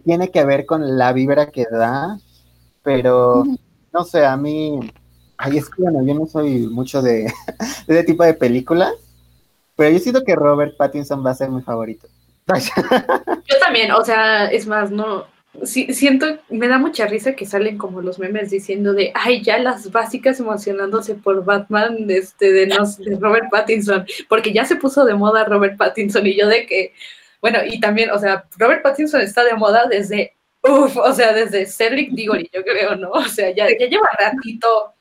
tiene 0.05 0.31
que 0.31 0.45
ver 0.45 0.67
con 0.67 0.99
la 0.99 1.13
vibra 1.13 1.51
que 1.51 1.65
da, 1.71 2.19
pero 2.83 3.45
no 3.93 4.05
sé, 4.05 4.25
a 4.25 4.37
mí, 4.37 4.81
ay, 5.39 5.59
es 5.59 5.71
que 5.71 5.83
bueno, 5.83 6.05
yo 6.05 6.15
no 6.15 6.27
soy 6.27 6.67
mucho 6.67 7.03
de, 7.03 7.23
de 7.87 7.95
ese 7.95 8.05
tipo 8.05 8.25
de 8.25 8.35
películas, 8.35 8.95
pero 9.81 9.93
yo 9.93 9.99
siento 9.99 10.25
que 10.25 10.37
Robert 10.37 10.77
Pattinson 10.77 11.25
va 11.25 11.31
a 11.31 11.35
ser 11.35 11.49
mi 11.49 11.63
favorito. 11.63 12.07
Yo 12.47 13.59
también, 13.61 13.93
o 13.93 14.05
sea, 14.05 14.45
es 14.51 14.67
más, 14.67 14.91
no, 14.91 15.27
siento, 15.65 16.27
me 16.51 16.69
da 16.69 16.77
mucha 16.77 17.07
risa 17.07 17.33
que 17.33 17.47
salen 17.47 17.79
como 17.79 18.03
los 18.03 18.19
memes 18.19 18.51
diciendo 18.51 18.93
de, 18.93 19.11
ay, 19.15 19.43
ya 19.43 19.57
las 19.57 19.91
básicas 19.91 20.39
emocionándose 20.39 21.15
por 21.15 21.47
Batman 21.47 22.11
este, 22.11 22.53
de, 22.53 22.67
de 22.67 23.17
Robert 23.19 23.47
Pattinson, 23.51 24.05
porque 24.29 24.53
ya 24.53 24.67
se 24.67 24.77
puso 24.77 25.07
de 25.07 25.15
moda 25.15 25.45
Robert 25.45 25.79
Pattinson 25.79 26.27
y 26.27 26.37
yo 26.37 26.47
de 26.47 26.67
que, 26.67 26.93
bueno, 27.41 27.61
y 27.67 27.81
también, 27.81 28.11
o 28.11 28.19
sea, 28.19 28.45
Robert 28.59 28.83
Pattinson 28.83 29.23
está 29.23 29.45
de 29.45 29.55
moda 29.55 29.87
desde, 29.89 30.35
uff, 30.63 30.95
o 30.95 31.13
sea, 31.15 31.33
desde 31.33 31.65
Cedric 31.65 32.11
Diggory, 32.11 32.51
yo 32.53 32.63
creo, 32.65 32.97
¿no? 32.97 33.13
O 33.13 33.25
sea, 33.25 33.49
ya, 33.49 33.67
ya 33.67 33.87
lleva 33.87 34.11
ratito 34.19 34.93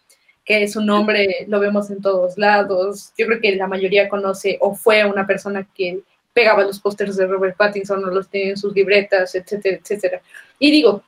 que 0.49 0.67
su 0.67 0.81
nombre 0.81 1.45
lo 1.47 1.59
vemos 1.59 1.91
en 1.91 2.01
todos 2.01 2.35
lados. 2.35 3.13
Yo 3.15 3.27
creo 3.27 3.39
que 3.39 3.55
la 3.55 3.67
mayoría 3.67 4.09
conoce 4.09 4.57
o 4.61 4.73
fue 4.73 5.05
una 5.05 5.27
persona 5.27 5.67
que 5.75 5.99
pegaba 6.33 6.63
los 6.63 6.79
pósters 6.79 7.17
de 7.17 7.27
Robert 7.27 7.55
Pattinson 7.55 8.03
o 8.03 8.07
los 8.07 8.29
tiene 8.29 8.51
en 8.51 8.57
sus 8.57 8.73
libretas, 8.73 9.35
etcétera, 9.35 9.77
etcétera. 9.77 10.21
Y 10.57 10.71
digo, 10.71 11.03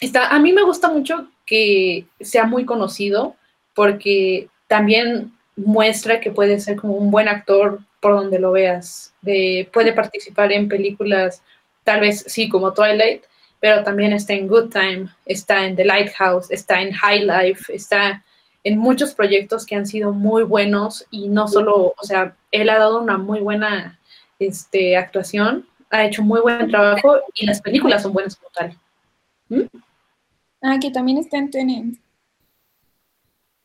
está, 0.00 0.30
a 0.30 0.38
mí 0.40 0.52
me 0.52 0.64
gusta 0.64 0.88
mucho 0.88 1.28
que 1.46 2.06
sea 2.20 2.44
muy 2.44 2.64
conocido 2.64 3.36
porque 3.72 4.48
también 4.66 5.30
muestra 5.54 6.18
que 6.18 6.32
puede 6.32 6.58
ser 6.58 6.74
como 6.74 6.94
un 6.94 7.12
buen 7.12 7.28
actor 7.28 7.78
por 8.00 8.16
donde 8.16 8.40
lo 8.40 8.50
veas. 8.50 9.14
De, 9.22 9.68
puede 9.72 9.92
participar 9.92 10.50
en 10.50 10.68
películas, 10.68 11.40
tal 11.84 12.00
vez 12.00 12.24
sí, 12.26 12.48
como 12.48 12.74
Twilight, 12.74 13.22
pero 13.60 13.84
también 13.84 14.12
está 14.12 14.32
en 14.32 14.48
Good 14.48 14.70
Time, 14.70 15.08
está 15.24 15.66
en 15.66 15.76
The 15.76 15.84
Lighthouse, 15.84 16.50
está 16.50 16.82
en 16.82 16.90
High 16.90 17.26
Life, 17.26 17.72
está 17.72 18.24
en 18.64 18.78
muchos 18.78 19.14
proyectos 19.14 19.66
que 19.66 19.74
han 19.74 19.86
sido 19.86 20.12
muy 20.12 20.44
buenos 20.44 21.06
y 21.10 21.28
no 21.28 21.48
solo, 21.48 21.94
o 21.96 22.04
sea, 22.04 22.36
él 22.50 22.70
ha 22.70 22.78
dado 22.78 23.00
una 23.00 23.18
muy 23.18 23.40
buena 23.40 23.98
este, 24.38 24.96
actuación, 24.96 25.66
ha 25.90 26.04
hecho 26.04 26.22
muy 26.22 26.40
buen 26.40 26.68
trabajo 26.68 27.18
y 27.34 27.46
las 27.46 27.60
películas 27.60 28.02
son 28.02 28.12
buenas 28.12 28.36
como 28.36 28.50
tal. 28.50 28.78
¿Mm? 29.48 29.78
Ah, 30.62 30.78
que 30.80 30.90
también 30.90 31.18
está 31.18 31.38
en 31.38 31.50
Tenet. 31.50 31.98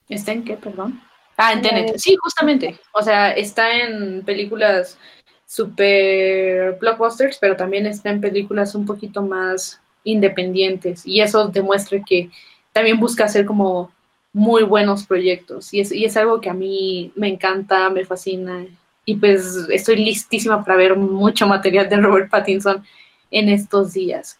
¿Está 0.09 0.31
en 0.31 0.43
qué, 0.43 0.57
perdón? 0.57 1.01
Ah, 1.37 1.53
en 1.53 1.61
Tenet. 1.61 1.97
Sí, 1.97 2.15
justamente. 2.19 2.79
O 2.93 3.01
sea, 3.01 3.31
está 3.31 3.77
en 3.77 4.23
películas 4.25 4.97
super 5.45 6.77
blockbusters, 6.79 7.37
pero 7.39 7.55
también 7.55 7.85
está 7.85 8.09
en 8.09 8.19
películas 8.19 8.73
un 8.73 8.85
poquito 8.85 9.21
más 9.21 9.79
independientes. 10.03 11.05
Y 11.05 11.21
eso 11.21 11.47
demuestra 11.47 12.01
que 12.03 12.29
también 12.73 12.99
busca 12.99 13.25
hacer 13.25 13.45
como 13.45 13.91
muy 14.37 14.61
buenos 14.61 15.07
proyectos. 15.07 15.73
Y 15.73 15.79
es, 15.79 15.91
y 15.91 16.05
es 16.05 16.15
algo 16.15 16.39
que 16.39 16.51
a 16.51 16.53
mí 16.53 17.11
me 17.15 17.27
encanta, 17.27 17.89
me 17.89 18.05
fascina. 18.05 18.67
Y 19.03 19.15
pues 19.15 19.65
estoy 19.71 19.95
listísima 19.95 20.63
para 20.63 20.77
ver 20.77 20.95
mucho 20.95 21.47
material 21.47 21.89
de 21.89 21.97
Robert 21.97 22.29
Pattinson 22.29 22.83
en 23.31 23.49
estos 23.49 23.93
días. 23.93 24.37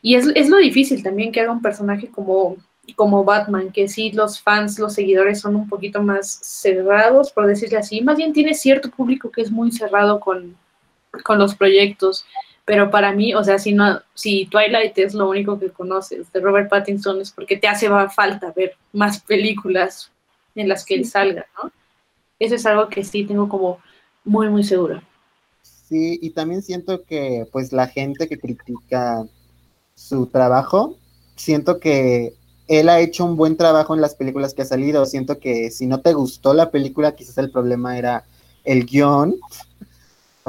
Y 0.00 0.14
es, 0.14 0.26
es 0.34 0.48
lo 0.48 0.56
difícil 0.56 1.02
también 1.02 1.32
que 1.32 1.42
haga 1.42 1.52
un 1.52 1.60
personaje 1.60 2.08
como, 2.08 2.56
como 2.94 3.24
Batman, 3.24 3.70
que 3.72 3.88
sí 3.88 4.10
los 4.10 4.40
fans, 4.40 4.78
los 4.78 4.94
seguidores 4.94 5.40
son 5.40 5.54
un 5.54 5.68
poquito 5.68 6.02
más 6.02 6.38
cerrados, 6.42 7.30
por 7.30 7.46
decirlo 7.46 7.78
así, 7.78 8.00
más 8.00 8.16
bien 8.16 8.32
tiene 8.32 8.54
cierto 8.54 8.90
público 8.90 9.30
que 9.30 9.42
es 9.42 9.50
muy 9.50 9.70
cerrado 9.70 10.18
con, 10.18 10.56
con 11.24 11.38
los 11.38 11.54
proyectos 11.54 12.24
pero 12.66 12.90
para 12.90 13.12
mí, 13.12 13.32
o 13.32 13.44
sea, 13.44 13.58
si 13.60 13.72
no, 13.72 14.00
si 14.12 14.46
Twilight 14.46 14.98
es 14.98 15.14
lo 15.14 15.30
único 15.30 15.58
que 15.58 15.70
conoces 15.70 16.30
de 16.32 16.40
Robert 16.40 16.68
Pattinson 16.68 17.20
es 17.20 17.30
porque 17.30 17.56
te 17.56 17.68
hace 17.68 17.88
falta 18.14 18.52
ver 18.54 18.72
más 18.92 19.20
películas 19.20 20.10
en 20.56 20.68
las 20.68 20.84
que 20.84 20.96
él 20.96 21.06
salga, 21.06 21.46
¿no? 21.56 21.70
Eso 22.40 22.56
es 22.56 22.66
algo 22.66 22.88
que 22.88 23.04
sí 23.04 23.24
tengo 23.24 23.48
como 23.48 23.78
muy, 24.24 24.48
muy 24.48 24.64
seguro. 24.64 25.00
Sí, 25.62 26.18
y 26.20 26.30
también 26.30 26.60
siento 26.60 27.04
que 27.04 27.46
pues 27.52 27.72
la 27.72 27.86
gente 27.86 28.28
que 28.28 28.38
critica 28.38 29.24
su 29.94 30.26
trabajo, 30.26 30.98
siento 31.36 31.78
que 31.78 32.34
él 32.66 32.88
ha 32.88 32.98
hecho 32.98 33.24
un 33.24 33.36
buen 33.36 33.56
trabajo 33.56 33.94
en 33.94 34.00
las 34.00 34.16
películas 34.16 34.54
que 34.54 34.62
ha 34.62 34.66
salido. 34.66 35.06
Siento 35.06 35.38
que 35.38 35.70
si 35.70 35.86
no 35.86 36.00
te 36.00 36.14
gustó 36.14 36.52
la 36.52 36.72
película, 36.72 37.14
quizás 37.14 37.38
el 37.38 37.52
problema 37.52 37.96
era 37.96 38.24
el 38.64 38.86
guion 38.86 39.36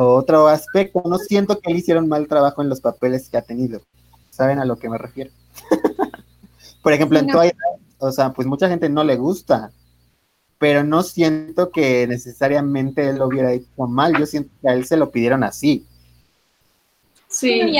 otro 0.05 0.47
aspecto, 0.47 1.01
no 1.05 1.17
siento 1.17 1.59
que 1.59 1.71
él 1.71 1.77
hicieron 1.77 2.07
mal 2.07 2.27
trabajo 2.27 2.61
en 2.61 2.69
los 2.69 2.81
papeles 2.81 3.29
que 3.29 3.37
ha 3.37 3.41
tenido. 3.41 3.81
¿Saben 4.29 4.59
a 4.59 4.65
lo 4.65 4.77
que 4.77 4.89
me 4.89 4.97
refiero? 4.97 5.31
Por 6.83 6.93
ejemplo, 6.93 7.17
en 7.17 7.27
Twilight, 7.27 7.55
o 7.97 8.11
sea, 8.11 8.31
pues 8.31 8.47
mucha 8.47 8.69
gente 8.69 8.89
no 8.89 9.03
le 9.03 9.15
gusta, 9.15 9.71
pero 10.59 10.83
no 10.83 11.01
siento 11.03 11.71
que 11.71 12.05
necesariamente 12.07 13.09
él 13.09 13.17
lo 13.17 13.27
hubiera 13.27 13.51
hecho 13.51 13.87
mal, 13.87 14.17
yo 14.17 14.25
siento 14.25 14.51
que 14.61 14.69
a 14.69 14.73
él 14.73 14.85
se 14.85 14.97
lo 14.97 15.09
pidieron 15.09 15.43
así. 15.43 15.85
Sí. 17.27 17.75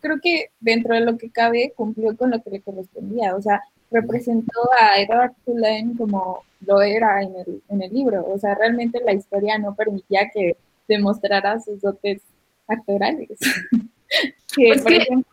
creo 0.00 0.18
que 0.22 0.50
dentro 0.58 0.94
de 0.94 1.00
lo 1.00 1.16
que 1.18 1.30
cabe 1.30 1.72
cumplió 1.76 2.16
con 2.16 2.30
lo 2.30 2.42
que 2.42 2.50
le 2.50 2.62
correspondía, 2.62 3.36
o 3.36 3.42
sea, 3.42 3.62
representó 3.90 4.60
a 4.80 5.00
Edward 5.00 5.34
Cullen 5.44 5.96
como 5.96 6.44
lo 6.66 6.80
era 6.80 7.22
en 7.22 7.34
el, 7.36 7.62
en 7.68 7.82
el 7.82 7.92
libro, 7.92 8.24
o 8.26 8.38
sea, 8.38 8.54
realmente 8.54 9.00
la 9.04 9.12
historia 9.12 9.58
no 9.58 9.74
permitía 9.74 10.30
que 10.32 10.56
demostrará 10.90 11.58
sus 11.60 11.80
dotes 11.80 12.20
actorales. 12.66 13.28
que, 14.54 14.68
pues 14.68 14.82
por 14.82 14.92
ejemplo, 14.92 15.32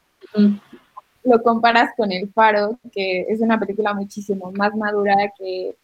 lo 1.24 1.44
comparas 1.44 1.92
con 1.98 2.12
El 2.12 2.30
Faro, 2.32 2.80
que 2.92 3.22
es 3.28 3.42
una 3.42 3.60
película 3.60 3.94
muchísimo 3.94 4.52
más 4.52 4.76
madura, 4.76 5.16
que, 5.38 5.76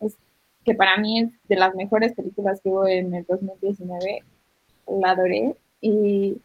es, 0.00 0.16
que 0.64 0.74
para 0.74 0.98
mí 0.98 1.20
es 1.20 1.30
de 1.48 1.56
las 1.56 1.74
mejores 1.74 2.12
películas 2.12 2.60
que 2.60 2.68
hubo 2.68 2.86
en 2.86 3.14
el 3.14 3.24
2019. 3.24 4.22
La 5.00 5.12
adoré. 5.12 5.56
Y, 5.80 6.36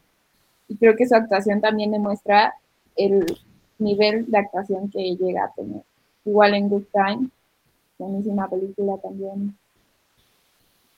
Y 0.67 0.77
creo 0.77 0.95
que 0.95 1.07
su 1.07 1.15
actuación 1.15 1.59
también 1.61 1.91
demuestra 1.91 2.53
el 2.95 3.25
nivel 3.77 4.29
de 4.31 4.37
actuación 4.37 4.89
que 4.89 5.15
llega 5.15 5.45
a 5.45 5.53
tener. 5.53 5.81
Igual 6.23 6.53
en 6.53 6.69
Good 6.69 6.85
Time, 6.93 7.29
buenísima 7.97 8.49
película 8.49 8.97
también. 8.97 9.55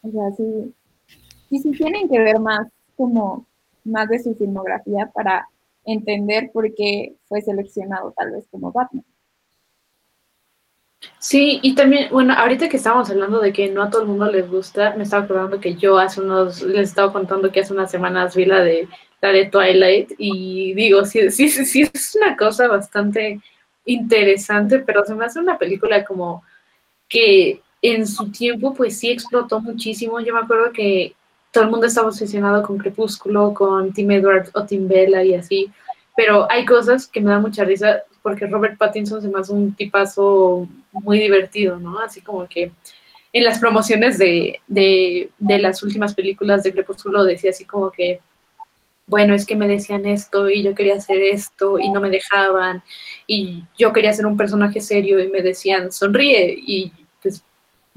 O 0.03 0.11
sea, 0.11 0.31
sí, 0.37 0.73
sí, 1.49 1.59
sí 1.59 1.71
tienen 1.71 2.09
que 2.09 2.19
ver 2.19 2.39
más 2.39 2.67
como 2.95 3.45
más 3.83 4.09
de 4.09 4.19
su 4.19 4.35
filmografía 4.35 5.09
para 5.13 5.47
entender 5.85 6.51
por 6.51 6.73
qué 6.75 7.15
fue 7.27 7.41
seleccionado 7.41 8.13
tal 8.15 8.31
vez 8.31 8.45
como 8.51 8.71
Batman. 8.71 9.05
Sí, 11.19 11.59
y 11.61 11.75
también, 11.75 12.09
bueno, 12.11 12.33
ahorita 12.33 12.69
que 12.69 12.77
estábamos 12.77 13.09
hablando 13.09 13.39
de 13.39 13.53
que 13.53 13.69
no 13.69 13.83
a 13.83 13.89
todo 13.89 14.01
el 14.01 14.07
mundo 14.07 14.29
les 14.31 14.49
gusta, 14.49 14.95
me 14.95 15.03
estaba 15.03 15.23
acordando 15.23 15.59
que 15.59 15.75
yo 15.75 15.97
hace 15.97 16.21
unos, 16.21 16.61
les 16.63 16.89
estaba 16.89 17.13
contando 17.13 17.51
que 17.51 17.61
hace 17.61 17.73
unas 17.73 17.91
semanas 17.91 18.35
vi 18.35 18.45
la 18.45 18.61
de 18.61 18.87
la 19.21 19.29
de 19.29 19.45
Twilight 19.45 20.11
y 20.17 20.73
digo, 20.73 21.05
sí, 21.05 21.31
sí, 21.31 21.49
sí, 21.49 21.81
es 21.81 22.15
una 22.15 22.35
cosa 22.35 22.67
bastante 22.67 23.39
interesante, 23.85 24.79
pero 24.79 25.05
se 25.05 25.15
me 25.15 25.25
hace 25.25 25.39
una 25.39 25.57
película 25.57 26.03
como 26.05 26.43
que 27.07 27.61
en 27.81 28.05
su 28.07 28.31
tiempo 28.31 28.73
pues 28.73 28.99
sí 28.99 29.09
explotó 29.09 29.59
muchísimo. 29.59 30.19
Yo 30.19 30.33
me 30.33 30.41
acuerdo 30.41 30.71
que 30.71 31.15
todo 31.51 31.63
el 31.63 31.69
mundo 31.69 31.87
estaba 31.87 32.07
obsesionado 32.07 32.63
con 32.63 32.77
Crepúsculo, 32.77 33.53
con 33.53 33.93
Tim 33.93 34.11
Edward 34.11 34.49
o 34.53 34.65
Tim 34.65 34.87
Bella 34.87 35.23
y 35.23 35.33
así, 35.33 35.71
pero 36.15 36.49
hay 36.51 36.65
cosas 36.65 37.07
que 37.07 37.21
me 37.21 37.31
dan 37.31 37.41
mucha 37.41 37.63
risa 37.63 38.03
porque 38.21 38.47
Robert 38.47 38.77
Pattinson 38.77 39.21
se 39.21 39.29
me 39.29 39.39
hace 39.39 39.53
un 39.53 39.73
tipazo 39.73 40.67
muy 40.91 41.19
divertido, 41.19 41.79
¿no? 41.79 41.99
Así 41.99 42.21
como 42.21 42.47
que 42.47 42.71
en 43.33 43.43
las 43.43 43.59
promociones 43.59 44.17
de, 44.17 44.59
de 44.67 45.59
las 45.59 45.83
últimas 45.83 46.13
películas 46.13 46.63
de 46.63 46.73
Crepúsculo 46.73 47.23
decía 47.23 47.51
así 47.51 47.65
como 47.65 47.91
que 47.91 48.19
bueno, 49.07 49.33
es 49.33 49.45
que 49.45 49.55
me 49.55 49.69
decían 49.69 50.05
esto 50.05 50.49
y 50.49 50.61
yo 50.63 50.75
quería 50.75 50.95
hacer 50.95 51.21
esto 51.21 51.79
y 51.79 51.89
no 51.89 52.01
me 52.01 52.09
dejaban 52.09 52.83
y 53.25 53.63
yo 53.77 53.93
quería 53.93 54.11
ser 54.11 54.25
un 54.25 54.35
personaje 54.35 54.81
serio 54.81 55.19
y 55.21 55.29
me 55.29 55.41
decían 55.41 55.93
sonríe 55.93 56.53
y 56.57 56.91
pues 57.21 57.41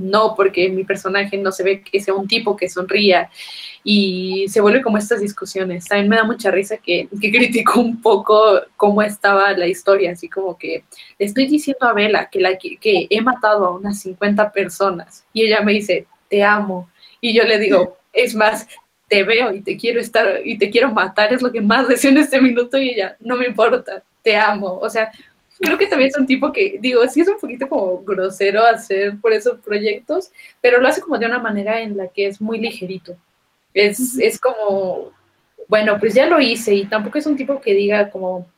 no, 0.01 0.34
porque 0.34 0.68
mi 0.68 0.84
personaje 0.84 1.36
no 1.36 1.53
se 1.53 1.62
ve 1.62 1.82
que 1.82 2.01
sea 2.01 2.14
un 2.14 2.26
tipo 2.26 2.57
que 2.57 2.68
sonría 2.68 3.30
y 3.84 4.46
se 4.48 4.61
vuelve 4.61 4.82
como 4.82 4.98
estas 4.98 5.20
discusiones. 5.20 5.86
También 5.86 6.09
me 6.09 6.16
da 6.16 6.24
mucha 6.24 6.51
risa 6.51 6.76
que, 6.78 7.09
que 7.20 7.30
critico 7.32 7.80
un 7.80 8.01
poco 8.01 8.61
cómo 8.76 9.03
estaba 9.03 9.53
la 9.53 9.66
historia, 9.66 10.12
así 10.12 10.28
como 10.28 10.57
que 10.59 10.84
le 11.18 11.26
estoy 11.26 11.46
diciendo 11.46 11.86
a 11.86 11.92
Bella 11.92 12.28
que, 12.30 12.40
la, 12.40 12.57
que, 12.57 12.76
que 12.76 13.07
he 13.11 13.20
matado 13.20 13.66
a 13.66 13.74
unas 13.74 14.01
50 14.01 14.53
personas 14.53 15.24
y 15.32 15.42
ella 15.42 15.61
me 15.62 15.72
dice, 15.72 16.07
te 16.28 16.42
amo. 16.42 16.88
Y 17.20 17.34
yo 17.34 17.44
le 17.44 17.59
digo, 17.59 17.98
es 18.12 18.34
más, 18.34 18.66
te 19.09 19.24
veo 19.24 19.53
y 19.53 19.61
te 19.61 19.76
quiero 19.76 20.01
estar 20.01 20.40
y 20.44 20.57
te 20.57 20.70
quiero 20.70 20.92
matar, 20.92 21.32
es 21.32 21.42
lo 21.42 21.53
que 21.53 21.61
más 21.61 21.88
deseo 21.88 22.12
en 22.12 22.18
este 22.18 22.40
minuto 22.40 22.78
y 22.78 22.90
ella, 22.90 23.16
no 23.20 23.36
me 23.36 23.46
importa, 23.46 24.03
te 24.22 24.36
amo. 24.36 24.78
O 24.78 24.88
sea, 24.88 25.11
creo 25.61 25.78
que 25.78 25.86
también 25.86 26.11
es 26.11 26.18
un 26.18 26.26
tipo 26.26 26.52
que, 26.52 26.78
digo, 26.80 27.06
sí 27.08 27.20
es 27.20 27.28
un 27.28 27.38
poquito 27.38 27.68
como 27.68 28.02
grosero 28.02 28.64
hacer 28.64 29.18
por 29.20 29.32
esos 29.32 29.61
proyectos, 29.61 30.30
pero 30.61 30.80
lo 30.80 30.88
hace 30.88 31.00
como 31.00 31.18
de 31.18 31.26
una 31.26 31.38
manera 31.38 31.80
en 31.80 31.96
la 31.96 32.08
que 32.08 32.26
es 32.26 32.40
muy 32.40 32.58
ligerito. 32.58 33.16
Es, 33.74 34.18
es 34.18 34.40
como, 34.40 35.12
bueno, 35.68 35.98
pues 36.00 36.14
ya 36.14 36.26
lo 36.26 36.40
hice 36.40 36.74
y 36.74 36.86
tampoco 36.86 37.18
es 37.18 37.26
un 37.26 37.36
tipo 37.36 37.61
que 37.61 37.74
diga 37.74 38.11
como, 38.11 38.48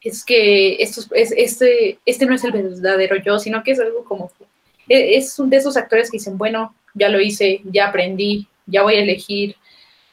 es 0.00 0.24
que 0.24 0.76
esto 0.82 1.02
es, 1.14 1.32
este, 1.36 1.98
este 2.06 2.26
no 2.26 2.34
es 2.34 2.44
el 2.44 2.52
verdadero 2.52 3.16
yo, 3.16 3.38
sino 3.38 3.62
que 3.62 3.72
es 3.72 3.80
algo 3.80 4.04
como, 4.04 4.32
e, 4.88 5.16
es 5.16 5.38
un 5.38 5.50
de 5.50 5.58
esos 5.58 5.76
actores 5.76 6.10
que 6.10 6.16
dicen, 6.16 6.38
bueno, 6.38 6.74
ya 6.94 7.08
lo 7.08 7.20
hice, 7.20 7.60
ya 7.64 7.88
aprendí, 7.88 8.48
ya 8.66 8.82
voy 8.82 8.94
a 8.94 9.02
elegir 9.02 9.56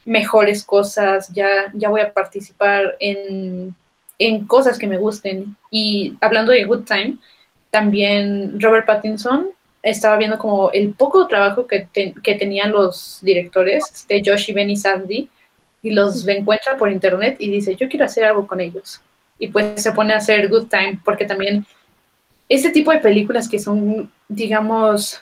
mejores 0.03 0.63
cosas, 0.63 1.29
ya, 1.33 1.71
ya 1.73 1.89
voy 1.89 2.01
a 2.01 2.13
participar 2.13 2.95
en, 2.99 3.73
en 4.19 4.45
cosas 4.45 4.77
que 4.77 4.87
me 4.87 4.97
gusten. 4.97 5.55
Y 5.71 6.17
hablando 6.21 6.51
de 6.51 6.63
Good 6.63 6.85
Time, 6.85 7.17
también 7.69 8.59
Robert 8.59 8.85
Pattinson 8.85 9.49
estaba 9.83 10.17
viendo 10.17 10.37
como 10.37 10.71
el 10.71 10.93
poco 10.93 11.27
trabajo 11.27 11.67
que, 11.67 11.87
que 12.23 12.35
tenían 12.35 12.71
los 12.71 13.19
directores, 13.21 13.83
este 13.93 14.21
Josh 14.25 14.49
y 14.49 14.53
Benny 14.53 14.75
Sandy, 14.75 15.29
y 15.81 15.91
los 15.91 16.27
encuentra 16.27 16.77
por 16.77 16.91
internet 16.91 17.37
y 17.39 17.49
dice, 17.51 17.75
yo 17.75 17.87
quiero 17.87 18.05
hacer 18.05 18.25
algo 18.25 18.47
con 18.47 18.59
ellos. 18.59 19.01
Y 19.37 19.49
pues 19.49 19.83
se 19.83 19.91
pone 19.91 20.13
a 20.13 20.17
hacer 20.17 20.49
Good 20.49 20.67
Time, 20.67 20.99
porque 21.05 21.25
también 21.25 21.65
este 22.49 22.71
tipo 22.71 22.91
de 22.91 22.99
películas 22.99 23.47
que 23.47 23.59
son, 23.59 24.11
digamos, 24.27 25.21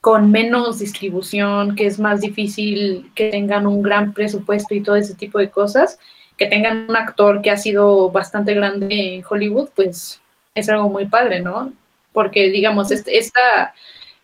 con 0.00 0.30
menos 0.30 0.78
distribución, 0.78 1.74
que 1.74 1.86
es 1.86 1.98
más 1.98 2.20
difícil 2.20 3.10
que 3.14 3.30
tengan 3.30 3.66
un 3.66 3.82
gran 3.82 4.12
presupuesto 4.12 4.74
y 4.74 4.80
todo 4.80 4.96
ese 4.96 5.14
tipo 5.14 5.38
de 5.38 5.50
cosas, 5.50 5.98
que 6.36 6.46
tengan 6.46 6.86
un 6.88 6.96
actor 6.96 7.42
que 7.42 7.50
ha 7.50 7.56
sido 7.56 8.10
bastante 8.10 8.54
grande 8.54 9.16
en 9.16 9.24
Hollywood, 9.28 9.70
pues 9.74 10.20
es 10.54 10.68
algo 10.68 10.88
muy 10.88 11.06
padre, 11.06 11.40
¿no? 11.40 11.72
Porque, 12.12 12.50
digamos, 12.50 12.90
este, 12.90 13.18
esta, 13.18 13.74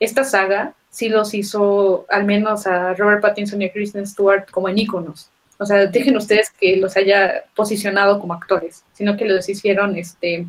esta 0.01 0.25
saga 0.25 0.75
sí 0.91 1.09
los 1.09 1.33
hizo 1.35 2.07
al 2.09 2.25
menos 2.25 2.67
a 2.67 2.95
Robert 2.95 3.23
Pattinson 3.23 3.63
y 3.63 3.67
a 3.67 3.73
Kristen 3.73 4.07
Stewart 4.07 4.51
como 4.51 4.69
en 4.69 4.79
íconos. 4.79 5.31
O 5.59 5.65
sea, 5.65 5.87
dejen 5.87 6.17
ustedes 6.17 6.51
que 6.51 6.77
los 6.77 6.97
haya 6.97 7.45
posicionado 7.55 8.19
como 8.19 8.35
actores, 8.35 8.85
sino 8.93 9.17
que 9.17 9.25
los 9.25 9.49
hicieron 9.49 9.97
este, 9.97 10.47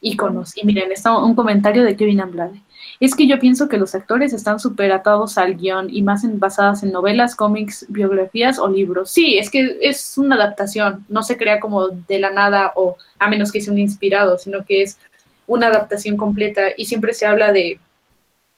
íconos. 0.00 0.56
Y 0.56 0.64
miren, 0.66 0.92
está 0.92 1.16
un 1.16 1.34
comentario 1.34 1.82
de 1.84 1.96
Kevin 1.96 2.20
Amblade 2.20 2.60
es 3.00 3.14
que 3.14 3.26
yo 3.26 3.38
pienso 3.38 3.68
que 3.68 3.78
los 3.78 3.94
actores 3.94 4.32
están 4.32 4.58
súper 4.58 4.92
atados 4.92 5.38
al 5.38 5.56
guion 5.56 5.88
y 5.90 6.02
más 6.02 6.24
en, 6.24 6.38
basadas 6.38 6.82
en 6.82 6.92
novelas, 6.92 7.36
cómics, 7.36 7.86
biografías 7.88 8.58
o 8.58 8.68
libros. 8.68 9.10
Sí, 9.10 9.38
es 9.38 9.50
que 9.50 9.78
es 9.80 10.16
una 10.16 10.36
adaptación, 10.36 11.04
no 11.08 11.22
se 11.22 11.36
crea 11.36 11.60
como 11.60 11.88
de 11.88 12.18
la 12.18 12.30
nada 12.30 12.72
o 12.74 12.96
a 13.18 13.28
menos 13.28 13.52
que 13.52 13.60
sea 13.60 13.72
un 13.72 13.78
inspirado, 13.78 14.38
sino 14.38 14.64
que 14.64 14.82
es 14.82 14.98
una 15.46 15.68
adaptación 15.68 16.16
completa 16.16 16.62
y 16.76 16.86
siempre 16.86 17.14
se 17.14 17.26
habla 17.26 17.52
de 17.52 17.78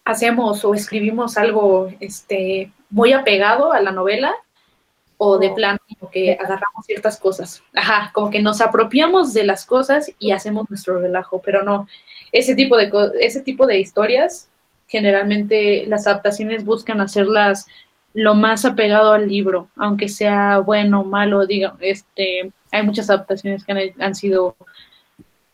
hacemos 0.04 0.64
o 0.64 0.74
escribimos 0.74 1.36
algo 1.36 1.90
este, 2.00 2.72
muy 2.88 3.12
apegado 3.12 3.72
a 3.72 3.80
la 3.80 3.92
novela 3.92 4.34
o 5.18 5.36
de 5.38 5.50
plano 5.50 5.78
como 5.98 6.10
que 6.10 6.32
agarramos 6.32 6.86
ciertas 6.86 7.18
cosas. 7.18 7.62
Ajá, 7.74 8.10
como 8.14 8.30
que 8.30 8.40
nos 8.40 8.60
apropiamos 8.60 9.34
de 9.34 9.44
las 9.44 9.66
cosas 9.66 10.12
y 10.18 10.30
hacemos 10.30 10.70
nuestro 10.70 10.98
relajo, 10.98 11.42
pero 11.44 11.62
no, 11.62 11.88
ese 12.32 12.54
tipo 12.54 12.76
de, 12.76 12.90
ese 13.20 13.40
tipo 13.40 13.66
de 13.66 13.78
historias, 13.78 14.48
generalmente 14.86 15.86
las 15.86 16.06
adaptaciones 16.06 16.64
buscan 16.64 17.00
hacerlas 17.00 17.66
lo 18.14 18.34
más 18.34 18.64
apegado 18.64 19.12
al 19.12 19.28
libro, 19.28 19.68
aunque 19.76 20.08
sea 20.08 20.58
bueno 20.58 21.02
o 21.02 21.04
malo, 21.04 21.46
diga, 21.46 21.76
este, 21.80 22.50
hay 22.72 22.82
muchas 22.82 23.10
adaptaciones 23.10 23.64
que 23.64 23.94
han, 23.98 24.14
sido 24.14 24.56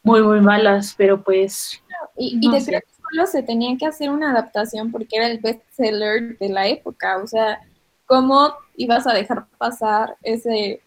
muy, 0.03 0.22
muy 0.22 0.41
malas, 0.41 0.95
pero 0.97 1.22
pues... 1.22 1.83
Y, 2.16 2.39
y 2.41 2.51
de 2.51 2.61
solo 2.61 3.27
se 3.27 3.43
tenía 3.43 3.77
que 3.77 3.87
hacer 3.87 4.11
una 4.11 4.31
adaptación 4.31 4.91
porque 4.91 5.16
era 5.16 5.27
el 5.27 5.39
bestseller 5.39 6.39
de 6.39 6.49
la 6.49 6.68
época, 6.68 7.18
o 7.18 7.27
sea, 7.27 7.61
¿cómo 8.07 8.55
ibas 8.77 9.07
a 9.07 9.12
dejar 9.12 9.47
pasar 9.59 10.16
ese, 10.22 10.81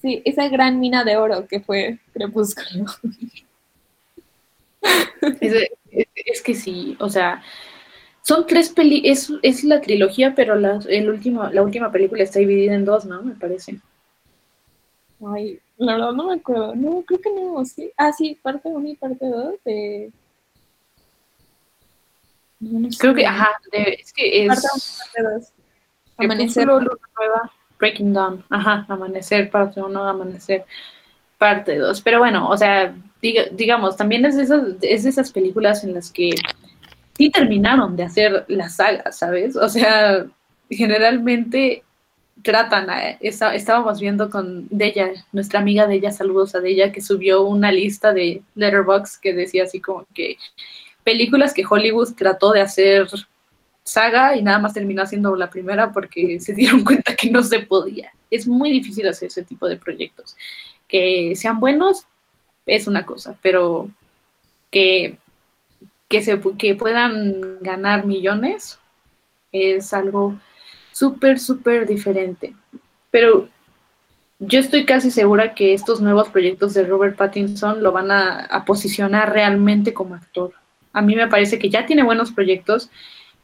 sí, 0.00 0.22
esa 0.24 0.48
gran 0.48 0.80
mina 0.80 1.04
de 1.04 1.16
oro 1.16 1.46
que 1.46 1.60
fue 1.60 1.98
Crepúsculo? 2.12 2.86
Es, 6.26 6.42
que 6.42 6.54
sí, 6.54 6.96
o 7.00 7.08
sea, 7.08 7.42
son 8.22 8.46
tres 8.46 8.70
películas, 8.70 9.30
es, 9.42 9.64
la 9.64 9.80
trilogía, 9.80 10.34
pero 10.34 10.56
la, 10.56 10.80
el 10.88 11.08
último, 11.08 11.48
la 11.48 11.62
última 11.62 11.92
película 11.92 12.22
está 12.22 12.40
dividida 12.40 12.74
en 12.74 12.84
dos, 12.84 13.04
¿no? 13.04 13.22
Me 13.22 13.34
parece. 13.34 13.78
Ay, 15.26 15.60
la 15.76 15.94
verdad 15.94 16.12
no 16.12 16.26
me 16.26 16.34
acuerdo. 16.34 16.74
No, 16.74 17.02
creo 17.02 17.20
que 17.20 17.30
no, 17.32 17.64
sí. 17.64 17.92
Ah, 17.96 18.12
sí, 18.12 18.38
parte 18.42 18.68
1 18.68 18.88
y 18.88 18.96
parte 18.96 19.26
2 19.26 19.54
de... 19.64 20.12
creo 22.98 23.14
que, 23.14 23.26
ajá, 23.26 23.50
es 23.72 24.12
que 24.12 24.46
es... 24.46 24.48
Parte 24.48 24.68
1 24.74 24.82
parte 24.98 25.22
2. 25.34 25.52
Amanecer. 26.16 26.66
Nueva, 26.66 27.52
Breaking 27.78 28.12
Dawn, 28.12 28.44
ajá, 28.50 28.86
Amanecer, 28.88 29.50
parte 29.50 29.80
1, 29.82 30.08
Amanecer, 30.08 30.64
parte 31.38 31.76
2. 31.76 32.00
Pero 32.02 32.18
bueno, 32.20 32.48
o 32.48 32.56
sea, 32.56 32.94
digamos, 33.52 33.96
también 33.96 34.24
es 34.24 34.36
de, 34.36 34.42
esas, 34.42 34.62
es 34.82 35.04
de 35.04 35.10
esas 35.10 35.32
películas 35.32 35.84
en 35.84 35.94
las 35.94 36.10
que 36.10 36.34
sí 37.16 37.30
terminaron 37.30 37.96
de 37.96 38.04
hacer 38.04 38.44
la 38.48 38.68
saga, 38.68 39.12
¿sabes? 39.12 39.56
O 39.56 39.68
sea, 39.68 40.26
generalmente 40.68 41.84
tratan, 42.42 42.90
a, 42.90 43.10
estábamos 43.10 44.00
viendo 44.00 44.28
con 44.28 44.66
Della, 44.70 45.10
nuestra 45.32 45.60
amiga 45.60 45.86
Della, 45.86 46.10
saludos 46.10 46.54
a 46.54 46.60
Della, 46.60 46.92
que 46.92 47.00
subió 47.00 47.42
una 47.42 47.72
lista 47.72 48.12
de 48.12 48.42
Letterbox 48.54 49.18
que 49.18 49.32
decía 49.32 49.64
así 49.64 49.80
como 49.80 50.06
que 50.12 50.36
películas 51.04 51.54
que 51.54 51.64
Hollywood 51.68 52.14
trató 52.14 52.52
de 52.52 52.60
hacer 52.60 53.06
saga 53.84 54.36
y 54.36 54.42
nada 54.42 54.58
más 54.58 54.74
terminó 54.74 55.02
haciendo 55.02 55.36
la 55.36 55.50
primera 55.50 55.92
porque 55.92 56.40
se 56.40 56.54
dieron 56.54 56.84
cuenta 56.84 57.14
que 57.14 57.30
no 57.30 57.42
se 57.42 57.60
podía. 57.60 58.12
Es 58.30 58.46
muy 58.48 58.70
difícil 58.70 59.06
hacer 59.06 59.28
ese 59.28 59.44
tipo 59.44 59.68
de 59.68 59.76
proyectos. 59.76 60.36
Que 60.88 61.34
sean 61.36 61.60
buenos, 61.60 62.06
es 62.66 62.86
una 62.86 63.04
cosa, 63.04 63.36
pero 63.42 63.90
que, 64.70 65.18
que, 66.08 66.22
se, 66.22 66.40
que 66.58 66.74
puedan 66.74 67.58
ganar 67.60 68.06
millones 68.06 68.78
es 69.52 69.92
algo 69.92 70.36
súper, 70.92 71.38
súper 71.38 71.86
diferente. 71.86 72.54
Pero 73.10 73.48
yo 74.38 74.60
estoy 74.60 74.84
casi 74.84 75.10
segura 75.10 75.54
que 75.54 75.74
estos 75.74 76.00
nuevos 76.00 76.28
proyectos 76.28 76.74
de 76.74 76.84
Robert 76.84 77.16
Pattinson 77.16 77.82
lo 77.82 77.92
van 77.92 78.10
a, 78.10 78.64
posicionar 78.66 79.32
realmente 79.32 79.94
como 79.94 80.14
actor. 80.14 80.52
A 80.92 81.02
mí 81.02 81.14
me 81.14 81.28
parece 81.28 81.58
que 81.58 81.70
ya 81.70 81.86
tiene 81.86 82.02
buenos 82.02 82.32
proyectos, 82.32 82.90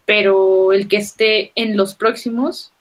pero 0.05 0.73
el 0.73 0.89
que 0.89 0.97
esté 0.97 1.53
en 1.55 1.77
los 1.77 1.95
próximos 1.95 2.73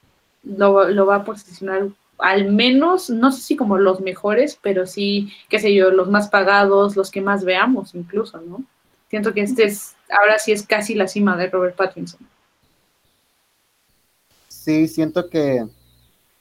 lo, 0.43 0.89
lo 0.89 1.05
va 1.05 1.17
a 1.17 1.23
posicionar 1.23 1.89
al 2.19 2.51
menos, 2.51 3.09
no 3.09 3.31
sé 3.31 3.41
si 3.41 3.55
como 3.55 3.77
los 3.77 4.01
mejores, 4.01 4.59
pero 4.61 4.85
sí, 4.85 5.31
qué 5.49 5.59
sé 5.59 5.73
yo, 5.73 5.91
los 5.91 6.09
más 6.09 6.29
pagados, 6.29 6.95
los 6.95 7.11
que 7.11 7.21
más 7.21 7.43
veamos 7.43 7.95
incluso, 7.95 8.39
¿no? 8.41 8.63
Siento 9.09 9.33
que 9.33 9.41
este 9.41 9.63
es, 9.63 9.95
ahora 10.09 10.37
sí 10.37 10.51
es 10.51 10.65
casi 10.65 10.95
la 10.95 11.07
cima 11.07 11.35
de 11.35 11.47
Robert 11.47 11.75
Pattinson. 11.75 12.19
Sí, 14.47 14.87
siento 14.87 15.29
que 15.29 15.65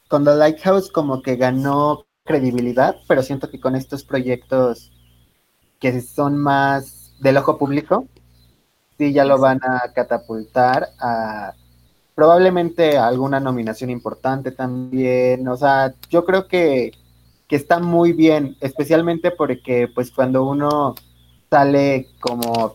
con 0.08 0.24
The 0.24 0.34
Lighthouse 0.34 0.90
como 0.90 1.22
que 1.22 1.36
ganó 1.36 2.04
credibilidad, 2.24 2.96
pero 3.06 3.22
siento 3.22 3.50
que 3.50 3.60
con 3.60 3.74
estos 3.74 4.04
proyectos 4.04 4.92
que 5.80 6.00
son 6.02 6.36
más 6.36 7.14
del 7.20 7.36
ojo 7.36 7.56
público, 7.56 8.06
sí 8.98 9.12
ya 9.12 9.24
lo 9.24 9.38
van 9.38 9.60
a 9.62 9.92
catapultar 9.94 10.90
a 10.98 11.54
probablemente 12.18 12.98
alguna 12.98 13.38
nominación 13.38 13.90
importante 13.90 14.50
también. 14.50 15.46
O 15.46 15.56
sea, 15.56 15.94
yo 16.10 16.24
creo 16.24 16.48
que, 16.48 16.90
que 17.46 17.54
está 17.54 17.78
muy 17.78 18.12
bien, 18.12 18.56
especialmente 18.60 19.30
porque 19.30 19.86
pues 19.94 20.10
cuando 20.10 20.42
uno 20.42 20.96
sale 21.48 22.08
como 22.18 22.74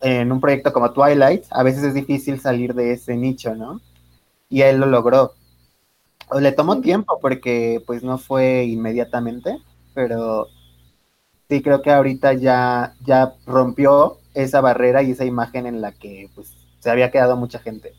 en 0.00 0.30
un 0.30 0.40
proyecto 0.40 0.72
como 0.72 0.92
Twilight, 0.92 1.42
a 1.50 1.64
veces 1.64 1.82
es 1.82 1.94
difícil 1.94 2.38
salir 2.38 2.72
de 2.72 2.92
ese 2.92 3.16
nicho, 3.16 3.56
¿no? 3.56 3.80
Y 4.48 4.62
él 4.62 4.78
lo 4.78 4.86
logró. 4.86 5.32
O 6.30 6.38
le 6.38 6.52
tomó 6.52 6.80
tiempo 6.80 7.18
porque 7.20 7.82
pues 7.84 8.04
no 8.04 8.16
fue 8.16 8.62
inmediatamente, 8.62 9.58
pero 9.92 10.46
sí 11.48 11.62
creo 11.62 11.82
que 11.82 11.90
ahorita 11.90 12.34
ya, 12.34 12.94
ya 13.04 13.34
rompió 13.44 14.18
esa 14.34 14.60
barrera 14.60 15.02
y 15.02 15.10
esa 15.10 15.24
imagen 15.24 15.66
en 15.66 15.80
la 15.80 15.90
que 15.90 16.30
pues 16.36 16.52
se 16.78 16.90
había 16.90 17.10
quedado 17.10 17.36
mucha 17.36 17.58
gente. 17.58 17.97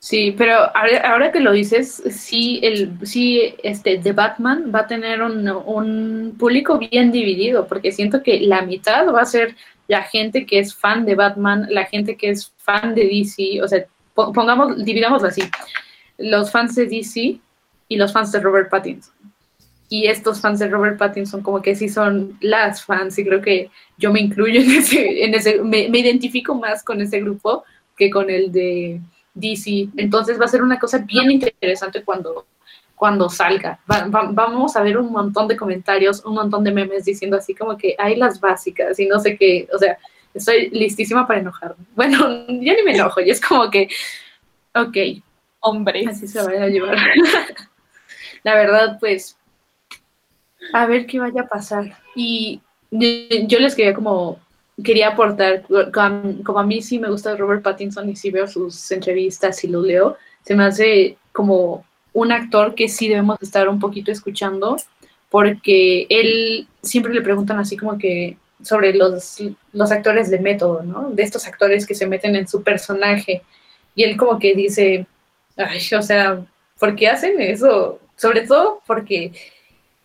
Sí, 0.00 0.32
pero 0.38 0.54
ahora, 0.76 1.32
que 1.32 1.40
lo 1.40 1.52
dices, 1.52 2.02
sí, 2.10 2.60
el, 2.62 2.96
sí, 3.02 3.54
este, 3.64 3.98
The 3.98 4.12
Batman 4.12 4.70
va 4.72 4.80
a 4.80 4.86
tener 4.86 5.22
un, 5.22 5.48
un, 5.48 6.36
público 6.38 6.78
bien 6.78 7.10
dividido, 7.10 7.66
porque 7.66 7.90
siento 7.90 8.22
que 8.22 8.40
la 8.40 8.62
mitad 8.62 9.12
va 9.12 9.22
a 9.22 9.26
ser 9.26 9.56
la 9.88 10.02
gente 10.02 10.46
que 10.46 10.60
es 10.60 10.72
fan 10.74 11.04
de 11.04 11.16
Batman, 11.16 11.66
la 11.70 11.84
gente 11.84 12.16
que 12.16 12.30
es 12.30 12.52
fan 12.58 12.94
de 12.94 13.06
DC, 13.06 13.60
o 13.60 13.66
sea, 13.66 13.84
pongamos, 14.14 14.84
dividámoslo 14.84 15.28
así, 15.28 15.42
los 16.16 16.50
fans 16.52 16.76
de 16.76 16.86
DC 16.86 17.40
y 17.88 17.96
los 17.96 18.12
fans 18.12 18.30
de 18.30 18.40
Robert 18.40 18.70
Pattinson. 18.70 19.14
Y 19.88 20.06
estos 20.06 20.40
fans 20.40 20.58
de 20.60 20.68
Robert 20.68 20.98
Pattinson 20.98 21.42
como 21.42 21.62
que 21.62 21.74
sí 21.74 21.88
son 21.88 22.36
las 22.40 22.84
fans 22.84 23.18
y 23.18 23.24
creo 23.24 23.40
que 23.40 23.70
yo 23.96 24.12
me 24.12 24.20
incluyo 24.20 24.60
en 24.60 24.70
ese, 24.70 25.24
en 25.24 25.34
ese 25.34 25.62
me, 25.62 25.88
me 25.88 25.98
identifico 25.98 26.54
más 26.54 26.84
con 26.84 27.00
ese 27.00 27.20
grupo 27.20 27.64
que 27.96 28.10
con 28.10 28.28
el 28.30 28.52
de 28.52 29.00
DC. 29.38 29.88
Entonces 29.96 30.40
va 30.40 30.44
a 30.44 30.48
ser 30.48 30.62
una 30.62 30.78
cosa 30.78 30.98
bien 30.98 31.30
interesante 31.30 32.02
cuando, 32.02 32.46
cuando 32.94 33.28
salga. 33.28 33.78
vamos 33.86 34.76
a 34.76 34.82
ver 34.82 34.98
un 34.98 35.12
montón 35.12 35.48
de 35.48 35.56
comentarios, 35.56 36.24
un 36.24 36.34
montón 36.34 36.64
de 36.64 36.72
memes 36.72 37.04
diciendo 37.04 37.36
así 37.36 37.54
como 37.54 37.76
que 37.76 37.94
hay 37.98 38.16
las 38.16 38.40
básicas 38.40 38.98
y 38.98 39.06
no 39.06 39.20
sé 39.20 39.36
qué. 39.36 39.68
O 39.72 39.78
sea, 39.78 39.98
estoy 40.34 40.70
listísima 40.70 41.26
para 41.26 41.40
enojarme. 41.40 41.84
Bueno, 41.94 42.46
yo 42.48 42.74
ni 42.74 42.82
me 42.84 42.94
enojo, 42.94 43.20
y 43.20 43.30
es 43.30 43.40
como 43.40 43.70
que, 43.70 43.88
ok, 44.74 44.96
hombre, 45.60 46.04
así 46.08 46.26
se 46.26 46.42
va 46.42 46.50
a 46.50 46.68
llevar. 46.68 46.96
La 48.44 48.54
verdad, 48.54 48.98
pues, 49.00 49.36
a 50.72 50.86
ver 50.86 51.06
qué 51.06 51.18
vaya 51.18 51.42
a 51.42 51.48
pasar. 51.48 51.98
Y 52.14 52.60
yo 52.90 53.58
les 53.58 53.74
quería 53.74 53.94
como 53.94 54.38
quería 54.82 55.08
aportar, 55.08 55.64
como 56.44 56.58
a 56.58 56.66
mí 56.66 56.82
sí 56.82 56.98
me 56.98 57.10
gusta 57.10 57.36
Robert 57.36 57.62
Pattinson 57.62 58.08
y 58.08 58.16
sí 58.16 58.30
veo 58.30 58.46
sus 58.46 58.90
entrevistas 58.90 59.62
y 59.64 59.68
lo 59.68 59.82
leo, 59.82 60.16
se 60.42 60.54
me 60.54 60.64
hace 60.64 61.16
como 61.32 61.84
un 62.12 62.32
actor 62.32 62.74
que 62.74 62.88
sí 62.88 63.08
debemos 63.08 63.38
estar 63.40 63.68
un 63.68 63.78
poquito 63.78 64.10
escuchando, 64.10 64.76
porque 65.30 66.06
él 66.08 66.68
siempre 66.82 67.12
le 67.12 67.22
preguntan 67.22 67.58
así 67.58 67.76
como 67.76 67.98
que 67.98 68.36
sobre 68.62 68.94
los, 68.94 69.42
los 69.72 69.92
actores 69.92 70.30
de 70.30 70.40
método, 70.40 70.82
¿no? 70.82 71.10
De 71.10 71.22
estos 71.22 71.46
actores 71.46 71.86
que 71.86 71.94
se 71.94 72.06
meten 72.06 72.34
en 72.34 72.48
su 72.48 72.62
personaje. 72.62 73.42
Y 73.94 74.02
él 74.04 74.16
como 74.16 74.38
que 74.38 74.54
dice, 74.54 75.06
ay, 75.56 75.80
o 75.96 76.02
sea, 76.02 76.44
¿por 76.78 76.96
qué 76.96 77.08
hacen 77.08 77.40
eso? 77.40 78.00
Sobre 78.16 78.46
todo 78.46 78.82
porque 78.86 79.32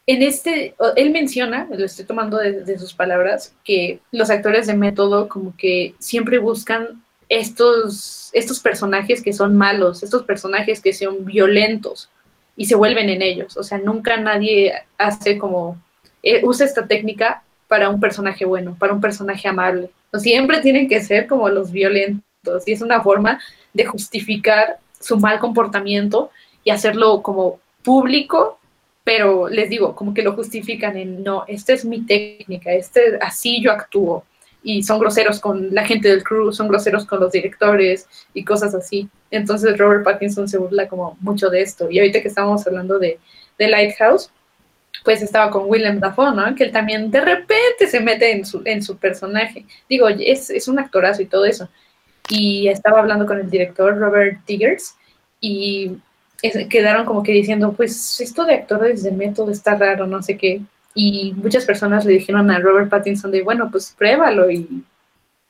en 0.05 0.21
este, 0.21 0.75
él 0.95 1.11
menciona, 1.11 1.67
lo 1.71 1.85
estoy 1.85 2.05
tomando 2.05 2.37
de, 2.37 2.77
sus 2.77 2.93
palabras, 2.93 3.55
que 3.63 3.99
los 4.11 4.29
actores 4.29 4.67
de 4.67 4.73
método 4.73 5.29
como 5.29 5.55
que 5.55 5.95
siempre 5.99 6.39
buscan 6.39 7.01
estos, 7.29 8.29
estos 8.33 8.59
personajes 8.59 9.21
que 9.21 9.31
son 9.31 9.55
malos, 9.55 10.03
estos 10.03 10.23
personajes 10.23 10.81
que 10.81 10.93
son 10.93 11.23
violentos 11.23 12.09
y 12.57 12.65
se 12.65 12.75
vuelven 12.75 13.09
en 13.09 13.21
ellos. 13.21 13.55
O 13.55 13.63
sea, 13.63 13.77
nunca 13.77 14.17
nadie 14.17 14.73
hace 14.97 15.37
como, 15.37 15.81
eh, 16.21 16.41
usa 16.43 16.65
esta 16.65 16.85
técnica 16.85 17.43
para 17.69 17.89
un 17.89 18.01
personaje 18.01 18.43
bueno, 18.43 18.75
para 18.77 18.93
un 18.93 19.01
personaje 19.01 19.47
amable. 19.47 19.89
siempre 20.19 20.59
tienen 20.59 20.89
que 20.89 21.01
ser 21.01 21.27
como 21.27 21.47
los 21.47 21.71
violentos 21.71 22.23
y 22.65 22.73
es 22.73 22.81
una 22.81 23.01
forma 23.01 23.39
de 23.73 23.85
justificar 23.85 24.79
su 24.99 25.17
mal 25.17 25.39
comportamiento 25.39 26.29
y 26.63 26.71
hacerlo 26.71 27.21
como 27.21 27.59
público 27.83 28.59
pero 29.03 29.49
les 29.49 29.69
digo, 29.69 29.95
como 29.95 30.13
que 30.13 30.23
lo 30.23 30.33
justifican 30.33 30.95
en, 30.97 31.23
no, 31.23 31.43
esta 31.47 31.73
es 31.73 31.83
mi 31.83 32.05
técnica, 32.05 32.71
este, 32.71 33.17
así 33.21 33.61
yo 33.61 33.71
actúo. 33.71 34.23
Y 34.65 34.81
son 34.83 34.97
groseros 34.99 35.41
con 35.41 35.75
la 35.75 35.85
gente 35.85 36.07
del 36.07 36.23
crew, 36.23 36.53
son 36.53 36.69
groseros 36.69 37.05
con 37.05 37.19
los 37.19 37.33
directores 37.33 38.07
y 38.33 38.45
cosas 38.45 38.73
así. 38.73 39.09
Entonces 39.29 39.77
Robert 39.77 40.05
Pattinson 40.05 40.47
se 40.47 40.57
burla 40.57 40.87
como 40.87 41.17
mucho 41.19 41.49
de 41.49 41.61
esto. 41.61 41.91
Y 41.91 41.99
ahorita 41.99 42.21
que 42.21 42.29
estábamos 42.29 42.65
hablando 42.65 42.97
de, 42.97 43.19
de 43.59 43.67
Lighthouse, 43.67 44.31
pues 45.03 45.21
estaba 45.21 45.51
con 45.51 45.69
Willem 45.69 45.99
Dafoe, 45.99 46.33
¿no? 46.33 46.55
Que 46.55 46.63
él 46.63 46.71
también 46.71 47.11
de 47.11 47.19
repente 47.19 47.87
se 47.87 47.99
mete 47.99 48.31
en 48.31 48.45
su, 48.45 48.61
en 48.63 48.81
su 48.81 48.97
personaje. 48.97 49.65
Digo, 49.89 50.07
es, 50.07 50.49
es 50.49 50.69
un 50.69 50.79
actorazo 50.79 51.21
y 51.21 51.25
todo 51.25 51.43
eso. 51.43 51.67
Y 52.29 52.69
estaba 52.69 52.99
hablando 52.99 53.25
con 53.25 53.39
el 53.39 53.49
director 53.49 53.97
Robert 53.97 54.39
Diggers 54.47 54.95
y 55.41 55.97
quedaron 56.69 57.05
como 57.05 57.23
que 57.23 57.31
diciendo, 57.31 57.73
pues 57.73 58.19
esto 58.19 58.45
de 58.45 58.55
actores 58.55 59.03
de 59.03 59.11
método 59.11 59.51
está 59.51 59.75
raro, 59.75 60.07
no 60.07 60.21
sé 60.21 60.37
qué. 60.37 60.61
Y 60.93 61.33
muchas 61.35 61.65
personas 61.65 62.05
le 62.05 62.13
dijeron 62.13 62.51
a 62.51 62.59
Robert 62.59 62.89
Pattinson 62.89 63.31
de, 63.31 63.41
bueno, 63.41 63.69
pues 63.71 63.95
pruébalo 63.97 64.51
y 64.51 64.83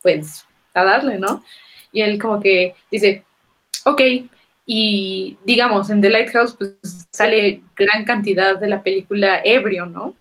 pues 0.01 0.45
a 0.73 0.83
darle, 0.83 1.19
¿no? 1.19 1.43
Y 1.91 2.01
él 2.01 2.21
como 2.21 2.39
que 2.39 2.75
dice, 2.91 3.23
ok, 3.85 4.01
y 4.65 5.37
digamos, 5.43 5.89
en 5.89 6.01
The 6.01 6.09
Lighthouse 6.09 6.55
pues 6.55 6.75
sale 7.11 7.61
gran 7.75 8.05
cantidad 8.05 8.57
de 8.57 8.67
la 8.67 8.81
película 8.81 9.41
ebrio, 9.43 9.85
¿no? 9.85 10.15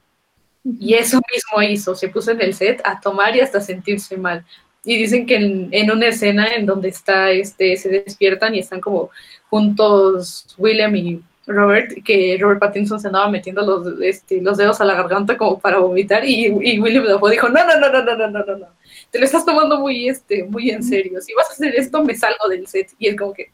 Y 0.65 0.95
eso 0.95 1.21
mismo 1.33 1.63
hizo, 1.63 1.95
se 1.95 2.09
puso 2.09 2.31
en 2.31 2.41
el 2.41 2.55
set 2.55 2.81
a 2.85 3.01
tomar 3.01 3.37
y 3.37 3.41
hasta 3.41 3.61
sentirse 3.61 4.17
mal. 4.17 4.45
Y 4.85 4.97
dicen 4.97 5.27
que 5.27 5.37
en, 5.37 5.69
en, 5.71 5.91
una 5.91 6.09
escena 6.09 6.55
en 6.55 6.67
donde 6.67 6.89
está, 6.89 7.31
este, 7.31 7.77
se 7.77 7.89
despiertan 7.89 8.55
y 8.55 8.59
están 8.59 8.81
como 8.81 9.11
juntos 9.49 10.55
William 10.59 10.95
y 10.97 11.23
Robert, 11.47 12.05
que 12.05 12.39
Robert 12.41 12.61
Pattinson 12.61 13.01
se 13.01 13.09
andaba 13.09 13.29
metiendo 13.29 13.63
los, 13.63 14.01
este, 14.01 14.41
los 14.41 14.57
dedos 14.57 14.81
a 14.81 14.85
la 14.85 14.95
garganta 14.95 15.37
como 15.37 15.59
para 15.59 15.79
vomitar 15.79 16.25
y, 16.25 16.47
y 16.47 16.79
William 16.79 17.05
dijo, 17.31 17.49
no, 17.49 17.65
no, 17.67 17.81
no, 17.81 17.91
no, 17.91 18.03
no, 18.03 18.17
no, 18.17 18.29
no, 18.29 18.45
no, 18.45 18.57
no, 18.59 18.67
te 19.11 19.19
lo 19.19 19.25
estás 19.25 19.45
tomando 19.45 19.81
muy, 19.81 20.09
este, 20.09 20.45
muy 20.45 20.71
en 20.71 20.83
serio, 20.85 21.21
si 21.21 21.33
vas 21.35 21.51
a 21.51 21.53
hacer 21.53 21.75
esto 21.75 22.03
me 22.05 22.15
salgo 22.15 22.49
del 22.49 22.67
set 22.69 22.91
y 22.99 23.09
él 23.09 23.17
como 23.17 23.33
que, 23.33 23.51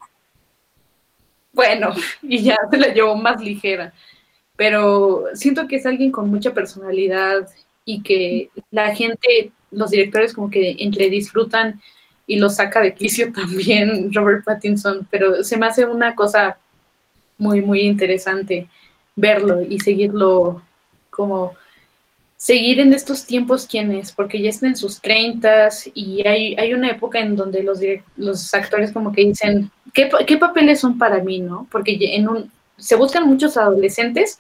bueno, 1.53 1.93
y 2.23 2.43
ya 2.43 2.57
se 2.71 2.77
la 2.77 2.89
llevó 2.89 3.17
más 3.17 3.41
ligera, 3.41 3.95
pero 4.55 5.25
siento 5.33 5.67
que 5.67 5.77
es 5.77 5.87
alguien 5.87 6.13
con 6.13 6.29
mucha 6.29 6.53
personalidad 6.53 7.49
y 7.85 8.03
que 8.03 8.51
la 8.71 8.95
gente 8.95 9.53
los 9.71 9.91
directores 9.91 10.33
como 10.33 10.51
que 10.51 10.77
entre 10.79 11.11
disfrutan 11.11 11.81
y 12.27 12.37
lo 12.37 12.51
saca 12.51 12.81
de 12.81 12.95
quicio 12.95 13.33
también 13.35 14.13
Robert 14.13 14.45
Pattinson, 14.45 15.07
pero 15.11 15.43
se 15.45 15.57
me 15.57 15.67
hace 15.67 15.85
una 15.85 16.15
cosa 16.15 16.59
muy, 17.39 17.63
muy 17.63 17.81
interesante 17.81 18.69
verlo 19.17 19.63
y 19.63 19.81
seguirlo 19.81 20.63
como 21.11 21.55
seguir 22.37 22.79
en 22.79 22.95
estos 22.95 23.27
tiempos 23.27 23.67
quién 23.69 23.91
es, 23.93 24.13
porque 24.13 24.41
ya 24.41 24.51
están 24.51 24.71
en 24.71 24.77
sus 24.77 25.01
treintas 25.01 25.91
y 25.93 26.27
hay, 26.27 26.55
hay 26.55 26.73
una 26.73 26.91
época 26.91 27.19
en 27.19 27.35
donde 27.35 27.63
los, 27.65 27.81
los 28.17 28.55
actores 28.55 28.93
como 28.93 29.13
que 29.13 29.25
dicen, 29.25 29.71
¿qué, 29.93 30.09
¿qué, 30.27 30.37
papeles 30.37 30.81
son 30.81 30.97
para 30.97 31.23
mí, 31.23 31.41
no? 31.41 31.67
Porque 31.71 31.99
en 32.01 32.29
un, 32.29 32.51
se 32.77 32.95
buscan 32.95 33.27
muchos 33.27 33.57
adolescentes 33.57 34.39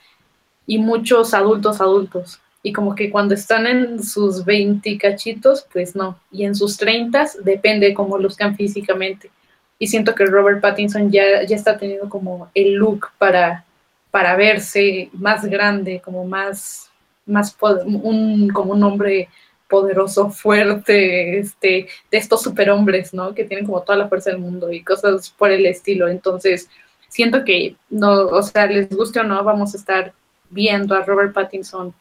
y 0.66 0.78
muchos 0.78 1.34
adultos 1.34 1.80
adultos. 1.80 2.40
Y 2.68 2.72
como 2.74 2.94
que 2.94 3.10
cuando 3.10 3.32
están 3.32 3.66
en 3.66 4.02
sus 4.02 4.44
20 4.44 4.98
cachitos, 4.98 5.66
pues 5.72 5.96
no. 5.96 6.20
Y 6.30 6.44
en 6.44 6.54
sus 6.54 6.76
30 6.76 7.26
depende 7.42 7.94
cómo 7.94 8.18
luzcan 8.18 8.56
físicamente. 8.56 9.30
Y 9.78 9.86
siento 9.86 10.14
que 10.14 10.26
Robert 10.26 10.60
Pattinson 10.60 11.10
ya, 11.10 11.44
ya 11.44 11.56
está 11.56 11.78
teniendo 11.78 12.10
como 12.10 12.50
el 12.52 12.74
look 12.74 13.06
para, 13.16 13.64
para 14.10 14.36
verse 14.36 15.08
más 15.14 15.46
grande, 15.46 16.02
como 16.04 16.26
más, 16.26 16.90
más 17.24 17.56
un, 17.86 18.50
como 18.50 18.74
un 18.74 18.82
hombre 18.82 19.30
poderoso, 19.66 20.28
fuerte, 20.28 21.38
este, 21.38 21.88
de 22.10 22.18
estos 22.18 22.42
superhombres, 22.42 23.14
¿no? 23.14 23.34
Que 23.34 23.44
tienen 23.44 23.64
como 23.64 23.80
toda 23.80 23.96
la 23.96 24.08
fuerza 24.08 24.28
del 24.28 24.40
mundo 24.40 24.70
y 24.70 24.84
cosas 24.84 25.30
por 25.30 25.50
el 25.50 25.64
estilo. 25.64 26.06
Entonces, 26.06 26.68
siento 27.08 27.46
que 27.46 27.76
no, 27.88 28.26
o 28.26 28.42
sea, 28.42 28.66
les 28.66 28.90
guste 28.90 29.20
o 29.20 29.24
no, 29.24 29.42
vamos 29.42 29.72
a 29.72 29.78
estar 29.78 30.12
viendo 30.50 30.94
a 30.94 31.02
Robert 31.02 31.32
Pattinson 31.32 31.94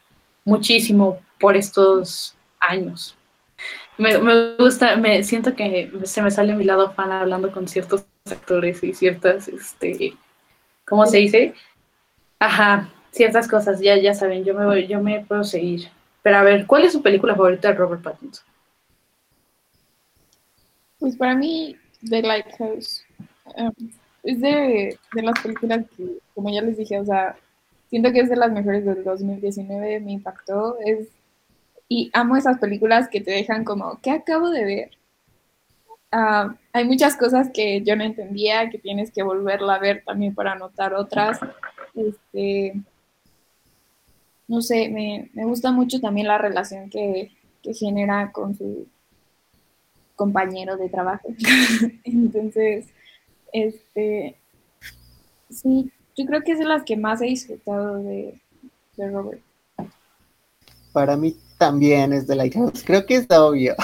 muchísimo 0.44 1.18
por 1.38 1.56
estos 1.56 2.36
años. 2.60 3.16
Me, 3.96 4.16
me, 4.18 4.56
gusta, 4.56 4.96
me 4.96 5.22
siento 5.24 5.54
que 5.54 5.90
se 6.04 6.22
me 6.22 6.30
sale 6.30 6.54
mi 6.54 6.64
lado 6.64 6.92
fan 6.92 7.10
hablando 7.10 7.50
con 7.50 7.66
ciertos 7.66 8.04
actores 8.30 8.82
y 8.84 8.94
ciertas, 8.94 9.48
este, 9.48 10.14
¿cómo 10.84 11.04
se 11.06 11.18
dice? 11.18 11.54
Ajá, 12.38 12.88
ciertas 13.10 13.48
cosas, 13.48 13.80
ya, 13.80 13.96
ya 13.96 14.14
saben, 14.14 14.44
yo 14.44 14.54
me 14.54 14.64
voy, 14.64 14.86
yo 14.86 15.00
me 15.00 15.24
puedo 15.24 15.42
seguir. 15.42 15.88
Pero 16.22 16.36
a 16.36 16.42
ver, 16.42 16.66
¿cuál 16.66 16.84
es 16.84 16.92
su 16.92 17.02
película 17.02 17.34
favorita 17.34 17.68
de 17.68 17.74
Robert 17.74 18.02
Pattinson? 18.02 18.44
Pues 20.98 21.16
para 21.16 21.34
mí, 21.34 21.76
The 22.08 22.22
Lighthouse. 22.22 23.04
Um, 23.56 23.72
es 24.22 24.40
de, 24.40 24.98
de, 25.14 25.22
las 25.22 25.40
películas 25.40 25.84
que, 25.96 26.04
como 26.34 26.52
ya 26.52 26.60
les 26.60 26.76
dije, 26.76 27.00
o 27.00 27.04
sea, 27.04 27.36
siento 27.88 28.12
que 28.12 28.20
es 28.20 28.28
de 28.28 28.36
las 28.36 28.52
mejores 28.52 28.84
del 28.84 29.04
2019, 29.04 30.00
me 30.00 30.12
impactó. 30.12 30.76
Es, 30.84 31.08
y 31.88 32.10
amo 32.12 32.36
esas 32.36 32.58
películas 32.58 33.08
que 33.08 33.20
te 33.20 33.30
dejan 33.30 33.64
como, 33.64 34.00
¿qué 34.00 34.10
acabo 34.10 34.50
de 34.50 34.64
ver? 34.64 34.90
Uh, 36.10 36.54
hay 36.72 36.86
muchas 36.86 37.16
cosas 37.16 37.50
que 37.52 37.82
yo 37.82 37.94
no 37.96 38.04
entendía, 38.04 38.70
que 38.70 38.78
tienes 38.78 39.10
que 39.10 39.22
volverla 39.22 39.74
a 39.74 39.78
ver 39.78 40.02
también 40.04 40.34
para 40.34 40.52
anotar 40.52 40.94
otras. 40.94 41.38
Este, 41.94 42.74
no 44.46 44.62
sé, 44.62 44.88
me, 44.88 45.30
gusta 45.44 45.70
mucho 45.72 46.00
también 46.00 46.26
la 46.26 46.38
relación 46.38 46.90
que, 46.90 47.32
genera 47.74 48.32
con 48.32 48.56
su 48.56 48.86
compañero 50.16 50.78
de 50.78 50.88
trabajo. 50.88 51.28
Entonces, 52.04 52.86
este, 53.52 54.36
sí, 55.50 55.92
yo 56.18 56.26
creo 56.26 56.42
que 56.42 56.52
es 56.52 56.58
de 56.58 56.64
las 56.64 56.82
que 56.82 56.96
más 56.96 57.22
he 57.22 57.26
disfrutado 57.26 58.02
de, 58.02 58.34
Robert. 58.96 59.40
Para 60.92 61.16
mí 61.16 61.36
también 61.56 62.12
es 62.12 62.26
de 62.26 62.34
Lighthouse. 62.34 62.82
Creo 62.84 63.06
que 63.06 63.16
es 63.16 63.26
obvio. 63.30 63.76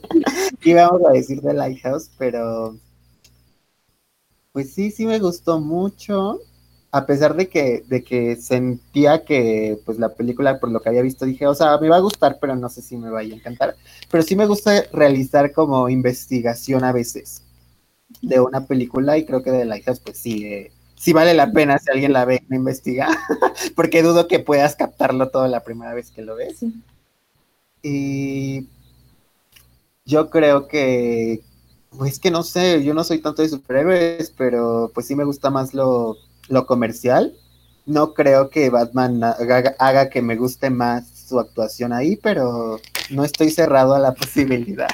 Íbamos 0.64 1.02
a 1.04 1.12
decir 1.12 1.42
de 1.42 1.52
Lighthouse, 1.52 2.10
pero 2.16 2.74
pues 4.52 4.72
sí, 4.72 4.90
sí 4.90 5.04
me 5.04 5.18
gustó 5.18 5.60
mucho 5.60 6.40
a 6.90 7.04
pesar 7.04 7.34
de 7.36 7.48
que, 7.48 7.84
de 7.86 8.02
que 8.02 8.36
sentía 8.36 9.24
que 9.24 9.78
pues 9.84 9.98
la 9.98 10.14
película, 10.14 10.58
por 10.60 10.70
lo 10.70 10.80
que 10.80 10.88
había 10.88 11.02
visto, 11.02 11.26
dije, 11.26 11.46
o 11.46 11.54
sea, 11.54 11.76
me 11.78 11.88
va 11.88 11.96
a 11.96 12.00
gustar, 12.00 12.38
pero 12.40 12.56
no 12.56 12.70
sé 12.70 12.80
si 12.80 12.96
me 12.96 13.10
vaya 13.10 13.34
a 13.34 13.36
encantar. 13.36 13.76
Pero 14.10 14.22
sí 14.22 14.36
me 14.36 14.46
gusta 14.46 14.84
realizar 14.92 15.52
como 15.52 15.90
investigación 15.90 16.84
a 16.84 16.92
veces 16.92 17.42
de 18.22 18.40
una 18.40 18.64
película 18.66 19.18
y 19.18 19.26
creo 19.26 19.42
que 19.42 19.50
de 19.50 19.64
Lighthouse, 19.66 20.00
pues 20.00 20.18
sí, 20.18 20.46
eh, 20.46 20.72
sí 20.96 21.12
vale 21.12 21.34
la 21.34 21.52
pena 21.52 21.78
si 21.78 21.90
alguien 21.90 22.12
la 22.12 22.24
ve 22.24 22.44
y 22.50 22.54
investiga, 22.54 23.08
porque 23.76 24.02
dudo 24.02 24.28
que 24.28 24.38
puedas 24.38 24.76
captarlo 24.76 25.28
todo 25.28 25.46
la 25.48 25.64
primera 25.64 25.94
vez 25.94 26.10
que 26.10 26.22
lo 26.22 26.36
ves. 26.36 26.64
Y 27.82 28.68
yo 30.04 30.30
creo 30.30 30.68
que, 30.68 31.42
pues 31.96 32.18
que 32.18 32.30
no 32.30 32.42
sé, 32.42 32.82
yo 32.82 32.94
no 32.94 33.04
soy 33.04 33.20
tanto 33.20 33.42
de 33.42 33.48
superhéroes, 33.48 34.32
pero 34.36 34.90
pues 34.94 35.06
sí 35.06 35.14
me 35.14 35.24
gusta 35.24 35.50
más 35.50 35.74
lo 35.74 36.16
lo 36.48 36.66
comercial. 36.66 37.34
No 37.86 38.14
creo 38.14 38.48
que 38.48 38.70
Batman 38.70 39.22
haga, 39.22 40.08
que 40.08 40.22
me 40.22 40.36
guste 40.36 40.70
más 40.70 41.06
su 41.28 41.38
actuación 41.38 41.92
ahí, 41.92 42.16
pero 42.16 42.80
no 43.10 43.24
estoy 43.24 43.50
cerrado 43.50 43.94
a 43.94 43.98
la 43.98 44.14
posibilidad. 44.14 44.88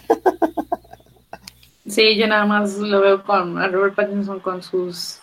Sí, 1.87 2.17
yo 2.17 2.27
nada 2.27 2.47
más 2.47 2.77
lo 2.79 3.01
veo 3.01 3.23
con 3.25 3.57
Robert 3.73 3.95
Pattinson 3.95 4.41
con 4.41 4.63
sus 4.63 5.19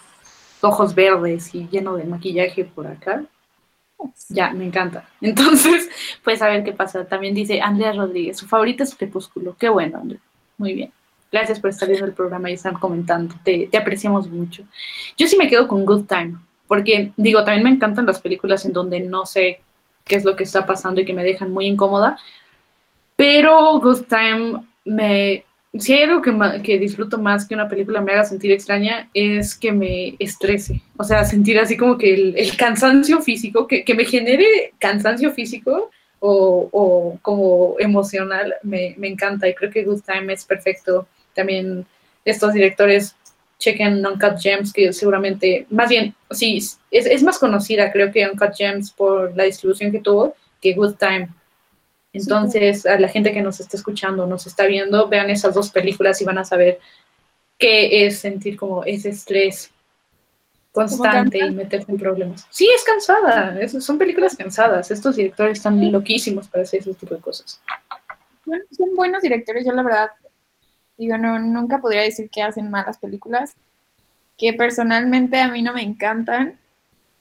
ojos 0.62 0.96
verdes 0.96 1.54
y 1.54 1.68
lleno 1.68 1.96
de 1.96 2.06
maquillaje 2.06 2.66
por 2.66 2.88
acá. 2.88 3.24
Ya, 4.30 4.52
me 4.52 4.66
encanta. 4.66 5.10
Entonces, 5.22 5.90
pues 6.24 6.42
a 6.42 6.50
ver 6.50 6.64
qué 6.64 6.74
pasa. 6.74 7.06
También 7.06 7.34
dice 7.34 7.62
Andrea 7.62 7.94
Rodríguez, 7.94 8.38
su 8.38 8.48
favorita 8.48 8.84
es 8.84 8.96
Crepúsculo. 8.96 9.56
Qué 9.58 9.70
bueno, 9.70 10.00
Andrea. 10.00 10.22
Muy 10.58 10.74
bien. 10.74 10.92
Gracias 11.32 11.60
por 11.60 11.70
estar 11.70 11.90
viendo 11.90 12.06
el 12.06 12.14
programa 12.14 12.50
y 12.50 12.54
estar 12.54 12.74
comentando. 12.80 13.36
Te, 13.44 13.70
apreciamos 13.78 14.30
mucho. 14.30 14.64
Yo 15.18 15.28
sí 15.28 15.36
me 15.38 15.50
quedo 15.50 15.68
con 15.68 15.86
Good 15.86 16.06
Time, 16.06 16.38
porque 16.68 17.12
digo, 17.18 17.44
también 17.44 17.64
me 17.64 17.70
encantan 17.70 18.06
las 18.06 18.22
películas 18.22 18.66
en 18.66 18.74
donde 18.74 19.02
no 19.02 19.26
sé 19.26 19.62
qué 20.06 20.16
es 20.16 20.24
lo 20.24 20.36
que 20.36 20.46
está 20.46 20.66
pasando 20.66 21.02
y 21.02 21.06
que 21.06 21.14
me 21.14 21.24
dejan 21.24 21.52
muy 21.52 21.66
incómoda. 21.66 22.18
Pero 23.16 23.80
Good 23.80 24.04
Time 24.04 24.64
me... 24.86 25.44
Si 25.80 25.94
hay 25.94 26.04
algo 26.04 26.22
que, 26.22 26.62
que 26.64 26.80
disfruto 26.80 27.18
más 27.18 27.48
que 27.48 27.56
una 27.56 27.68
película 27.68 28.02
me 28.02 28.14
haga 28.14 28.24
sentir 28.24 28.52
extraña, 28.52 29.10
es 29.14 29.56
que 29.56 29.72
me 29.72 30.16
estrese. 30.20 30.82
O 30.98 31.04
sea, 31.04 31.26
sentir 31.26 31.60
así 31.60 31.78
como 31.78 31.98
que 31.98 32.14
el, 32.14 32.58
cansancio 32.58 33.22
físico, 33.22 33.68
que, 33.68 33.84
que 33.84 33.94
me 33.94 34.06
genere 34.06 34.74
cansancio 34.80 35.32
físico, 35.32 35.92
o, 36.20 36.70
o, 36.72 37.20
como 37.22 37.76
emocional 37.80 38.56
me, 38.64 38.96
me, 38.98 39.08
encanta 39.08 39.48
y 39.48 39.54
creo 39.54 39.70
que 39.70 39.84
Good 39.84 40.02
Time 40.02 40.34
es 40.34 40.46
perfecto 40.46 41.08
también 41.36 41.86
estos 42.26 42.54
directores 42.54 43.16
chequen 43.60 44.06
Uncut 44.06 44.40
Gems, 44.40 44.72
que 44.72 44.94
seguramente, 44.94 45.66
más 45.70 45.90
bien, 45.90 46.14
sí, 46.32 46.58
es, 46.58 46.80
es, 46.92 47.24
más 47.24 47.40
conocida, 47.40 47.92
creo 47.92 48.12
que 48.12 48.28
Uncut 48.28 48.54
Gems 48.56 48.92
por 48.92 49.36
la 49.36 49.44
distribución 49.44 49.92
que 49.92 50.00
tuvo, 50.00 50.36
que 50.62 50.74
Good 50.74 50.96
Time. 50.96 51.30
Entonces, 52.18 52.86
a 52.86 53.00
la 53.00 53.08
gente 53.08 53.32
que 53.32 53.42
nos 53.42 53.60
está 53.60 53.78
escuchando, 53.78 54.26
nos 54.26 54.48
está 54.48 54.66
viendo, 54.66 55.08
vean 55.08 55.30
esas 55.30 55.54
dos 55.54 55.70
películas 55.70 56.22
y 56.22 56.26
van 56.26 56.38
a 56.38 56.46
saber 56.46 56.80
qué 57.58 58.06
es 58.06 58.20
sentir 58.20 58.58
como 58.58 58.84
ese 58.84 59.10
estrés 59.10 59.72
constante 60.72 61.40
y 61.40 61.52
meterse 61.52 61.92
en 61.92 61.98
problemas. 61.98 62.48
Sí, 62.50 62.70
es 62.76 62.84
cansada, 62.84 63.68
son 63.68 63.98
películas 63.98 64.36
cansadas. 64.36 64.92
Estos 64.92 65.16
directores 65.16 65.58
están 65.58 65.92
loquísimos 65.92 66.48
para 66.48 66.64
hacer 66.64 66.82
ese 66.82 66.94
tipo 66.94 67.16
de 67.16 67.22
cosas. 67.22 67.62
son 68.46 68.96
buenos 68.96 69.22
directores, 69.22 69.66
yo 69.66 69.72
la 69.72 69.84
verdad 69.84 70.10
Digo, 70.98 71.18
no, 71.18 71.38
nunca 71.40 71.80
podría 71.80 72.02
decir 72.02 72.30
que 72.30 72.42
hacen 72.42 72.72
malas 72.72 72.98
películas, 72.98 73.56
que 74.38 74.54
personalmente 74.54 75.40
a 75.40 75.48
mí 75.48 75.62
no 75.62 75.74
me 75.74 75.84
encantan, 75.84 76.58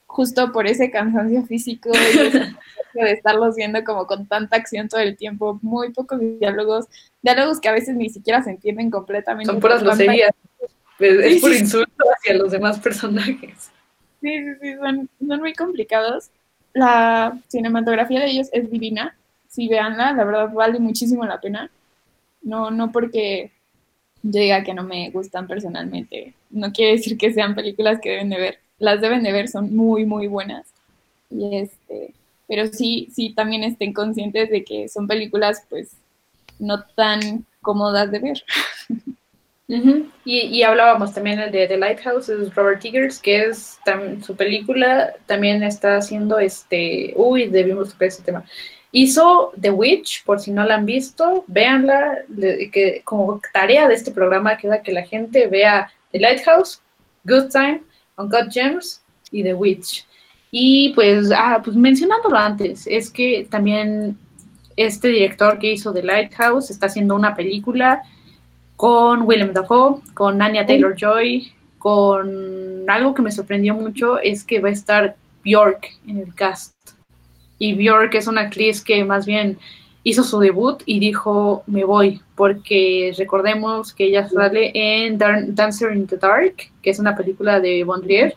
justo 0.07 0.51
por 0.51 0.67
ese 0.67 0.89
cansancio 0.89 1.43
físico 1.43 1.89
y 1.89 1.95
de 3.03 3.13
estarlos 3.13 3.55
viendo 3.55 3.83
como 3.83 4.07
con 4.07 4.27
tanta 4.27 4.57
acción 4.57 4.87
todo 4.87 5.01
el 5.01 5.17
tiempo, 5.17 5.59
muy 5.61 5.91
pocos 5.91 6.19
diálogos, 6.39 6.85
diálogos 7.21 7.59
que 7.59 7.69
a 7.69 7.73
veces 7.73 7.95
ni 7.95 8.09
siquiera 8.09 8.43
se 8.43 8.51
entienden 8.51 8.91
completamente. 8.91 9.51
Son 9.51 9.59
puras 9.59 9.83
groserías, 9.83 10.31
es, 10.99 11.41
por 11.41 11.53
insulto 11.53 12.03
hacia 12.15 12.35
los 12.35 12.51
demás 12.51 12.79
personajes. 12.79 13.71
Sí, 14.21 14.43
sí, 14.43 14.51
sí, 14.61 14.75
son, 14.75 15.09
son 15.27 15.39
muy 15.39 15.53
complicados. 15.53 16.29
La 16.73 17.39
cinematografía 17.47 18.19
de 18.19 18.27
ellos 18.27 18.49
es 18.51 18.69
divina, 18.69 19.15
si 19.47 19.67
veanla, 19.67 20.13
la 20.13 20.23
verdad 20.23 20.51
vale 20.53 20.79
muchísimo 20.79 21.25
la 21.25 21.41
pena. 21.41 21.71
No, 22.41 22.69
no 22.69 22.91
porque 22.91 23.51
yo 24.21 24.39
diga 24.39 24.63
que 24.63 24.73
no 24.73 24.83
me 24.83 25.09
gustan 25.09 25.47
personalmente. 25.47 26.33
No 26.49 26.71
quiere 26.71 26.93
decir 26.93 27.17
que 27.17 27.33
sean 27.33 27.55
películas 27.55 27.99
que 28.01 28.11
deben 28.11 28.29
de 28.29 28.37
ver. 28.37 28.59
Las 28.79 29.01
deben 29.01 29.23
de 29.23 29.31
ver, 29.31 29.47
son 29.47 29.75
muy, 29.75 30.05
muy 30.05 30.27
buenas. 30.27 30.67
Y 31.29 31.57
este, 31.57 32.13
pero 32.47 32.67
sí, 32.67 33.09
sí 33.13 33.33
también 33.35 33.63
estén 33.63 33.93
conscientes 33.93 34.49
de 34.49 34.63
que 34.63 34.87
son 34.87 35.07
películas 35.07 35.63
pues 35.69 35.91
no 36.59 36.83
tan 36.95 37.45
cómodas 37.61 38.11
de 38.11 38.19
ver. 38.19 38.43
y, 40.23 40.63
hablábamos 40.63 41.13
también 41.13 41.51
de 41.51 41.67
The 41.67 41.77
Lighthouse, 41.77 42.29
es 42.29 42.55
Robert 42.55 42.83
Eggers, 42.85 43.19
que 43.19 43.47
es 43.47 43.77
su 44.25 44.35
película, 44.35 45.13
también 45.25 45.61
está 45.61 45.97
haciendo 45.97 46.39
este, 46.39 47.13
uy, 47.17 47.47
debimos 47.47 47.91
tocar 47.91 48.07
ese 48.07 48.23
tema, 48.23 48.45
Hizo 48.93 49.51
The 49.59 49.71
Witch, 49.71 50.23
por 50.23 50.39
si 50.39 50.51
no 50.51 50.63
la 50.63 50.75
han 50.75 50.85
visto, 50.85 51.43
véanla, 51.47 52.19
que 52.71 53.01
como 53.03 53.41
tarea 53.51 53.87
de 53.87 53.95
este 53.95 54.11
programa 54.11 54.57
queda 54.57 54.81
que 54.81 54.93
la 54.93 55.03
gente 55.03 55.47
vea 55.47 55.91
The 56.11 56.19
Lighthouse, 56.19 56.81
Good 57.25 57.49
Time, 57.51 57.83
Uncut 58.17 58.49
Gems 58.49 59.01
y 59.29 59.43
The 59.43 59.53
Witch. 59.53 60.06
Y 60.59 60.89
pues, 60.95 61.29
ah, 61.31 61.61
pues 61.63 61.77
mencionándolo 61.77 62.35
antes, 62.35 62.87
es 62.87 63.11
que 63.11 63.47
también 63.47 64.17
este 64.75 65.09
director 65.09 65.59
que 65.59 65.73
hizo 65.73 65.93
The 65.93 66.01
Lighthouse 66.01 66.71
está 66.71 66.87
haciendo 66.87 67.13
una 67.13 67.35
película 67.35 68.01
con 68.75 69.21
Willem 69.21 69.53
Dafoe, 69.53 70.01
con 70.15 70.41
Anya 70.41 70.65
Taylor 70.65 70.95
Joy, 70.95 71.51
con 71.77 72.89
algo 72.89 73.13
que 73.13 73.21
me 73.21 73.31
sorprendió 73.31 73.75
mucho 73.75 74.17
es 74.17 74.43
que 74.43 74.59
va 74.59 74.69
a 74.69 74.71
estar 74.71 75.15
Bjork 75.43 75.89
en 76.07 76.21
el 76.21 76.33
cast. 76.33 76.73
Y 77.59 77.75
Björk 77.75 78.15
es 78.15 78.25
una 78.25 78.41
actriz 78.41 78.83
que 78.83 79.05
más 79.05 79.27
bien 79.27 79.59
hizo 80.01 80.23
su 80.23 80.39
debut 80.39 80.81
y 80.87 80.99
dijo 80.99 81.61
me 81.67 81.83
voy, 81.83 82.19
porque 82.33 83.13
recordemos 83.15 83.93
que 83.93 84.05
ella 84.05 84.27
sale 84.27 84.71
en 84.73 85.19
Dancer 85.19 85.95
in 85.95 86.07
the 86.07 86.17
Dark, 86.17 86.55
que 86.81 86.89
es 86.89 86.97
una 86.97 87.15
película 87.15 87.59
de 87.59 87.83
Bondrier. 87.83 88.35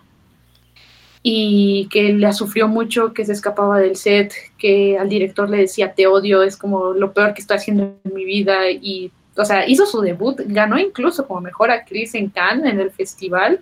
Y 1.23 1.87
que 1.91 2.15
la 2.15 2.33
sufrió 2.33 2.67
mucho, 2.67 3.13
que 3.13 3.25
se 3.25 3.33
escapaba 3.33 3.79
del 3.79 3.97
set, 3.97 4.33
que 4.57 4.99
al 4.99 5.09
director 5.09 5.51
le 5.51 5.59
decía 5.59 5.93
te 5.93 6.07
odio, 6.07 6.43
es 6.43 6.57
como 6.57 6.93
lo 6.95 7.13
peor 7.13 7.35
que 7.35 7.43
estoy 7.43 7.59
haciendo 7.59 7.95
en 8.05 8.15
mi 8.15 8.25
vida 8.25 8.71
y, 8.71 9.13
o 9.37 9.45
sea, 9.45 9.69
hizo 9.69 9.85
su 9.85 10.01
debut, 10.01 10.41
ganó 10.47 10.79
incluso 10.79 11.27
como 11.27 11.41
mejor 11.41 11.71
actriz 11.71 12.15
en 12.15 12.31
Cannes 12.31 12.73
en 12.73 12.81
el 12.81 12.91
festival 12.91 13.61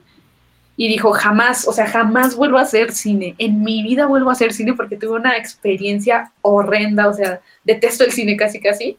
y 0.77 0.87
dijo 0.87 1.11
jamás, 1.11 1.67
o 1.67 1.73
sea, 1.73 1.87
jamás 1.89 2.37
vuelvo 2.37 2.59
a 2.59 2.63
hacer 2.63 2.93
cine, 2.93 3.35
en 3.39 3.63
mi 3.63 3.83
vida 3.83 4.07
vuelvo 4.07 4.31
a 4.31 4.35
hacer 4.35 4.53
cine 4.53 4.75
porque 4.75 4.97
tuve 4.97 5.17
una 5.17 5.37
experiencia 5.37 6.33
horrenda, 6.43 7.09
o 7.09 7.13
sea, 7.13 7.41
detesto 7.65 8.05
el 8.05 8.13
cine 8.13 8.37
casi 8.37 8.61
casi 8.61 8.97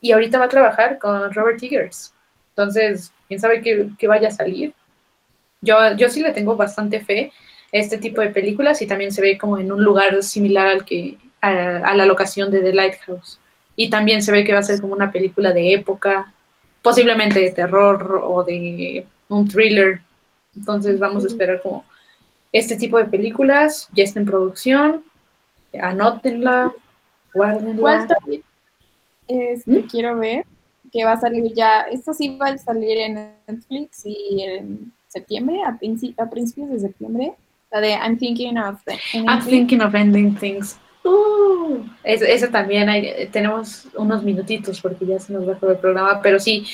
y 0.00 0.10
ahorita 0.10 0.38
va 0.38 0.46
a 0.46 0.48
trabajar 0.48 0.98
con 0.98 1.32
Robert 1.32 1.62
Eggers. 1.62 2.12
Entonces, 2.50 3.12
quién 3.28 3.38
sabe 3.38 3.62
qué, 3.62 4.08
vaya 4.08 4.28
a 4.28 4.32
salir. 4.32 4.74
Yo, 5.60 5.76
yo 5.96 6.08
sí 6.08 6.20
le 6.20 6.32
tengo 6.32 6.56
bastante 6.56 7.00
fe 7.00 7.32
este 7.72 7.98
tipo 7.98 8.20
de 8.20 8.30
películas 8.30 8.82
y 8.82 8.86
también 8.86 9.12
se 9.12 9.22
ve 9.22 9.38
como 9.38 9.58
en 9.58 9.70
un 9.70 9.82
lugar 9.82 10.22
similar 10.22 10.66
al 10.66 10.84
que 10.84 11.16
a, 11.40 11.94
la 11.94 12.06
locación 12.06 12.50
de 12.50 12.60
The 12.60 12.72
Lighthouse. 12.72 13.38
Y 13.76 13.88
también 13.88 14.22
se 14.22 14.32
ve 14.32 14.44
que 14.44 14.52
va 14.52 14.58
a 14.58 14.64
ser 14.64 14.80
como 14.80 14.92
una 14.92 15.10
película 15.10 15.52
de 15.52 15.72
época, 15.72 16.32
posiblemente 16.82 17.40
de 17.40 17.52
terror 17.52 18.20
o 18.24 18.44
de 18.44 19.06
un 19.28 19.48
thriller. 19.48 20.00
Entonces 20.56 20.98
vamos 20.98 21.24
a 21.24 21.28
esperar 21.28 21.62
como 21.62 21.84
este 22.52 22.76
tipo 22.76 22.98
de 22.98 23.04
películas 23.04 23.88
ya 23.92 24.04
está 24.04 24.20
en 24.20 24.26
producción. 24.26 25.04
Anótenla, 25.80 26.72
guárdenla. 27.32 28.08
Este, 29.28 29.70
¿Mm? 29.70 29.86
quiero 29.86 30.18
ver 30.18 30.44
que 30.90 31.04
va 31.04 31.12
a 31.12 31.20
salir 31.20 31.52
ya, 31.54 31.82
esto 31.82 32.12
sí 32.12 32.36
va 32.36 32.48
a 32.48 32.58
salir 32.58 32.98
en 32.98 33.32
Netflix 33.46 34.02
y 34.04 34.42
en 34.42 34.92
septiembre, 35.06 35.60
a, 35.64 35.78
principios 35.78 36.70
de 36.70 36.80
septiembre, 36.80 37.34
la 37.70 37.80
de 37.80 37.90
I'm 37.92 38.18
Thinking 38.18 38.58
of 38.58 38.80
Ending 38.86 39.28
I'm 39.28 39.42
Thinking 39.44 39.80
of 39.80 39.94
Ending 39.94 40.34
Things. 40.36 40.78
Uh, 41.04 41.82
ese, 42.04 42.48
también 42.48 42.88
hay, 42.88 43.28
tenemos 43.32 43.88
unos 43.96 44.22
minutitos 44.22 44.80
porque 44.80 45.06
ya 45.06 45.18
se 45.18 45.32
nos 45.32 45.48
va 45.48 45.56
el 45.60 45.78
programa, 45.78 46.20
pero 46.22 46.38
sí, 46.38 46.66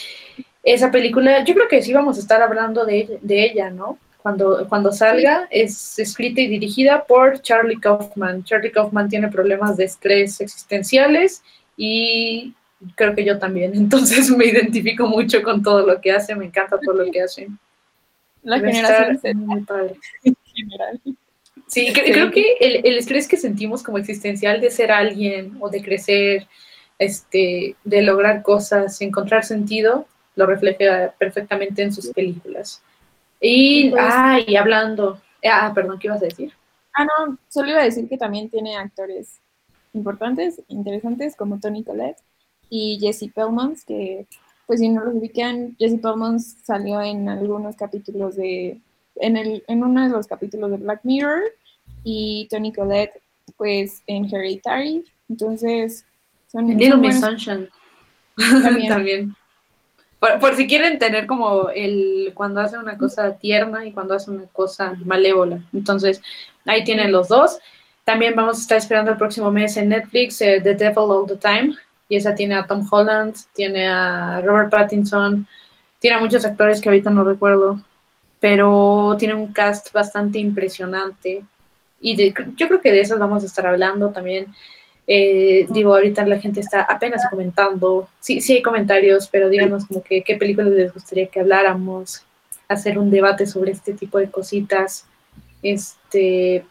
esa 0.63 0.91
película, 0.91 1.45
yo 1.45 1.55
creo 1.55 1.69
que 1.69 1.83
sí 1.83 1.93
vamos 1.93 2.17
a 2.17 2.21
estar 2.21 2.43
hablando 2.43 2.85
de, 2.85 3.19
de 3.23 3.45
ella, 3.45 3.71
¿no? 3.71 3.99
Cuando, 4.21 4.67
cuando 4.69 4.91
salga, 4.91 5.47
es 5.51 6.01
escrita 6.01 6.41
y 6.41 6.49
dirigida 6.49 7.05
por 7.05 7.41
Charlie 7.41 7.79
Kaufman. 7.79 8.43
Charlie 8.43 8.73
Kaufman 8.73 9.09
tiene 9.09 9.29
problemas 9.29 9.77
de 9.77 9.85
estrés 9.85 10.41
existenciales 10.41 11.45
y 11.77 12.53
creo 12.97 13.15
que 13.15 13.25
yo 13.25 13.39
también, 13.39 13.73
entonces 13.77 14.29
me 14.31 14.47
identifico 14.47 15.07
mucho 15.07 15.43
con 15.43 15.63
todo 15.63 15.87
lo 15.87 16.01
que 16.01 16.11
hace, 16.11 16.35
me 16.35 16.47
encanta 16.47 16.79
todo 16.81 16.95
lo 16.97 17.11
que 17.13 17.23
hace. 17.23 17.49
La 18.43 18.59
generación 18.59 19.21
en 19.23 20.36
general. 20.57 21.01
Sí, 21.67 21.93
creo 21.93 22.31
que 22.31 22.57
el, 22.61 22.87
el, 22.87 22.97
estrés 22.97 23.27
que 23.27 23.37
sentimos 23.37 23.83
como 23.83 23.99
existencial 23.99 24.61
de 24.61 24.71
ser 24.71 24.93
alguien 24.93 25.57
o 25.61 25.69
de 25.69 25.83
crecer, 25.83 26.47
este, 26.99 27.77
de 27.85 28.03
lograr 28.03 28.43
cosas, 28.43 29.01
encontrar 29.01 29.45
sentido, 29.45 30.07
lo 30.37 30.47
refleja 30.47 31.15
perfectamente 31.19 31.83
en 31.83 31.93
sus 31.93 32.09
películas. 32.09 32.83
Y, 33.41 33.91
pues, 33.91 34.03
ah, 34.07 34.39
y 34.47 34.57
hablando, 34.57 35.21
ah, 35.45 35.73
perdón, 35.75 35.99
¿qué 35.99 36.09
ibas 36.09 36.23
a 36.23 36.27
decir? 36.27 36.53
Ah, 36.95 37.05
no, 37.05 37.39
solo 37.49 37.71
iba 37.71 37.81
a 37.81 37.85
decir 37.85 38.09
que 38.09 38.17
también 38.17 38.49
tiene 38.49 38.77
actores 38.77 39.41
importantes, 39.93 40.63
interesantes, 40.69 41.37
como 41.37 41.59
Tony 41.59 41.83
Collette 41.83 42.21
y 42.71 42.99
Jesse 43.01 43.31
Pellmans, 43.35 43.85
que 43.85 44.27
pues 44.67 44.81
si 44.81 44.89
no 44.89 45.05
los 45.05 45.15
ubican, 45.15 45.77
Jesse 45.79 46.01
Pellmans 46.01 46.57
salió 46.65 47.01
en 47.01 47.29
algunos 47.29 47.77
capítulos 47.77 48.37
de, 48.37 48.81
en, 49.21 49.37
el, 49.37 49.65
en 49.69 49.83
uno 49.83 50.05
de 50.05 50.11
los 50.11 50.27
capítulos 50.27 50.71
de 50.71 50.77
Black 50.79 51.01
Mirror 51.03 51.43
y 52.05 52.47
Tony 52.51 52.73
Collette 52.73 53.21
pues 53.57 54.03
en 54.07 54.25
Hereditary, 54.25 55.05
entonces 55.29 56.05
son... 56.51 56.67
Little 56.67 56.97
Miss 56.97 57.21
Sunshine. 57.21 57.69
También. 58.89 59.35
Por, 60.19 60.39
por, 60.41 60.55
si 60.57 60.67
quieren 60.67 60.99
tener 60.99 61.27
como 61.27 61.71
el 61.71 62.33
cuando 62.35 62.61
hace 62.61 62.79
una 62.79 62.97
cosa 62.99 63.37
tierna 63.37 63.87
y 63.87 63.93
cuando 63.93 64.15
hace 64.15 64.31
una 64.31 64.47
cosa 64.47 64.95
malévola. 65.05 65.61
Entonces, 65.73 66.21
ahí 66.65 66.85
tienen 66.85 67.13
los 67.13 67.29
dos. 67.29 67.59
También 68.05 68.35
vamos 68.37 68.59
a 68.59 68.61
estar 68.61 68.79
esperando 68.79 69.11
el 69.11 69.17
próximo 69.17 69.51
mes 69.51 69.77
en 69.77 69.89
Netflix 69.89 70.41
eh, 70.41 70.61
The 70.63 70.75
Devil 70.75 71.11
All 71.11 71.27
the 71.27 71.37
Time, 71.37 71.75
y 72.09 72.17
esa 72.17 72.35
tiene 72.35 72.55
a 72.55 72.67
Tom 72.67 72.87
Holland, 72.89 73.35
tiene 73.53 73.89
a 73.89 74.41
Robert 74.43 74.71
Pattinson, 74.71 75.47
tiene 75.99 76.17
a 76.17 76.21
muchos 76.21 76.45
actores 76.45 76.81
que 76.81 76.89
ahorita 76.89 77.11
no 77.11 77.25
recuerdo, 77.25 77.81
pero 78.47 79.17
tiene 79.19 79.35
un 79.35 79.53
cast 79.53 79.93
bastante 79.93 80.39
impresionante. 80.39 81.43
Y 82.01 82.33
yo 82.33 82.69
creo 82.69 82.81
que 82.81 82.93
de 82.93 83.01
eso 83.01 83.19
vamos 83.19 83.43
a 83.43 83.47
estar 83.47 83.67
hablando 83.67 84.11
también. 84.11 84.47
Eh, 85.05 85.67
digo, 85.71 85.93
ahorita 85.93 86.25
la 86.27 86.39
gente 86.39 86.61
está 86.61 86.83
apenas 86.83 87.27
comentando. 87.29 88.09
Sí, 88.21 88.41
sí 88.41 88.53
hay 88.53 88.63
comentarios, 88.63 89.27
pero 89.33 89.49
díganos 89.49 89.87
como 89.87 90.01
que 90.01 90.23
qué 90.23 90.37
películas 90.37 90.71
les 90.71 90.95
gustaría 90.95 91.27
que 91.27 91.41
habláramos, 91.41 92.23
hacer 92.69 93.01
un 93.01 93.11
debate 93.11 93.49
sobre 93.49 93.73
este 93.73 93.95
tipo 93.95 94.17
de 94.19 94.31
cositas. 94.31 95.07
Este, 95.61 96.65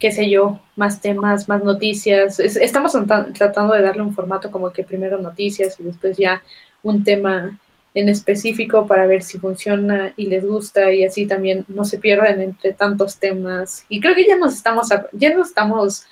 qué 0.00 0.10
sé 0.10 0.28
yo, 0.28 0.58
más 0.74 1.00
temas, 1.00 1.48
más 1.48 1.62
noticias. 1.62 2.40
estamos 2.40 2.96
tratando 3.34 3.74
de 3.74 3.82
darle 3.82 4.02
un 4.02 4.12
formato 4.12 4.50
como 4.50 4.72
que 4.72 4.82
primero 4.82 5.18
noticias 5.18 5.78
y 5.78 5.84
después 5.84 6.16
ya 6.16 6.42
un 6.82 7.04
tema 7.04 7.60
en 7.94 8.08
específico 8.08 8.86
para 8.86 9.06
ver 9.06 9.22
si 9.22 9.38
funciona 9.38 10.14
y 10.16 10.26
les 10.26 10.46
gusta 10.46 10.92
y 10.92 11.04
así 11.04 11.26
también 11.26 11.64
no 11.68 11.84
se 11.84 11.98
pierden 11.98 12.40
entre 12.40 12.72
tantos 12.72 13.18
temas. 13.18 13.84
Y 13.88 14.00
creo 14.00 14.14
que 14.14 14.26
ya 14.26 14.36
nos 14.36 14.54
estamos, 14.54 14.88
ya 15.12 15.34
nos 15.34 15.48
estamos 15.48 16.06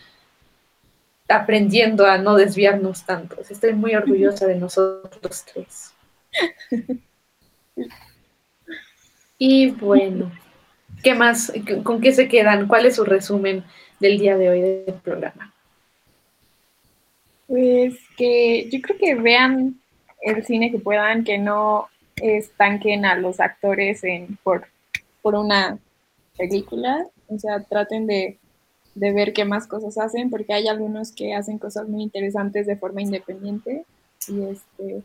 aprendiendo 1.28 2.07
a 2.07 2.18
no 2.18 2.37
desviarnos 2.37 3.07
tanto. 3.07 3.37
Estoy 3.49 3.72
muy 3.72 3.95
orgullosa 3.95 4.47
de 4.47 4.57
nosotros 4.57 5.45
tres. 5.53 5.95
Y 9.39 9.70
bueno, 9.70 10.31
¿qué 11.03 11.14
más? 11.14 11.51
¿Con 11.83 12.03
qué 12.03 12.12
se 12.12 12.28
quedan? 12.28 12.68
¿Cuál 12.68 12.85
es 12.85 12.97
su 12.97 13.05
resumen 13.05 13.64
del 13.99 14.18
día 14.18 14.37
de 14.37 14.51
hoy 14.51 14.61
del 14.61 14.95
programa? 15.03 15.55
Pues 17.47 17.97
que 18.18 18.68
yo 18.70 18.81
creo 18.83 18.99
que 18.99 19.14
vean 19.14 19.80
el 20.23 20.45
cine 20.45 20.71
que 20.71 20.79
puedan, 20.79 21.25
que 21.25 21.39
no 21.39 21.89
estanquen 22.16 23.05
a 23.05 23.16
los 23.16 23.41
actores 23.41 24.05
en, 24.05 24.39
por, 24.43 24.66
por 25.23 25.35
una 25.35 25.79
película, 26.37 27.07
o 27.29 27.39
sea, 27.39 27.62
traten 27.62 28.07
de, 28.07 28.39
de, 28.95 29.12
ver 29.12 29.33
qué 29.33 29.45
más 29.45 29.66
cosas 29.66 29.97
hacen, 29.99 30.31
porque 30.31 30.53
hay 30.53 30.68
algunos 30.68 31.12
que 31.12 31.35
hacen 31.35 31.59
cosas 31.59 31.89
muy 31.89 32.03
interesantes 32.03 32.66
de 32.66 32.77
forma 32.77 33.03
independiente. 33.03 33.85
Y 34.29 34.43
este 34.43 35.03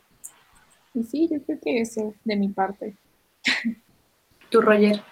y 0.96 1.04
sí, 1.04 1.28
yo 1.30 1.42
creo 1.42 1.58
que 1.60 1.80
eso 1.82 2.14
de 2.24 2.36
mi 2.36 2.48
parte. 2.48 2.96
¿Tú, 4.50 4.62
Roger? 4.62 5.02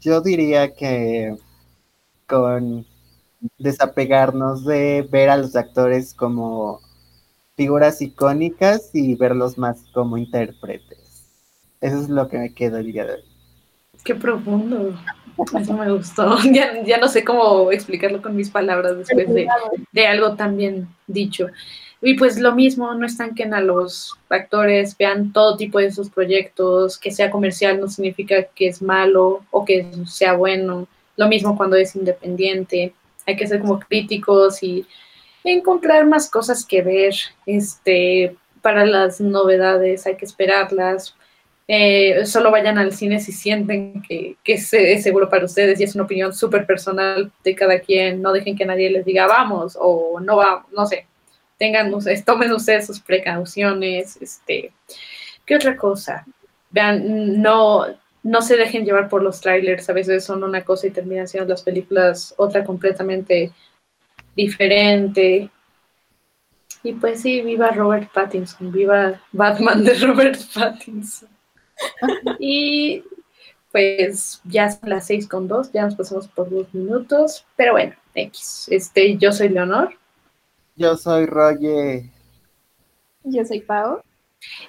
Yo 0.00 0.20
diría 0.20 0.74
que 0.74 1.36
con 2.26 2.84
desapegarnos 3.58 4.64
de 4.64 5.06
ver 5.08 5.30
a 5.30 5.36
los 5.36 5.54
actores 5.54 6.14
como 6.14 6.80
figuras 7.56 8.02
icónicas 8.02 8.90
y 8.94 9.14
verlos 9.14 9.58
más 9.58 9.84
como 9.92 10.16
intérpretes. 10.16 11.28
Eso 11.80 12.00
es 12.00 12.08
lo 12.08 12.28
que 12.28 12.38
me 12.38 12.54
quedo 12.54 12.78
el 12.78 12.92
día 12.92 13.04
de 13.04 13.14
hoy. 13.14 13.24
Qué 14.04 14.14
profundo. 14.14 14.94
Eso 15.58 15.72
me 15.74 15.90
gustó. 15.90 16.36
Ya, 16.52 16.98
no 16.98 17.08
sé 17.08 17.24
cómo 17.24 17.70
explicarlo 17.72 18.22
con 18.22 18.36
mis 18.36 18.50
palabras 18.50 18.96
después 18.98 19.32
de, 19.32 19.48
de, 19.92 20.06
algo 20.06 20.36
tan 20.36 20.56
bien 20.56 20.88
dicho. 21.06 21.48
Y 22.00 22.14
pues 22.14 22.38
lo 22.38 22.54
mismo, 22.54 22.94
no 22.94 23.06
estanquen 23.06 23.54
a 23.54 23.60
los 23.60 24.14
actores, 24.28 24.96
vean 24.98 25.32
todo 25.32 25.56
tipo 25.56 25.78
de 25.78 25.90
sus 25.90 26.10
proyectos, 26.10 26.98
que 26.98 27.10
sea 27.10 27.30
comercial 27.30 27.80
no 27.80 27.88
significa 27.88 28.44
que 28.54 28.68
es 28.68 28.82
malo 28.82 29.42
o 29.50 29.64
que 29.64 29.90
sea 30.06 30.34
bueno. 30.34 30.86
Lo 31.16 31.28
mismo 31.28 31.56
cuando 31.56 31.76
es 31.76 31.96
independiente 31.96 32.92
hay 33.26 33.36
que 33.36 33.46
ser 33.46 33.60
como 33.60 33.80
críticos 33.80 34.62
y 34.62 34.86
encontrar 35.52 36.06
más 36.06 36.30
cosas 36.30 36.64
que 36.64 36.82
ver. 36.82 37.14
Este, 37.46 38.36
para 38.62 38.86
las 38.86 39.20
novedades 39.20 40.06
hay 40.06 40.16
que 40.16 40.24
esperarlas. 40.24 41.14
Eh, 41.66 42.26
solo 42.26 42.50
vayan 42.50 42.76
al 42.76 42.92
cine 42.92 43.20
si 43.20 43.32
sienten 43.32 44.02
que, 44.02 44.36
es, 44.44 44.68
seguro 45.02 45.30
para 45.30 45.46
ustedes 45.46 45.80
y 45.80 45.84
es 45.84 45.94
una 45.94 46.04
opinión 46.04 46.34
súper 46.34 46.66
personal 46.66 47.30
de 47.42 47.54
cada 47.54 47.78
quien. 47.78 48.22
No 48.22 48.32
dejen 48.32 48.56
que 48.56 48.66
nadie 48.66 48.90
les 48.90 49.04
diga 49.04 49.26
vamos 49.26 49.76
o 49.80 50.20
no 50.20 50.36
vamos, 50.36 50.64
no 50.72 50.86
sé. 50.86 51.06
Tengan, 51.58 51.92
tomen 52.24 52.52
ustedes 52.52 52.86
sus 52.86 53.00
precauciones. 53.00 54.16
Este, 54.20 54.72
¿Qué 55.46 55.56
otra 55.56 55.76
cosa? 55.76 56.26
Vean, 56.70 57.40
no, 57.40 57.86
no 58.22 58.42
se 58.42 58.56
dejen 58.56 58.84
llevar 58.84 59.08
por 59.08 59.22
los 59.22 59.40
trailers, 59.40 59.88
a 59.88 59.92
veces 59.92 60.24
son 60.24 60.42
una 60.42 60.64
cosa 60.64 60.86
y 60.86 60.90
terminan 60.90 61.28
siendo 61.28 61.50
las 61.50 61.62
películas 61.62 62.34
otra 62.38 62.64
completamente 62.64 63.52
diferente. 64.36 65.50
Y 66.82 66.92
pues 66.92 67.22
sí, 67.22 67.40
viva 67.40 67.70
Robert 67.70 68.10
Pattinson, 68.12 68.70
viva 68.70 69.20
Batman 69.32 69.84
de 69.84 69.94
Robert 70.06 70.38
Pattinson. 70.54 71.28
y 72.38 73.02
pues 73.72 74.40
ya 74.44 74.70
son 74.70 74.90
las 74.90 75.06
seis 75.06 75.26
con 75.26 75.48
dos, 75.48 75.72
ya 75.72 75.82
nos 75.82 75.96
pasamos 75.96 76.28
por 76.28 76.48
dos 76.48 76.72
minutos, 76.72 77.44
pero 77.56 77.72
bueno, 77.72 77.94
X. 78.14 78.68
Este, 78.70 79.16
yo 79.16 79.32
soy 79.32 79.48
Leonor. 79.48 79.96
Yo 80.76 80.96
soy 80.96 81.26
Roger. 81.26 82.04
Yo 83.24 83.44
soy 83.44 83.60
Pau. 83.60 84.00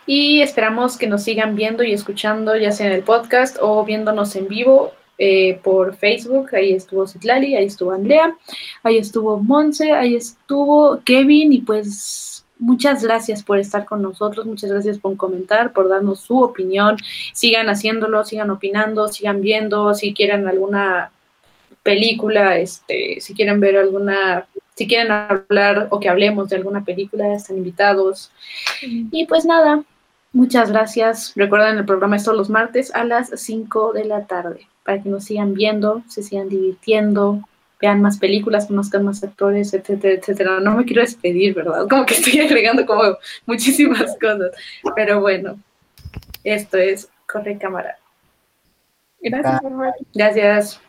Y 0.05 0.41
esperamos 0.41 0.97
que 0.97 1.07
nos 1.07 1.23
sigan 1.23 1.55
viendo 1.55 1.83
y 1.83 1.93
escuchando, 1.93 2.55
ya 2.55 2.71
sea 2.71 2.87
en 2.87 2.93
el 2.93 3.03
podcast 3.03 3.57
o 3.59 3.83
viéndonos 3.83 4.35
en 4.35 4.47
vivo 4.47 4.93
eh, 5.17 5.59
por 5.63 5.95
Facebook. 5.95 6.53
Ahí 6.53 6.73
estuvo 6.73 7.07
Citlali, 7.07 7.55
ahí 7.55 7.65
estuvo 7.65 7.91
Andrea, 7.91 8.35
ahí 8.83 8.97
estuvo 8.97 9.37
Monse, 9.37 9.91
ahí 9.91 10.15
estuvo 10.15 11.01
Kevin 11.03 11.53
y 11.53 11.61
pues 11.61 12.45
muchas 12.57 13.03
gracias 13.03 13.43
por 13.43 13.59
estar 13.59 13.85
con 13.85 14.01
nosotros, 14.01 14.45
muchas 14.45 14.71
gracias 14.71 14.97
por 14.97 15.17
comentar, 15.17 15.73
por 15.73 15.89
darnos 15.89 16.21
su 16.21 16.41
opinión. 16.41 16.97
Sigan 17.33 17.69
haciéndolo, 17.69 18.23
sigan 18.23 18.49
opinando, 18.49 19.07
sigan 19.07 19.41
viendo, 19.41 19.93
si 19.93 20.13
quieren 20.13 20.47
alguna 20.47 21.11
película, 21.83 22.57
este, 22.57 23.21
si 23.21 23.33
quieren 23.33 23.59
ver 23.59 23.77
alguna 23.77 24.47
si 24.75 24.87
quieren 24.87 25.11
hablar 25.11 25.87
o 25.89 25.99
que 25.99 26.09
hablemos 26.09 26.49
de 26.49 26.57
alguna 26.57 26.83
película, 26.83 27.33
están 27.33 27.57
invitados. 27.57 28.31
Y 28.81 29.25
pues 29.25 29.45
nada, 29.45 29.83
muchas 30.35 30.71
gracias. 30.71 31.33
Recuerden, 31.35 31.77
el 31.77 31.85
programa 31.85 32.17
es 32.17 32.23
todos 32.23 32.37
los 32.37 32.49
martes 32.49 32.93
a 32.93 33.03
las 33.03 33.31
5 33.33 33.93
de 33.93 34.05
la 34.05 34.25
tarde, 34.27 34.67
para 34.83 35.01
que 35.01 35.09
nos 35.09 35.25
sigan 35.25 35.53
viendo, 35.53 36.03
se 36.07 36.21
sigan 36.21 36.49
divirtiendo, 36.49 37.41
vean 37.81 38.01
más 38.01 38.19
películas, 38.19 38.67
conozcan 38.67 39.05
más 39.05 39.23
actores, 39.23 39.73
etcétera, 39.73 40.15
etcétera. 40.15 40.59
No 40.59 40.75
me 40.75 40.85
quiero 40.85 41.01
despedir, 41.01 41.55
¿verdad? 41.55 41.87
Como 41.89 42.05
que 42.05 42.15
estoy 42.15 42.39
agregando 42.41 42.85
como 42.85 43.17
muchísimas 43.45 44.15
cosas. 44.19 44.51
Pero 44.95 45.21
bueno, 45.21 45.57
esto 46.43 46.77
es 46.77 47.09
Corre 47.25 47.57
Cámara. 47.57 47.97
Gracias, 49.21 49.61
Gracias. 50.13 50.81